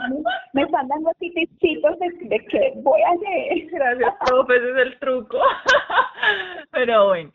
me 0.53 0.61
están 0.63 0.88
dando 0.88 1.11
tipsitos 1.19 1.99
de, 1.99 2.09
de 2.28 2.39
que 2.45 2.74
voy 2.78 3.01
a 3.01 3.15
leer. 3.15 3.67
Gracias, 3.71 4.13
profe, 4.26 4.57
ese 4.57 4.71
es 4.71 4.78
el 4.78 4.99
truco. 4.99 5.38
Pero 6.71 7.07
bueno. 7.07 7.32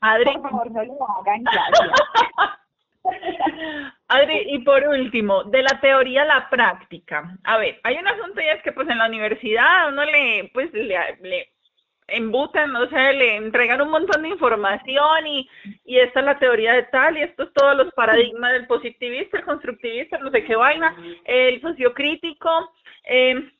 Adri. 0.00 0.32
Por 0.32 0.42
favor, 0.42 0.70
no 0.70 0.84
lo 0.84 1.08
hagan, 1.18 1.44
gracias. 1.44 1.90
Adri, 4.08 4.54
y 4.54 4.58
por 4.60 4.86
último, 4.88 5.44
de 5.44 5.62
la 5.62 5.78
teoría 5.80 6.22
a 6.22 6.26
la 6.26 6.50
práctica. 6.50 7.36
A 7.44 7.58
ver, 7.58 7.78
hay 7.82 7.96
un 7.98 8.08
asunto 8.08 8.40
y 8.40 8.48
es 8.48 8.62
que 8.62 8.72
pues 8.72 8.88
en 8.88 8.98
la 8.98 9.06
universidad 9.06 9.88
uno 9.88 10.04
le, 10.04 10.50
pues 10.54 10.72
le, 10.72 10.96
le 11.20 11.48
embutan, 12.10 12.74
o 12.76 12.88
sea, 12.88 13.12
le 13.12 13.36
entregan 13.36 13.80
un 13.80 13.90
montón 13.90 14.22
de 14.22 14.28
información 14.28 15.26
y, 15.26 15.48
y 15.84 15.98
esta 15.98 16.20
es 16.20 16.26
la 16.26 16.38
teoría 16.38 16.74
de 16.74 16.84
tal 16.84 17.16
y 17.16 17.22
esto 17.22 17.44
es 17.44 17.52
todos 17.52 17.76
los 17.76 17.92
paradigmas 17.94 18.52
del 18.52 18.66
positivista, 18.66 19.38
el 19.38 19.44
constructivista, 19.44 20.18
no 20.18 20.30
sé 20.30 20.44
qué 20.44 20.56
vaina, 20.56 20.94
el 21.24 21.60
sociocrítico, 21.60 22.72
eh, 23.08 23.50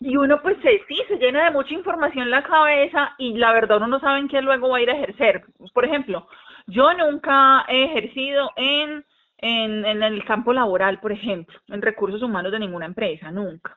y 0.00 0.16
uno 0.16 0.42
pues 0.42 0.56
se, 0.62 0.82
sí, 0.88 1.00
se 1.06 1.16
llena 1.16 1.44
de 1.44 1.50
mucha 1.52 1.74
información 1.74 2.24
en 2.24 2.30
la 2.30 2.42
cabeza 2.42 3.14
y 3.18 3.34
la 3.34 3.52
verdad 3.52 3.76
uno 3.76 3.86
no 3.86 4.00
sabe 4.00 4.18
en 4.18 4.28
qué 4.28 4.42
luego 4.42 4.68
va 4.68 4.78
a 4.78 4.82
ir 4.82 4.90
a 4.90 4.96
ejercer. 4.96 5.44
Por 5.72 5.84
ejemplo, 5.84 6.26
yo 6.66 6.92
nunca 6.94 7.64
he 7.68 7.84
ejercido 7.84 8.50
en, 8.56 9.04
en, 9.38 9.84
en 9.84 10.02
el 10.02 10.24
campo 10.24 10.52
laboral, 10.52 10.98
por 10.98 11.12
ejemplo, 11.12 11.56
en 11.68 11.82
recursos 11.82 12.22
humanos 12.22 12.50
de 12.50 12.58
ninguna 12.58 12.86
empresa, 12.86 13.30
nunca. 13.30 13.76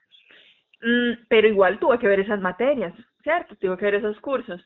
Mm, 0.82 1.26
pero 1.28 1.48
igual 1.48 1.80
tuve 1.80 2.00
que 2.00 2.08
ver 2.08 2.20
esas 2.20 2.42
materias, 2.42 2.94
¿cierto? 3.26 3.56
Tuve 3.56 3.76
que 3.78 3.86
ver 3.86 3.96
esos 3.96 4.20
cursos. 4.22 4.62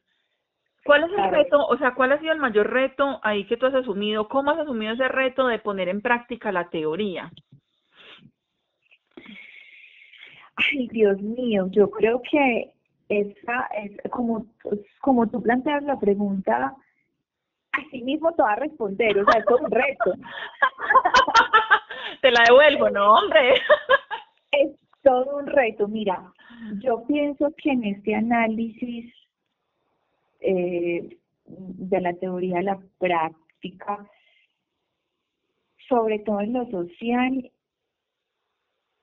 ¿Cuál 0.84 1.04
es 1.06 1.10
el 1.10 1.16
Claro. 1.16 1.38
reto, 1.38 1.66
o 1.66 1.78
sea, 1.78 1.94
cuál 1.94 2.12
ha 2.12 2.20
sido 2.20 2.34
el 2.34 2.40
mayor 2.40 2.70
reto 2.70 3.20
ahí 3.24 3.46
que 3.46 3.56
tú 3.58 3.66
has 3.68 3.74
asumido? 3.74 4.28
¿Cómo 4.28 4.52
has 4.52 4.60
asumido 4.60 4.94
ese 4.94 5.08
reto 5.08 5.48
de 5.48 5.60
poner 5.60 5.88
en 5.88 6.02
práctica 6.02 6.52
la 6.52 6.70
teoría? 6.70 7.32
Ay, 10.56 10.88
Dios 10.90 11.20
mío, 11.22 11.68
yo 11.72 11.90
creo 11.90 12.22
que 12.30 12.72
esa 13.08 13.70
es 13.78 13.98
como, 14.12 14.46
como 15.00 15.28
tú 15.30 15.42
planteas 15.42 15.84
la 15.84 15.98
pregunta, 15.98 16.76
así 17.72 18.02
mismo 18.02 18.34
te 18.34 18.42
va 18.42 18.54
a 18.54 18.58
responder, 18.58 19.20
o 19.20 19.26
sea, 19.26 19.40
es 19.40 19.46
todo 19.46 19.60
un 19.60 19.72
reto. 19.72 20.14
Te 22.22 22.32
la 22.32 22.44
devuelvo, 22.48 22.90
no, 22.90 23.14
hombre. 23.14 23.54
Es 24.52 24.72
todo 25.04 25.38
un 25.38 25.48
reto. 25.48 25.88
Mira, 25.88 26.22
yo 26.82 27.06
pienso 27.08 27.54
que 27.58 27.72
en 27.72 27.84
este 27.84 28.16
análisis 28.16 29.14
eh, 30.42 31.18
de 31.46 32.02
la 32.02 32.14
teoría 32.14 32.60
a 32.60 32.64
la 32.64 32.80
práctica, 33.00 34.08
sobre 35.88 36.20
todo 36.20 36.42
en 36.42 36.54
lo 36.54 36.66
social, 36.70 37.52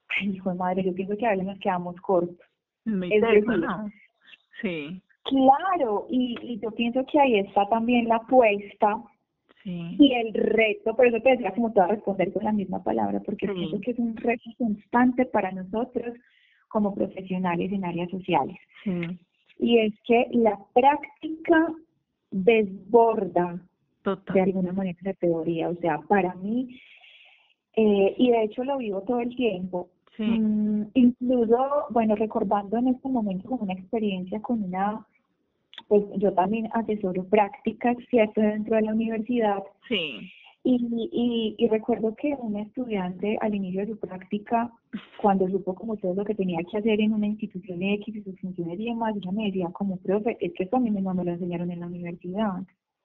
ay, 0.09 0.29
hijo 0.31 0.51
de 0.51 0.57
madre, 0.57 0.85
yo 0.85 0.95
pienso 0.95 1.17
que 1.17 1.27
a 1.27 1.31
veces 1.31 1.47
nos 1.47 1.59
quedamos 1.59 1.97
cortos. 2.01 2.47
Mi 2.85 3.13
Es 3.13 3.21
decir. 3.21 3.45
Sí, 4.63 5.03
Claro, 5.25 6.07
y, 6.09 6.37
y 6.41 6.61
yo 6.61 6.71
pienso 6.71 7.05
que 7.07 7.19
ahí 7.19 7.41
está 7.41 7.69
también 7.69 8.07
la 8.09 8.17
apuesta 8.17 9.03
sí. 9.65 9.97
y 9.99 10.13
el 10.15 10.33
reto, 10.33 10.95
por 10.95 11.05
eso 11.07 11.21
te 11.21 11.31
decía 11.31 11.53
como 11.53 11.73
te 11.73 11.81
voy 11.81 11.89
a 11.91 11.95
responder 11.95 12.33
con 12.33 12.45
la 12.45 12.53
misma 12.53 12.83
palabra, 12.85 13.21
porque 13.27 13.49
Sí. 13.49 13.53
pienso 13.53 13.81
que 13.81 13.91
es 13.91 13.99
un 13.99 14.17
reto 14.17 14.49
constante 14.57 15.27
para 15.27 15.51
nosotros 15.51 16.15
como 16.77 16.95
profesionales 16.95 17.73
en 17.73 17.87
áreas 17.87 18.11
sociales. 18.11 18.57
Sí, 18.85 19.01
Y 19.59 19.79
es 19.79 19.95
que 20.07 20.27
la 20.33 20.59
práctica 20.75 21.73
desborda 22.31 23.59
de 24.35 24.41
alguna 24.43 24.73
manera 24.75 24.99
la 25.03 25.15
teoría. 25.15 25.71
O 25.71 25.75
sea, 25.77 25.99
para 26.07 26.35
mí, 26.35 26.79
eh, 27.77 28.15
y 28.19 28.31
de 28.31 28.43
hecho 28.45 28.63
lo 28.63 28.77
vivo 28.77 29.01
todo 29.03 29.21
el 29.21 29.35
tiempo, 29.35 29.89
Sí, 30.19 30.23
Mm, 30.23 30.85
incluso, 30.95 31.59
bueno, 31.91 32.15
recordando 32.17 32.79
en 32.79 32.89
este 32.89 33.07
momento 33.07 33.49
como 33.51 33.65
una 33.65 33.75
experiencia 33.75 34.41
con 34.41 34.63
una, 34.65 35.07
pues 35.89 36.05
yo 36.17 36.33
también 36.33 36.71
asesoro 36.73 37.23
prácticas, 37.25 37.97
¿cierto?, 38.09 38.41
dentro 38.41 38.77
de 38.77 38.83
la 38.83 38.93
universidad. 38.95 39.63
sí, 39.89 40.31
Y, 40.69 40.81
y, 41.13 41.55
y 41.59 41.69
recuerdo 41.69 42.17
que 42.17 42.35
un 42.41 42.57
estudiante 42.57 43.39
al 43.41 43.55
inicio 43.55 43.83
de 43.83 43.93
su 43.93 43.99
práctica, 44.01 44.69
cuando 45.23 45.49
supo 45.49 45.77
como 45.77 45.97
todo 45.97 46.15
lo 46.15 46.25
que 46.25 46.35
tenía 46.35 46.59
que 46.69 46.79
hacer 46.79 47.01
en 47.01 47.13
una 47.13 47.29
institución 47.29 47.81
X 47.81 48.17
y 48.17 48.23
sus 48.25 48.41
funciones 48.41 48.81
y 48.81 48.87
demás, 48.87 49.15
ella 49.15 49.31
me 49.31 49.45
decía 49.45 49.69
como, 49.73 49.97
profe, 49.99 50.37
es 50.41 50.53
que 50.55 50.65
esto 50.65 50.79
a 50.79 50.81
mí 50.81 50.91
no 50.91 51.15
me 51.15 51.25
lo 51.25 51.31
enseñaron 51.31 51.71
en 51.71 51.79
la 51.79 51.87
universidad. 51.87 52.51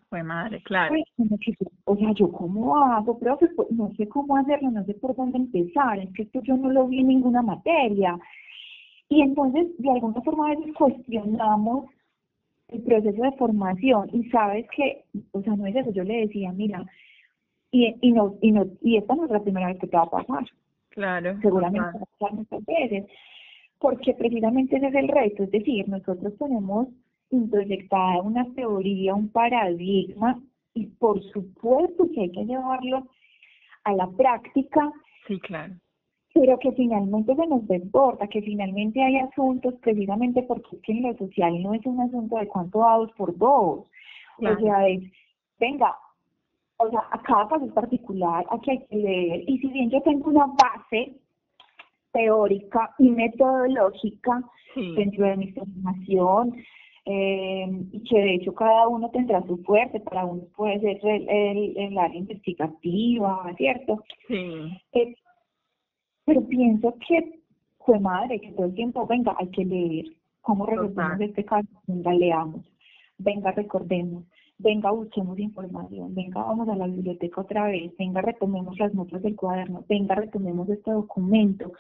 fue 0.10 0.24
madre, 0.24 0.64
claro. 0.64 0.96
Pues, 0.96 1.56
o 1.86 1.96
sea, 1.96 2.12
¿yo 2.14 2.32
cómo 2.32 2.78
hago, 2.78 3.20
profe? 3.20 3.46
Pues, 3.56 3.70
no 3.70 3.92
sé 3.96 4.10
cómo 4.10 4.38
hacerlo, 4.38 4.72
no 4.72 4.84
sé 4.86 4.96
por 4.96 5.16
dónde 5.16 5.38
empezar, 5.38 6.00
es 6.00 6.12
que 6.14 6.24
esto 6.24 6.42
yo 6.42 6.58
no 6.58 6.72
lo 6.72 6.88
vi 6.88 7.02
en 7.02 7.10
ninguna 7.10 7.44
materia. 7.44 8.18
Y 9.08 9.22
entonces, 9.22 9.68
de 9.78 9.92
alguna 9.92 10.20
forma, 10.24 10.48
a 10.48 10.56
veces 10.56 10.74
cuestionamos 10.74 11.92
el 12.70 12.82
proceso 12.82 13.22
de 13.22 13.32
formación 13.34 14.10
y 14.14 14.24
sabes 14.32 14.66
que, 14.76 15.04
o 15.32 15.44
sea, 15.44 15.56
no 15.56 15.68
es 15.68 15.76
eso, 15.76 15.92
yo 15.92 16.04
le 16.04 16.22
decía, 16.22 16.52
mira, 16.54 16.88
y, 17.72 17.96
y, 18.02 18.12
no, 18.12 18.36
y, 18.42 18.52
no, 18.52 18.66
y 18.82 18.98
esta 18.98 19.16
no 19.16 19.26
es 19.26 19.32
la 19.32 19.42
primera 19.42 19.68
vez 19.68 19.80
que 19.80 19.88
te 19.88 19.98
va 19.98 20.04
a 20.04 20.10
pasar, 20.10 20.46
Claro. 20.90 21.38
seguramente 21.42 21.88
va 21.98 22.04
a 22.04 22.06
pasar 22.18 22.34
muchas 22.38 22.66
veces, 22.66 23.06
porque 23.80 24.14
precisamente 24.14 24.76
ese 24.78 24.88
es 24.88 24.96
el 24.96 25.08
reto, 25.08 25.44
es 25.44 25.52
decir, 25.52 25.88
nosotros 25.90 26.34
tenemos 26.38 26.88
introyectada 27.32 28.22
una 28.22 28.46
teoría, 28.54 29.16
un 29.16 29.30
paradigma, 29.30 30.40
y 30.74 30.86
por 30.88 31.22
supuesto 31.32 32.08
que 32.14 32.22
hay 32.22 32.32
que 32.32 32.46
llevarlo 32.46 33.08
a 33.84 33.94
la 33.94 34.08
práctica, 34.12 34.92
Sí, 35.28 35.40
claro. 35.40 35.74
pero 36.34 36.58
que 36.60 36.72
finalmente 36.74 37.36
se 37.36 37.48
nos 37.48 37.68
desborda, 37.68 38.28
que 38.28 38.42
finalmente 38.42 39.02
hay 39.02 39.18
asuntos, 39.18 39.76
precisamente 39.82 40.44
porque 40.44 40.76
es 40.76 40.82
que 40.82 40.92
en 40.92 41.04
lo 41.04 41.18
social 41.18 41.62
no 41.64 41.74
es 41.74 41.86
un 41.86 42.00
asunto 42.02 42.38
de 42.38 42.48
cuánto 42.48 42.80
da 42.80 42.98
dos 42.98 43.12
por 43.14 43.38
dos, 43.38 43.90
Claro. 44.38 44.58
o 44.58 44.60
sea, 44.62 44.88
es, 44.88 45.04
venga, 45.60 45.96
o 46.82 46.90
sea, 46.90 47.04
a 47.12 47.22
cada 47.22 47.48
caso 47.48 47.66
es 47.66 47.72
particular, 47.74 48.46
aquí 48.50 48.72
hay 48.72 48.86
que 48.88 48.96
leer, 48.96 49.44
y 49.48 49.58
si 49.60 49.68
bien 49.68 49.90
yo 49.90 50.02
tengo 50.02 50.30
una 50.30 50.46
base 50.48 51.14
teórica 52.12 52.94
y 53.00 53.10
metodológica 53.10 54.42
Sí, 54.74 54.94
dentro 54.96 55.26
de 55.26 55.36
mi 55.36 55.52
formación, 55.52 56.56
eh, 57.06 57.68
y 57.92 58.04
que 58.04 58.18
de 58.18 58.36
hecho 58.36 58.54
cada 58.54 58.88
uno 58.88 59.10
tendrá 59.10 59.42
su 59.46 59.58
fuerte, 59.64 60.00
para 60.00 60.24
uno 60.26 60.44
puede 60.56 60.80
ser 60.80 60.98
el, 61.04 61.28
el, 61.30 61.78
el 61.78 61.98
área 61.98 62.18
investigativa, 62.18 63.54
¿cierto? 63.58 64.02
sí, 64.30 64.72
Eh, 64.94 65.14
pero 66.24 66.48
pienso 66.48 66.96
que 67.06 67.42
fue 67.86 68.00
madre, 68.00 68.40
que 68.40 68.52
todo 68.54 68.68
el 68.68 68.76
tiempo, 68.76 69.06
venga, 69.08 69.36
hay 69.40 69.48
que 69.50 69.66
leer. 69.66 70.06
¿Cómo 70.42 70.66
resolvemos 70.66 71.20
este 71.20 71.44
caso? 71.44 71.68
Venga, 71.88 72.14
leamos. 72.14 72.62
Venga, 73.18 73.52
recordemos. 73.52 74.24
Venga, 74.62 74.92
busquemos 74.92 75.40
información. 75.40 76.14
Venga, 76.14 76.44
vamos 76.44 76.70
a 76.70 76.76
la 76.76 76.88
biblioteca 76.88 77.42
otra 77.42 77.68
vez. 77.68 77.96
Venga, 77.98 78.22
retomemos 78.22 78.78
las 78.80 78.94
notas 78.94 79.22
del 79.22 79.36
cuaderno. 79.36 79.84
Venga, 79.90 80.16
retomemos 80.16 80.70
este 80.70 80.92
documento. 80.92 81.74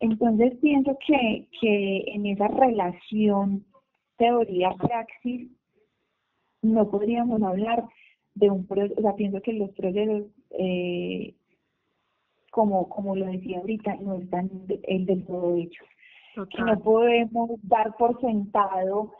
Entonces 0.00 0.54
pienso 0.60 0.98
que, 1.06 1.46
que 1.60 2.04
en 2.08 2.26
esa 2.26 2.48
relación 2.48 3.64
teoría-praxis 4.16 5.50
no 6.62 6.90
podríamos 6.90 7.42
hablar 7.42 7.84
de 8.34 8.50
un 8.50 8.66
proceso, 8.66 8.94
o 8.98 9.02
sea, 9.02 9.14
pienso 9.14 9.40
que 9.42 9.52
los 9.52 9.70
procesos 9.70 10.24
eh, 10.50 11.34
como, 12.50 12.88
como 12.88 13.16
lo 13.16 13.26
decía 13.26 13.58
ahorita, 13.58 13.96
no 14.02 14.16
están 14.16 14.50
el 14.82 15.06
del 15.06 15.24
todo 15.24 15.56
hechos. 15.56 15.88
Que 16.34 16.62
no 16.62 16.78
podemos 16.80 17.50
dar 17.62 17.96
por 17.96 18.20
sentado 18.20 19.12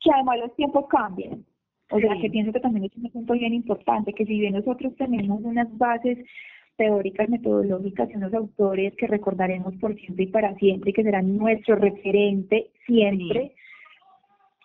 que 0.00 0.10
además 0.12 0.38
los 0.40 0.54
tiempos 0.56 0.86
cambian. 0.88 1.44
O 1.90 2.00
sea, 2.00 2.16
que 2.20 2.30
pienso 2.30 2.52
que 2.52 2.60
también 2.60 2.84
es 2.84 2.96
un 2.96 3.10
punto 3.10 3.34
bien 3.34 3.54
importante, 3.54 4.12
que 4.12 4.26
si 4.26 4.40
bien 4.40 4.54
nosotros 4.54 4.94
tenemos 4.96 5.40
unas 5.42 5.68
bases 5.78 6.18
teóricas, 6.76 7.28
metodológicas 7.28 8.10
y 8.10 8.16
unos 8.16 8.34
autores 8.34 8.94
que 8.96 9.06
recordaremos 9.06 9.74
por 9.76 9.94
siempre 9.96 10.24
y 10.24 10.28
para 10.28 10.54
siempre 10.56 10.90
y 10.90 10.92
que 10.92 11.02
serán 11.02 11.36
nuestro 11.36 11.76
referente 11.76 12.70
siempre. 12.86 13.52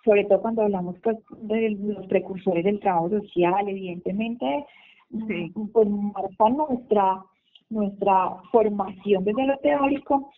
Sobre 0.04 0.26
todo 0.26 0.42
cuando 0.42 0.64
hablamos 0.64 0.98
pues, 1.04 1.18
de 1.44 1.70
los 1.80 2.08
precursores 2.08 2.64
del 2.64 2.80
trabajo 2.80 3.10
social, 3.10 3.68
evidentemente, 3.68 4.66
sí. 5.28 5.54
pues 5.72 5.88
marcan 5.88 6.58
nuestra, 6.58 7.24
nuestra 7.70 8.32
formación 8.52 9.24
desde 9.24 9.46
lo 9.46 9.58
teórico, 9.60 10.32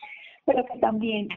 pero 0.45 0.65
que 0.65 0.77
también 0.79 1.29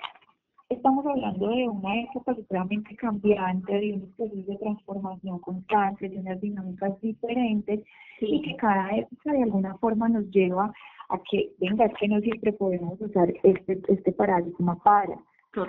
estamos 0.69 1.07
hablando 1.07 1.49
de 1.49 1.69
una 1.69 2.01
época 2.03 2.35
supremamente 2.35 2.97
cambiante, 2.97 3.73
de 3.73 3.95
unos 3.95 4.11
procesos 4.11 4.47
de 4.47 4.57
transformación 4.57 5.39
constante, 5.41 6.09
de 6.09 6.19
unas 6.19 6.41
dinámicas 6.41 7.01
diferentes, 7.01 7.81
y 8.21 8.43
que 8.43 8.57
cada 8.57 8.97
época 8.97 9.33
de 9.33 9.43
alguna 9.43 9.77
forma 9.79 10.09
nos 10.09 10.29
lleva 10.31 10.73
a 11.09 11.19
que, 11.31 11.53
venga, 11.61 11.87
es 11.87 11.95
que 11.95 12.09
no 12.09 12.21
siempre 12.21 12.53
podemos 12.53 13.01
usar 13.01 13.33
este, 13.43 13.81
este 13.89 14.13
paradigma 14.13 14.77
para. 14.83 15.17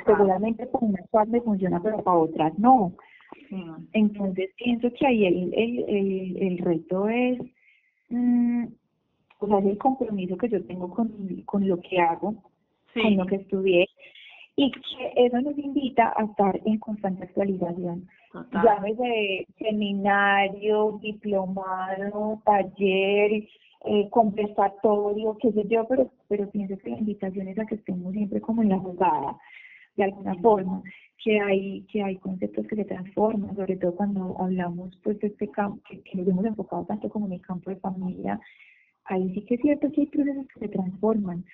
Seguramente 0.05 0.65
para 0.67 0.85
unas 0.85 1.07
partes 1.09 1.43
funciona, 1.43 1.81
pero 1.81 2.03
para 2.03 2.17
otras 2.17 2.57
no. 2.59 2.93
Entonces 3.93 4.49
pienso 4.57 4.89
que 4.91 5.07
ahí 5.07 5.25
el, 5.25 5.53
el, 5.53 5.79
el, 5.87 6.37
el 6.43 6.57
reto 6.57 7.07
es, 7.07 7.39
mm, 8.09 8.65
o 9.39 9.47
sea, 9.47 9.59
es 9.59 9.65
el 9.65 9.77
compromiso 9.77 10.37
que 10.37 10.49
yo 10.49 10.65
tengo 10.65 10.89
con, 10.89 11.09
con 11.45 11.67
lo 11.67 11.79
que 11.79 11.99
hago, 12.01 12.35
con 12.93 13.15
lo 13.15 13.25
que 13.25 13.35
estudié, 13.35 13.87
y 14.59 14.71
que 14.71 15.13
eso 15.15 15.39
nos 15.39 15.57
invita 15.57 16.11
a 16.17 16.23
estar 16.23 16.59
en 16.65 16.79
constante 16.79 17.25
actualización. 17.25 18.07
de 18.97 19.47
seminario, 19.59 20.99
diplomado, 20.99 22.41
taller, 22.43 23.47
eh, 23.85 24.09
conversatorio, 24.09 25.37
qué 25.39 25.51
sé 25.51 25.63
yo, 25.69 25.87
pero, 25.87 26.11
pero 26.27 26.49
pienso 26.49 26.75
que 26.79 26.89
la 26.89 26.97
invitación 26.97 27.47
es 27.47 27.59
a 27.59 27.67
que 27.67 27.75
estemos 27.75 28.11
siempre 28.13 28.41
como 28.41 28.63
en 28.63 28.69
la 28.69 28.79
jugada, 28.79 29.37
de 29.95 30.05
alguna 30.05 30.33
forma, 30.41 30.81
que 31.23 31.39
hay, 31.39 31.83
que 31.91 32.01
hay 32.01 32.17
conceptos 32.17 32.65
que 32.65 32.77
se 32.77 32.85
transforman, 32.85 33.55
sobre 33.55 33.77
todo 33.77 33.95
cuando 33.95 34.35
hablamos 34.39 34.97
pues 35.03 35.19
de 35.19 35.27
este 35.27 35.49
campo, 35.51 35.79
que, 35.87 36.01
que 36.01 36.17
nos 36.17 36.27
hemos 36.27 36.45
enfocado 36.45 36.83
tanto 36.85 37.09
como 37.09 37.27
en 37.27 37.33
el 37.33 37.41
campo 37.41 37.69
de 37.69 37.75
familia, 37.75 38.39
ahí 39.05 39.31
sí 39.35 39.41
que 39.45 39.55
es 39.55 39.61
cierto 39.61 39.91
que 39.91 40.01
hay 40.01 40.07
procesos 40.07 40.47
que 40.47 40.59
se 40.61 40.67
transforman, 40.69 41.45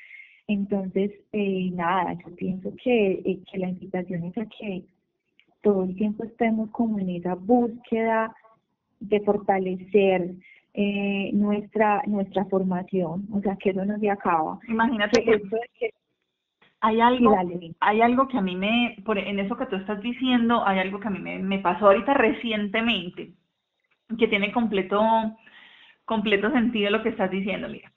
entonces, 0.48 1.12
eh, 1.32 1.70
nada, 1.74 2.14
yo 2.14 2.36
pienso 2.36 2.74
que, 2.84 3.14
eh, 3.14 3.40
que 3.50 3.58
la 3.58 3.70
invitación 3.70 4.26
es 4.26 4.38
a 4.38 4.46
que 4.46 4.84
todo 5.62 5.84
el 5.84 5.96
tiempo 5.96 6.26
estemos 6.26 6.70
como 6.72 7.00
en 7.00 7.10
esa 7.10 7.36
búsqueda 7.36 8.36
de 9.00 9.22
fortalecer 9.22 10.32
eh, 10.74 11.30
nuestra 11.34 12.02
nuestra 12.08 12.46
formación, 12.46 13.28
o 13.32 13.40
sea, 13.42 13.56
que 13.56 13.70
eso 13.70 13.86
no 13.86 13.98
se 14.00 14.10
acaba. 14.10 14.60
Imagínate 14.68 15.24
que, 15.24 15.40
hay 16.82 17.00
algo, 17.00 17.38
hay 17.80 18.02
algo 18.02 18.28
que 18.28 18.38
a 18.38 18.42
mí 18.42 18.58
me, 18.58 18.98
por, 19.06 19.18
en 19.18 19.40
eso 19.40 19.56
que 19.56 19.68
tú 19.68 19.78
estás 19.78 20.02
diciendo, 20.02 20.68
hay 20.68 20.80
algo 20.80 21.00
que 21.00 21.08
a 21.08 21.12
mí 21.12 21.20
me, 21.20 21.40
me 21.40 21.60
pasó 21.60 21.86
ahorita 21.86 22.14
recientemente, 22.14 23.32
que 24.18 24.28
tiene 24.28 24.52
completo, 24.52 25.02
completo 26.04 26.52
sentido 26.52 26.92
lo 26.92 27.02
que 27.02 27.10
estás 27.10 27.32
diciendo, 27.32 27.70
mira. 27.70 27.90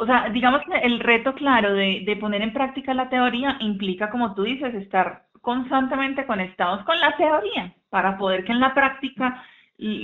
O 0.00 0.06
sea, 0.06 0.30
digamos 0.30 0.62
que 0.62 0.78
el 0.78 0.98
reto, 1.00 1.34
claro, 1.34 1.74
de, 1.74 2.02
de 2.06 2.16
poner 2.16 2.42
en 2.42 2.54
práctica 2.54 2.94
la 2.94 3.10
teoría 3.10 3.58
implica, 3.60 4.08
como 4.08 4.34
tú 4.34 4.44
dices, 4.44 4.74
estar 4.74 5.24
constantemente 5.40 6.26
conectados 6.26 6.84
con 6.84 6.98
la 6.98 7.16
teoría 7.16 7.74
para 7.90 8.16
poder 8.16 8.44
que 8.44 8.52
en 8.52 8.60
la 8.60 8.72
práctica 8.74 9.44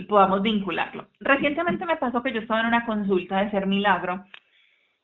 podamos 0.08 0.42
vincularlo. 0.42 1.08
Recientemente 1.20 1.84
me 1.86 1.96
pasó 1.96 2.22
que 2.22 2.32
yo 2.32 2.40
estaba 2.40 2.60
en 2.60 2.66
una 2.66 2.86
consulta 2.86 3.42
de 3.42 3.50
ser 3.50 3.66
milagro 3.66 4.24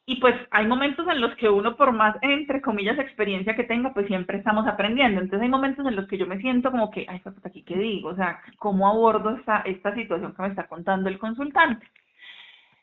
y 0.04 0.16
pues 0.16 0.34
hay 0.50 0.66
momentos 0.66 1.06
en 1.08 1.20
los 1.20 1.34
que 1.36 1.48
uno, 1.48 1.76
por 1.76 1.92
más, 1.92 2.16
entre 2.22 2.60
comillas, 2.60 2.98
experiencia 2.98 3.54
que 3.54 3.64
tenga, 3.64 3.92
pues 3.94 4.06
siempre 4.08 4.38
estamos 4.38 4.66
aprendiendo. 4.66 5.20
Entonces 5.20 5.44
hay 5.44 5.48
momentos 5.48 5.86
en 5.86 5.94
los 5.94 6.08
que 6.08 6.18
yo 6.18 6.26
me 6.26 6.38
siento 6.38 6.70
como 6.70 6.90
que, 6.90 7.06
ay, 7.08 7.20
pues 7.20 7.34
aquí 7.44 7.62
qué 7.62 7.76
digo, 7.76 8.10
o 8.10 8.16
sea, 8.16 8.40
¿cómo 8.58 8.88
abordo 8.88 9.36
esta, 9.36 9.94
situación 9.94 10.34
que 10.34 10.42
me 10.42 10.48
está 10.48 10.66
contando 10.66 11.08
el 11.08 11.18
consultante? 11.18 11.86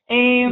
Eh, 0.07 0.49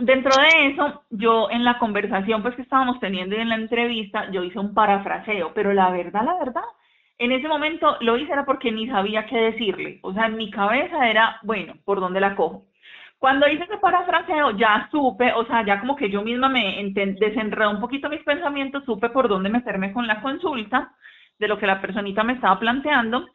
dentro 0.00 0.32
de 0.42 0.68
eso, 0.68 1.02
yo 1.10 1.48
en 1.50 1.64
la 1.64 1.78
conversación 1.78 2.42
pues 2.42 2.54
que 2.54 2.62
estábamos 2.62 2.98
teniendo 3.00 3.36
y 3.36 3.40
en 3.40 3.48
la 3.48 3.54
entrevista, 3.56 4.30
yo 4.30 4.42
hice 4.42 4.58
un 4.58 4.74
parafraseo, 4.74 5.52
pero 5.54 5.72
la 5.72 5.90
verdad, 5.90 6.24
la 6.24 6.38
verdad, 6.38 6.64
en 7.18 7.32
ese 7.32 7.48
momento 7.48 7.96
lo 8.00 8.16
hice 8.16 8.32
era 8.32 8.44
porque 8.44 8.72
ni 8.72 8.88
sabía 8.88 9.26
qué 9.26 9.36
decirle. 9.36 10.00
O 10.02 10.12
sea, 10.12 10.26
en 10.26 10.36
mi 10.36 10.50
cabeza 10.50 11.08
era, 11.08 11.38
bueno, 11.42 11.74
¿por 11.84 12.00
dónde 12.00 12.20
la 12.20 12.34
cojo? 12.34 12.64
Cuando 13.18 13.46
hice 13.48 13.64
ese 13.64 13.76
parafraseo, 13.76 14.52
ya 14.52 14.88
supe, 14.90 15.32
o 15.34 15.44
sea, 15.44 15.64
ya 15.64 15.78
como 15.78 15.94
que 15.94 16.08
yo 16.08 16.22
misma 16.22 16.48
me 16.48 16.82
desenredé 16.94 17.66
un 17.68 17.80
poquito 17.80 18.08
mis 18.08 18.22
pensamientos, 18.22 18.82
supe 18.86 19.10
por 19.10 19.28
dónde 19.28 19.50
meterme 19.50 19.92
con 19.92 20.06
la 20.06 20.22
consulta 20.22 20.94
de 21.38 21.48
lo 21.48 21.58
que 21.58 21.66
la 21.66 21.82
personita 21.82 22.24
me 22.24 22.32
estaba 22.32 22.58
planteando. 22.58 23.28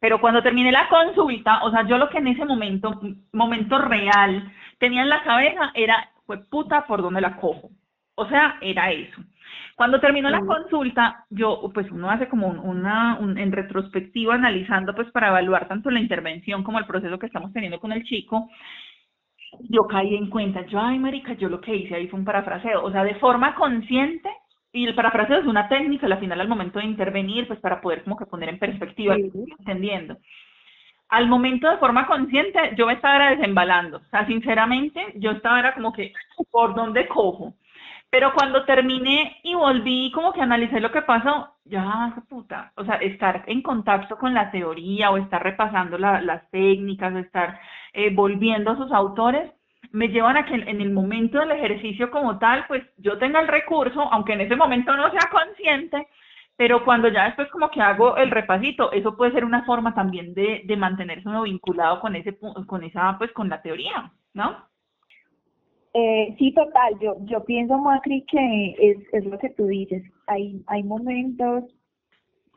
Pero 0.00 0.20
cuando 0.20 0.42
terminé 0.42 0.70
la 0.70 0.88
consulta, 0.88 1.62
o 1.64 1.70
sea, 1.72 1.86
yo 1.86 1.98
lo 1.98 2.08
que 2.08 2.18
en 2.18 2.28
ese 2.28 2.44
momento, 2.44 3.00
momento 3.32 3.78
real, 3.78 4.52
tenía 4.80 5.02
en 5.02 5.10
la 5.10 5.22
cabeza 5.22 5.70
era, 5.74 6.10
fue 6.26 6.38
puta, 6.38 6.86
¿por 6.86 7.02
dónde 7.02 7.20
la 7.20 7.36
cojo? 7.36 7.70
O 8.16 8.26
sea, 8.28 8.58
era 8.60 8.90
eso. 8.90 9.22
Cuando 9.76 10.00
terminó 10.00 10.28
la 10.28 10.40
consulta, 10.40 11.24
yo, 11.30 11.70
pues 11.72 11.90
uno 11.90 12.10
hace 12.10 12.28
como 12.28 12.48
una, 12.48 13.18
un, 13.18 13.38
en 13.38 13.52
retrospectiva, 13.52 14.34
analizando 14.34 14.94
pues 14.94 15.10
para 15.10 15.28
evaluar 15.28 15.68
tanto 15.68 15.90
la 15.90 16.00
intervención 16.00 16.62
como 16.62 16.78
el 16.78 16.86
proceso 16.86 17.18
que 17.18 17.26
estamos 17.26 17.52
teniendo 17.52 17.80
con 17.80 17.92
el 17.92 18.04
chico, 18.04 18.50
yo 19.68 19.86
caí 19.86 20.16
en 20.16 20.28
cuenta, 20.28 20.66
yo, 20.66 20.80
ay, 20.80 20.98
marica, 20.98 21.32
yo 21.34 21.48
lo 21.48 21.60
que 21.60 21.74
hice 21.74 21.94
ahí 21.94 22.08
fue 22.08 22.18
un 22.18 22.24
parafraseo, 22.24 22.84
o 22.84 22.92
sea, 22.92 23.04
de 23.04 23.14
forma 23.16 23.54
consciente, 23.54 24.28
y 24.72 24.86
el 24.86 24.94
parafraseo 24.94 25.38
es 25.38 25.46
una 25.46 25.68
técnica, 25.68 26.06
al 26.06 26.20
final, 26.20 26.40
al 26.40 26.48
momento 26.48 26.78
de 26.78 26.84
intervenir, 26.84 27.48
pues 27.48 27.58
para 27.60 27.80
poder 27.80 28.04
como 28.04 28.16
que 28.16 28.26
poner 28.26 28.48
en 28.50 28.58
perspectiva, 28.58 29.16
entendiendo 29.16 30.16
al 31.10 31.28
momento 31.28 31.68
de 31.68 31.78
forma 31.78 32.06
consciente, 32.06 32.74
yo 32.76 32.86
me 32.86 32.94
estaba 32.94 33.30
desembalando. 33.30 33.98
O 33.98 34.10
sea, 34.10 34.26
sinceramente, 34.26 35.04
yo 35.16 35.32
estaba 35.32 35.58
era 35.58 35.74
como 35.74 35.92
que, 35.92 36.12
¿por 36.50 36.74
dónde 36.74 37.08
cojo? 37.08 37.54
Pero 38.10 38.32
cuando 38.34 38.64
terminé 38.64 39.38
y 39.42 39.54
volví 39.54 40.10
como 40.12 40.32
que 40.32 40.40
analicé 40.40 40.80
lo 40.80 40.90
que 40.90 41.02
pasó, 41.02 41.54
ya, 41.64 42.14
puta, 42.28 42.72
o 42.76 42.84
sea, 42.84 42.96
estar 42.96 43.44
en 43.46 43.62
contacto 43.62 44.18
con 44.18 44.34
la 44.34 44.50
teoría 44.50 45.10
o 45.10 45.16
estar 45.16 45.42
repasando 45.42 45.98
las 45.98 46.50
técnicas, 46.50 47.14
o 47.14 47.18
estar 47.18 47.60
eh, 47.92 48.10
volviendo 48.12 48.72
a 48.72 48.76
sus 48.76 48.92
autores, 48.92 49.52
me 49.92 50.08
llevan 50.08 50.36
a 50.36 50.44
que 50.44 50.54
en 50.54 50.80
el 50.80 50.90
momento 50.90 51.38
del 51.38 51.52
ejercicio 51.52 52.10
como 52.10 52.38
tal, 52.38 52.66
pues 52.68 52.82
yo 52.98 53.18
tenga 53.18 53.40
el 53.40 53.48
recurso, 53.48 54.02
aunque 54.12 54.34
en 54.34 54.42
ese 54.42 54.56
momento 54.56 54.96
no 54.96 55.10
sea 55.10 55.28
consciente, 55.30 56.06
pero 56.60 56.84
cuando 56.84 57.08
ya 57.08 57.24
después 57.24 57.48
como 57.48 57.70
que 57.70 57.80
hago 57.80 58.18
el 58.18 58.30
repasito, 58.30 58.92
eso 58.92 59.16
puede 59.16 59.32
ser 59.32 59.46
una 59.46 59.64
forma 59.64 59.94
también 59.94 60.34
de, 60.34 60.60
de 60.66 60.76
mantenerse 60.76 61.26
uno 61.26 61.44
vinculado 61.44 62.00
con 62.00 62.14
ese 62.14 62.36
con 62.66 62.84
esa 62.84 63.16
pues 63.16 63.32
con 63.32 63.48
la 63.48 63.62
teoría, 63.62 64.12
¿no? 64.34 64.56
Eh, 65.94 66.36
sí, 66.38 66.52
total. 66.52 66.98
Yo 67.00 67.16
yo 67.22 67.42
pienso 67.46 67.78
Macri 67.78 68.26
que 68.30 68.76
es, 68.78 68.98
es 69.10 69.24
lo 69.24 69.38
que 69.38 69.48
tú 69.48 69.68
dices. 69.68 70.02
Hay 70.26 70.62
hay 70.66 70.82
momentos 70.82 71.64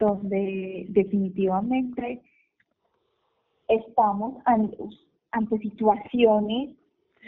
donde 0.02 0.86
definitivamente 0.90 2.22
estamos 3.70 4.42
ante, 4.44 4.76
ante 5.32 5.60
situaciones 5.60 6.76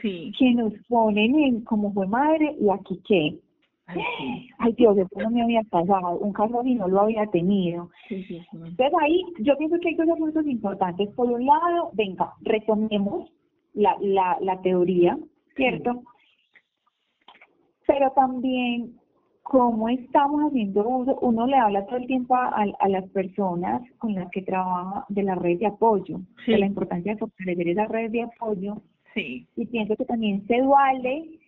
que 0.01 0.53
nos 0.55 0.73
ponen 0.89 1.39
en 1.39 1.61
como 1.61 1.93
fue 1.93 2.05
madre 2.05 2.53
y 2.59 2.69
aquí 2.69 3.01
qué 3.07 3.39
Ay, 3.87 4.73
Dios, 4.73 4.97
eso 4.97 5.09
no 5.21 5.29
me 5.29 5.43
había 5.43 5.61
pasado, 5.63 6.17
un 6.17 6.33
caso 6.33 6.59
así 6.59 6.73
no 6.73 6.87
lo 6.87 7.01
había 7.01 7.25
tenido. 7.27 7.89
Entonces 8.09 8.93
ahí 9.01 9.23
yo 9.39 9.57
pienso 9.57 9.79
que 9.79 9.89
hay 9.89 9.95
dos 9.95 10.09
asuntos 10.09 10.45
importantes. 10.47 11.09
Por 11.09 11.29
un 11.31 11.45
lado, 11.45 11.91
venga, 11.93 12.33
retomemos 12.41 13.31
la, 13.73 13.95
la, 13.99 14.37
la 14.41 14.61
teoría, 14.61 15.17
¿cierto? 15.55 16.01
Pero 17.85 18.11
también 18.11 18.99
cómo 19.43 19.89
estamos 19.89 20.41
haciendo 20.41 20.87
uso, 20.87 21.19
uno 21.21 21.45
le 21.45 21.55
habla 21.55 21.85
todo 21.85 21.97
el 21.97 22.07
tiempo 22.07 22.35
a, 22.35 22.65
a, 22.79 22.89
las 22.89 23.07
personas 23.09 23.83
con 23.99 24.15
las 24.15 24.31
que 24.31 24.41
trabaja 24.41 25.05
de 25.09 25.21
la 25.21 25.35
red 25.35 25.59
de 25.59 25.67
apoyo, 25.67 26.21
de 26.47 26.57
la 26.57 26.65
importancia 26.65 27.13
de 27.13 27.19
fortalecer 27.19 27.67
esa 27.67 27.85
red 27.85 28.09
de 28.09 28.23
apoyo. 28.23 28.81
Sí. 29.13 29.47
Y 29.55 29.67
pienso 29.67 29.95
que 29.95 30.05
también 30.05 30.45
se 30.47 30.61
duale 30.61 31.39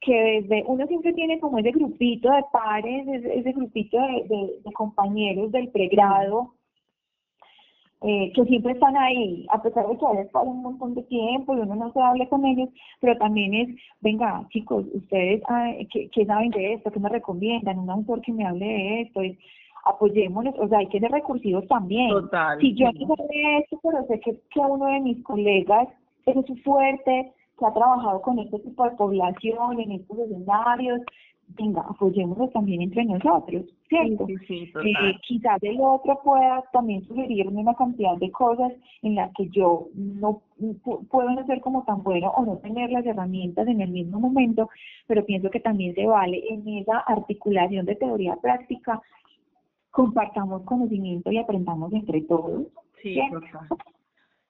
que 0.00 0.14
desde 0.14 0.64
uno 0.66 0.86
siempre 0.86 1.12
tiene 1.12 1.40
como 1.40 1.58
ese 1.58 1.72
grupito 1.72 2.30
de 2.30 2.44
pares, 2.52 3.06
ese, 3.08 3.52
grupito 3.52 3.98
de, 3.98 4.60
de, 4.64 4.72
compañeros 4.72 5.50
del 5.52 5.68
pregrado, 5.70 6.54
eh, 8.02 8.30
que 8.34 8.44
siempre 8.44 8.72
están 8.72 8.96
ahí, 8.96 9.46
a 9.50 9.62
pesar 9.62 9.88
de 9.88 9.96
que 9.96 10.06
a 10.06 10.10
veces 10.10 10.30
pasa 10.30 10.46
un 10.46 10.62
montón 10.62 10.94
de 10.94 11.02
tiempo 11.04 11.56
y 11.56 11.60
uno 11.60 11.74
no 11.74 11.92
se 11.92 12.00
hable 12.00 12.28
con 12.28 12.44
ellos, 12.44 12.68
pero 13.00 13.16
también 13.16 13.54
es, 13.54 13.68
venga, 14.00 14.46
chicos, 14.50 14.84
ustedes, 14.92 15.42
ah, 15.48 15.72
¿qué, 15.90 16.26
saben 16.26 16.50
de 16.50 16.74
esto? 16.74 16.90
¿Qué 16.90 17.00
me 17.00 17.08
recomiendan? 17.08 17.78
Un 17.78 17.90
autor 17.90 18.20
que 18.20 18.32
me 18.32 18.46
hable 18.46 18.66
de 18.66 19.00
esto, 19.02 19.22
es, 19.22 19.38
apoyémonos, 19.86 20.54
o 20.58 20.68
sea, 20.68 20.78
hay 20.78 20.88
que 20.88 21.00
ser 21.00 21.10
recursivos 21.10 21.66
también. 21.68 22.10
Total. 22.10 22.60
Si 22.60 22.74
yo 22.74 22.92
no 22.92 23.16
sé 23.16 23.22
de 23.22 23.58
esto, 23.58 23.80
pero 23.82 24.06
sé 24.06 24.20
que, 24.20 24.40
que 24.50 24.60
uno 24.60 24.86
de 24.86 25.00
mis 25.00 25.22
colegas, 25.24 25.88
eso 26.26 26.40
es 26.40 26.46
su 26.46 26.56
fuerte, 26.56 27.32
que 27.58 27.66
ha 27.66 27.72
trabajado 27.72 28.20
con 28.22 28.38
este 28.38 28.58
tipo 28.60 28.84
de 28.84 28.96
población 28.96 29.80
en 29.80 29.92
estos 29.92 30.18
escenarios, 30.18 31.00
venga, 31.48 31.82
apoyémonos 31.88 32.52
también 32.52 32.82
entre 32.82 33.04
nosotros, 33.04 33.64
¿cierto? 33.88 34.26
eh, 34.28 35.16
quizás 35.26 35.62
el 35.62 35.80
otro 35.80 36.20
pueda 36.24 36.62
también 36.72 37.04
sugerirme 37.04 37.60
una 37.60 37.74
cantidad 37.74 38.16
de 38.16 38.30
cosas 38.30 38.72
en 39.02 39.14
las 39.14 39.32
que 39.34 39.48
yo 39.50 39.86
no 39.94 40.42
puedo 41.08 41.30
no 41.30 41.46
ser 41.46 41.60
como 41.60 41.84
tan 41.84 42.02
bueno 42.02 42.30
o 42.30 42.44
no 42.44 42.56
tener 42.58 42.90
las 42.90 43.06
herramientas 43.06 43.68
en 43.68 43.80
el 43.80 43.90
mismo 43.90 44.18
momento, 44.18 44.68
pero 45.06 45.24
pienso 45.24 45.50
que 45.50 45.60
también 45.60 45.94
se 45.94 46.06
vale 46.06 46.42
en 46.50 46.66
esa 46.68 46.98
articulación 46.98 47.86
de 47.86 47.94
teoría 47.94 48.36
práctica, 48.36 49.00
compartamos 49.90 50.62
conocimiento 50.62 51.30
y 51.30 51.38
aprendamos 51.38 51.92
entre 51.92 52.22
todos. 52.22 52.66
Sí, 53.02 53.20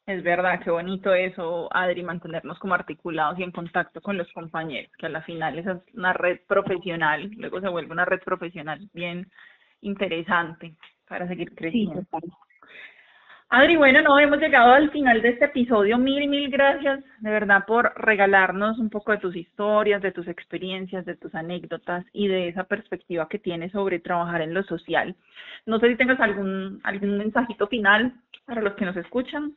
es 0.06 0.22
verdad, 0.22 0.60
qué 0.62 0.70
bonito 0.70 1.12
eso, 1.12 1.68
Adri, 1.74 2.02
mantenernos 2.02 2.58
como 2.60 2.74
articulados 2.74 3.38
y 3.38 3.42
en 3.42 3.50
contacto 3.50 4.00
con 4.00 4.16
los 4.16 4.32
compañeros, 4.32 4.92
que 4.98 5.06
a 5.06 5.10
la 5.10 5.22
final 5.22 5.58
esa 5.58 5.72
es 5.72 5.94
una 5.94 6.12
red 6.12 6.38
profesional, 6.46 7.28
luego 7.36 7.60
se 7.60 7.68
vuelve 7.68 7.92
una 7.92 8.04
red 8.04 8.20
profesional 8.20 8.88
bien 8.94 9.28
interesante 9.80 10.76
para 11.08 11.26
seguir 11.26 11.54
creciendo. 11.54 12.02
Adri, 13.48 13.76
bueno, 13.76 14.02
no 14.02 14.18
hemos 14.18 14.38
llegado 14.38 14.72
al 14.72 14.90
final 14.90 15.22
de 15.22 15.28
este 15.28 15.44
episodio. 15.44 15.98
Mil, 15.98 16.28
mil 16.28 16.50
gracias 16.50 17.04
de 17.20 17.30
verdad 17.30 17.64
por 17.64 17.92
regalarnos 17.96 18.78
un 18.78 18.90
poco 18.90 19.12
de 19.12 19.18
tus 19.18 19.36
historias, 19.36 20.02
de 20.02 20.10
tus 20.10 20.26
experiencias, 20.26 21.04
de 21.04 21.16
tus 21.16 21.32
anécdotas 21.32 22.04
y 22.12 22.26
de 22.26 22.48
esa 22.48 22.64
perspectiva 22.64 23.28
que 23.28 23.38
tienes 23.38 23.70
sobre 23.70 24.00
trabajar 24.00 24.42
en 24.42 24.52
lo 24.52 24.64
social. 24.64 25.14
No 25.64 25.78
sé 25.78 25.88
si 25.88 25.96
tengas 25.96 26.18
algún, 26.18 26.80
algún 26.82 27.18
mensajito 27.18 27.68
final 27.68 28.14
para 28.46 28.62
los 28.62 28.74
que 28.74 28.84
nos 28.84 28.96
escuchan. 28.96 29.54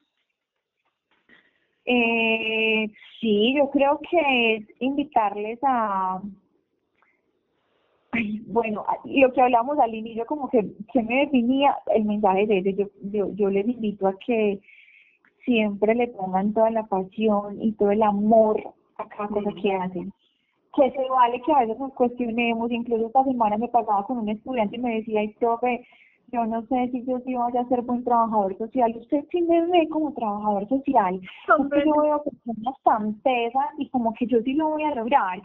Eh, 1.92 2.88
sí, 3.20 3.56
yo 3.58 3.72
creo 3.72 4.00
que 4.08 4.56
es 4.56 4.64
invitarles 4.80 5.58
a, 5.64 6.22
bueno, 8.46 8.86
lo 9.06 9.34
que 9.34 9.42
hablamos 9.42 9.80
al 9.80 9.96
inicio, 9.96 10.24
como 10.28 10.52
que 10.52 10.68
se 10.94 11.02
me 11.02 11.22
definía 11.22 11.76
el 11.96 12.06
mensaje 12.06 12.46
de 12.46 12.60
ese, 12.60 12.76
yo, 12.76 12.86
yo, 13.12 13.34
yo 13.34 13.50
les 13.50 13.68
invito 13.68 14.08
a 14.08 14.14
que 14.20 14.60
siempre 15.46 15.96
le 15.96 16.10
pongan 16.10 16.54
toda 16.54 16.70
la 16.70 16.84
pasión 16.84 17.60
y 17.60 17.72
todo 17.72 17.90
el 17.90 18.04
amor 18.04 18.62
a 18.98 19.08
cada 19.08 19.30
cosa 19.30 19.50
que 19.60 19.74
hacen. 19.74 20.14
Que 20.76 20.92
se 20.92 21.10
vale 21.10 21.42
que 21.42 21.54
a 21.54 21.62
veces 21.62 21.80
nos 21.80 21.94
cuestionemos, 21.94 22.70
incluso 22.70 23.08
esta 23.08 23.24
semana 23.24 23.58
me 23.58 23.68
pasaba 23.68 24.06
con 24.06 24.20
un 24.20 24.30
estudiante 24.30 24.76
y 24.76 24.80
me 24.80 24.96
decía, 24.98 25.22
ay, 25.22 25.30
profe, 25.40 25.88
yo 26.32 26.46
no 26.46 26.62
sé 26.68 26.90
si 26.92 27.06
yo 27.06 27.20
sí 27.26 27.34
vaya 27.34 27.62
a 27.62 27.68
ser 27.68 27.82
buen 27.82 28.04
trabajador 28.04 28.58
social. 28.58 28.96
Usted 28.96 29.26
sí 29.32 29.42
me 29.42 29.66
ve 29.68 29.88
como 29.90 30.14
trabajador 30.14 30.68
social. 30.68 31.20
Porque 31.48 31.84
yo 31.86 32.02
veo 32.02 32.24
personas 32.24 32.76
tan 32.84 33.14
pesas 33.22 33.66
y 33.78 33.90
como 33.90 34.14
que 34.14 34.26
yo 34.28 34.42
sí 34.42 34.54
lo 34.54 34.70
voy 34.70 34.84
a 34.84 34.96
lograr. 34.96 35.42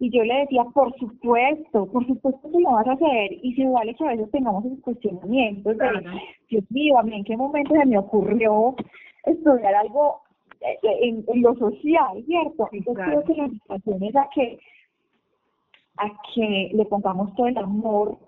Y 0.00 0.10
yo 0.10 0.22
le 0.22 0.40
decía, 0.40 0.64
por 0.74 0.94
supuesto, 0.96 1.86
por 1.86 2.06
supuesto 2.06 2.50
que 2.50 2.60
lo 2.60 2.70
vas 2.72 2.86
a 2.86 2.92
hacer. 2.92 3.32
Y 3.42 3.54
si 3.54 3.64
vale 3.64 3.94
que 3.94 4.04
a 4.04 4.10
veces 4.10 4.30
tengamos 4.30 4.64
esos 4.64 4.80
cuestionamientos 4.80 5.76
de, 5.76 5.88
Dios 6.48 6.64
mío, 6.70 6.98
a 6.98 7.02
mí 7.02 7.16
en 7.16 7.24
qué 7.24 7.36
momento 7.36 7.74
se 7.74 7.84
me 7.84 7.98
ocurrió 7.98 8.76
estudiar 9.24 9.74
algo 9.74 10.20
eh, 10.60 10.78
en, 10.82 11.24
en 11.26 11.42
lo 11.42 11.54
social, 11.56 12.22
¿cierto? 12.26 12.68
Entonces 12.70 13.04
creo 13.04 13.24
que 13.24 13.34
la 13.34 13.44
invitación 13.46 14.02
es 14.04 14.16
a 14.16 14.28
que, 14.32 14.58
a 15.96 16.08
que 16.32 16.70
le 16.72 16.84
pongamos 16.84 17.34
todo 17.34 17.48
el 17.48 17.58
amor 17.58 18.18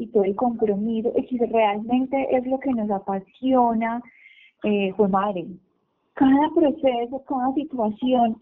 y 0.00 0.06
todo 0.06 0.24
el 0.24 0.34
compromiso, 0.34 1.12
y 1.14 1.26
si 1.26 1.38
realmente 1.38 2.26
es 2.34 2.46
lo 2.46 2.58
que 2.58 2.72
nos 2.72 2.90
apasiona, 2.90 4.02
eh, 4.64 4.92
fue 4.96 5.08
madre. 5.08 5.46
Cada 6.14 6.48
proceso, 6.54 7.22
cada 7.28 7.52
situación 7.54 8.40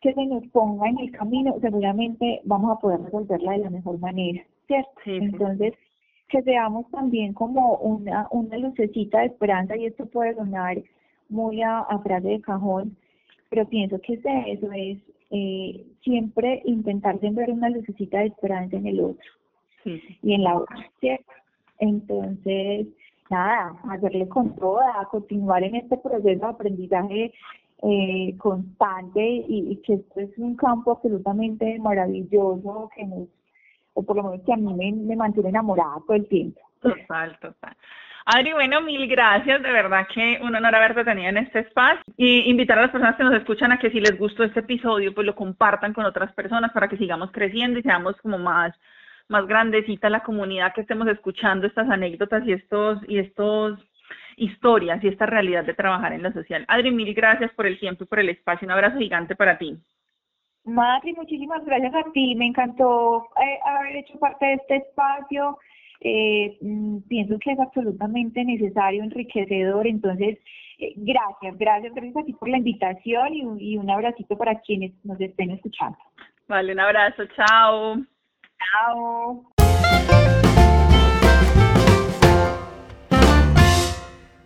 que 0.00 0.14
se 0.14 0.26
nos 0.26 0.46
ponga 0.48 0.88
en 0.88 0.98
el 1.00 1.10
camino, 1.10 1.56
seguramente 1.60 2.40
vamos 2.44 2.76
a 2.76 2.80
poder 2.80 3.02
resolverla 3.02 3.52
de 3.52 3.58
la 3.58 3.70
mejor 3.70 3.98
manera, 3.98 4.40
¿cierto? 4.68 4.90
Entonces, 5.04 5.74
que 6.28 6.42
seamos 6.42 6.88
también 6.92 7.34
como 7.34 7.76
una, 7.78 8.28
una 8.30 8.56
lucecita 8.56 9.18
de 9.18 9.26
esperanza, 9.26 9.76
y 9.76 9.86
esto 9.86 10.06
puede 10.06 10.36
sonar 10.36 10.78
muy 11.28 11.60
a, 11.62 11.84
frase 12.04 12.28
de 12.28 12.40
cajón, 12.40 12.96
pero 13.48 13.66
pienso 13.68 14.00
que 14.00 14.14
es 14.14 14.20
eso, 14.46 14.70
es 14.72 14.98
eh, 15.32 15.84
siempre 16.02 16.62
intentar 16.64 17.18
sembrar 17.18 17.50
una 17.50 17.68
lucecita 17.68 18.20
de 18.20 18.26
esperanza 18.26 18.76
en 18.76 18.86
el 18.86 19.00
otro 19.00 19.39
y 19.84 20.34
en 20.34 20.42
la 20.42 20.56
otra, 20.56 20.76
¿cierto? 21.00 21.32
Entonces, 21.78 22.86
nada, 23.30 23.74
hacerle 23.88 24.28
con 24.28 24.54
toda, 24.56 25.06
continuar 25.10 25.62
en 25.64 25.76
este 25.76 25.96
proceso 25.96 26.28
de 26.40 26.46
aprendizaje 26.46 27.32
eh, 27.82 28.34
constante 28.36 29.20
y, 29.48 29.80
que 29.84 29.94
esto 29.94 30.20
es 30.20 30.36
un 30.36 30.54
campo 30.56 30.92
absolutamente 30.92 31.78
maravilloso 31.78 32.90
que 32.94 33.06
nos, 33.06 33.28
o 33.94 34.02
por 34.02 34.16
lo 34.16 34.24
menos 34.24 34.44
que 34.44 34.52
a 34.52 34.56
mí 34.56 34.74
me, 34.74 34.92
me 34.92 35.16
mantiene 35.16 35.48
enamorada 35.48 35.96
todo 36.06 36.16
el 36.16 36.28
tiempo. 36.28 36.60
Total, 36.80 37.38
total. 37.40 37.76
Adri, 38.26 38.52
bueno, 38.52 38.82
mil 38.82 39.08
gracias, 39.08 39.62
de 39.62 39.72
verdad 39.72 40.06
que 40.12 40.38
un 40.42 40.54
honor 40.54 40.74
haberte 40.74 41.04
tenido 41.04 41.30
en 41.30 41.38
este 41.38 41.60
espacio 41.60 42.02
y 42.16 42.50
invitar 42.50 42.78
a 42.78 42.82
las 42.82 42.90
personas 42.90 43.16
que 43.16 43.24
nos 43.24 43.34
escuchan 43.34 43.72
a 43.72 43.78
que 43.78 43.90
si 43.90 43.98
les 43.98 44.18
gustó 44.18 44.44
este 44.44 44.60
episodio, 44.60 45.14
pues 45.14 45.26
lo 45.26 45.34
compartan 45.34 45.94
con 45.94 46.04
otras 46.04 46.32
personas 46.34 46.70
para 46.72 46.88
que 46.88 46.98
sigamos 46.98 47.32
creciendo 47.32 47.78
y 47.78 47.82
seamos 47.82 48.14
como 48.16 48.38
más 48.38 48.74
más 49.30 49.46
grandecita 49.46 50.10
la 50.10 50.22
comunidad 50.22 50.74
que 50.74 50.80
estemos 50.82 51.08
escuchando 51.08 51.66
estas 51.66 51.88
anécdotas 51.88 52.46
y 52.46 52.52
estos 52.52 52.98
y 53.08 53.18
estos 53.18 53.78
historias 54.36 55.02
y 55.04 55.08
esta 55.08 55.26
realidad 55.26 55.64
de 55.64 55.74
trabajar 55.74 56.12
en 56.12 56.22
lo 56.22 56.32
social. 56.32 56.64
Adri, 56.68 56.90
mil 56.90 57.14
gracias 57.14 57.52
por 57.52 57.66
el 57.66 57.78
tiempo 57.78 58.04
y 58.04 58.06
por 58.06 58.18
el 58.18 58.28
espacio. 58.28 58.66
Un 58.66 58.72
abrazo 58.72 58.98
gigante 58.98 59.36
para 59.36 59.56
ti. 59.56 59.78
Madri, 60.64 61.12
muchísimas 61.14 61.64
gracias 61.64 61.94
a 61.94 62.10
ti. 62.12 62.34
Me 62.34 62.46
encantó 62.46 63.28
eh, 63.40 63.58
haber 63.64 63.96
hecho 63.96 64.18
parte 64.18 64.46
de 64.46 64.54
este 64.54 64.76
espacio. 64.76 65.58
Eh, 66.00 66.58
mm, 66.60 66.98
pienso 67.08 67.38
que 67.38 67.52
es 67.52 67.60
absolutamente 67.60 68.44
necesario, 68.44 69.02
enriquecedor. 69.02 69.86
Entonces, 69.86 70.38
eh, 70.78 70.92
gracias, 70.96 71.56
gracias, 71.56 71.94
gracias 71.94 72.16
a 72.16 72.24
ti 72.24 72.32
por 72.32 72.48
la 72.48 72.58
invitación 72.58 73.34
y 73.34 73.72
y 73.72 73.76
un 73.76 73.90
abracito 73.90 74.36
para 74.36 74.58
quienes 74.60 74.92
nos 75.04 75.20
estén 75.20 75.50
escuchando. 75.52 75.98
Vale, 76.48 76.72
un 76.72 76.80
abrazo. 76.80 77.24
Chao. 77.36 77.96
Chao. 78.60 79.59